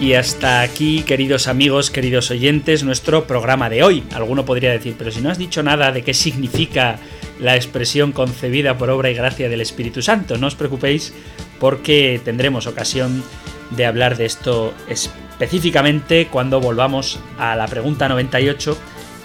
Y 0.00 0.14
hasta 0.14 0.60
aquí, 0.60 1.02
queridos 1.02 1.46
amigos, 1.46 1.90
queridos 1.90 2.30
oyentes, 2.30 2.82
nuestro 2.82 3.26
programa 3.26 3.70
de 3.70 3.84
hoy. 3.84 4.02
Alguno 4.12 4.44
podría 4.44 4.72
decir, 4.72 4.96
pero 4.98 5.12
si 5.12 5.20
no 5.20 5.30
has 5.30 5.38
dicho 5.38 5.62
nada 5.62 5.92
de 5.92 6.02
qué 6.02 6.12
significa 6.14 6.98
la 7.38 7.54
expresión 7.54 8.12
concebida 8.12 8.76
por 8.76 8.90
obra 8.90 9.10
y 9.10 9.14
gracia 9.14 9.48
del 9.48 9.60
Espíritu 9.60 10.02
Santo, 10.02 10.36
no 10.36 10.48
os 10.48 10.56
preocupéis 10.56 11.14
porque 11.60 12.20
tendremos 12.24 12.66
ocasión 12.66 13.22
de 13.70 13.86
hablar 13.86 14.16
de 14.16 14.26
esto 14.26 14.74
específicamente 14.88 16.26
cuando 16.26 16.60
volvamos 16.60 17.20
a 17.38 17.54
la 17.56 17.66
pregunta 17.66 18.08
98 18.08 18.76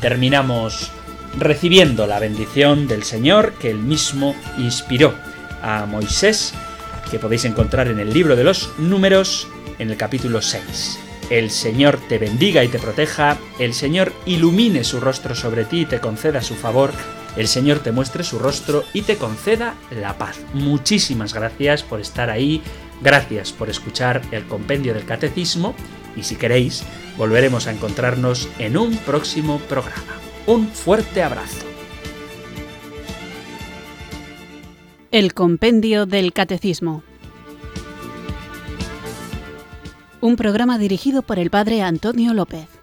Terminamos 0.00 0.90
recibiendo 1.38 2.06
la 2.06 2.18
bendición 2.18 2.88
del 2.88 3.02
Señor 3.02 3.52
que 3.54 3.70
él 3.70 3.78
mismo 3.78 4.34
inspiró 4.58 5.14
a 5.62 5.86
Moisés, 5.86 6.54
que 7.10 7.18
podéis 7.18 7.44
encontrar 7.44 7.88
en 7.88 8.00
el 8.00 8.12
libro 8.12 8.36
de 8.36 8.44
los 8.44 8.70
números 8.78 9.48
en 9.78 9.90
el 9.90 9.96
capítulo 9.96 10.42
6. 10.42 10.98
El 11.30 11.50
Señor 11.50 11.98
te 12.08 12.18
bendiga 12.18 12.62
y 12.62 12.68
te 12.68 12.78
proteja, 12.78 13.36
el 13.58 13.74
Señor 13.74 14.12
ilumine 14.26 14.84
su 14.84 15.00
rostro 15.00 15.34
sobre 15.34 15.64
ti 15.64 15.80
y 15.80 15.86
te 15.86 16.00
conceda 16.00 16.40
su 16.40 16.54
favor, 16.54 16.92
el 17.36 17.48
Señor 17.48 17.80
te 17.80 17.92
muestre 17.92 18.24
su 18.24 18.38
rostro 18.38 18.84
y 18.92 19.02
te 19.02 19.16
conceda 19.16 19.74
la 19.90 20.18
paz. 20.18 20.38
Muchísimas 20.54 21.34
gracias 21.34 21.82
por 21.82 22.00
estar 22.00 22.30
ahí, 22.30 22.62
gracias 23.02 23.52
por 23.52 23.68
escuchar 23.68 24.22
el 24.32 24.46
compendio 24.46 24.94
del 24.94 25.04
catecismo 25.04 25.74
y 26.16 26.22
si 26.22 26.36
queréis, 26.36 26.82
volveremos 27.18 27.66
a 27.66 27.72
encontrarnos 27.72 28.48
en 28.58 28.76
un 28.76 28.96
próximo 28.98 29.58
programa. 29.68 30.16
Un 30.46 30.68
fuerte 30.68 31.22
abrazo. 31.22 31.66
El 35.10 35.34
Compendio 35.34 36.06
del 36.06 36.32
Catecismo. 36.32 37.02
Un 40.20 40.36
programa 40.36 40.78
dirigido 40.78 41.22
por 41.22 41.38
el 41.38 41.50
Padre 41.50 41.82
Antonio 41.82 42.34
López. 42.34 42.75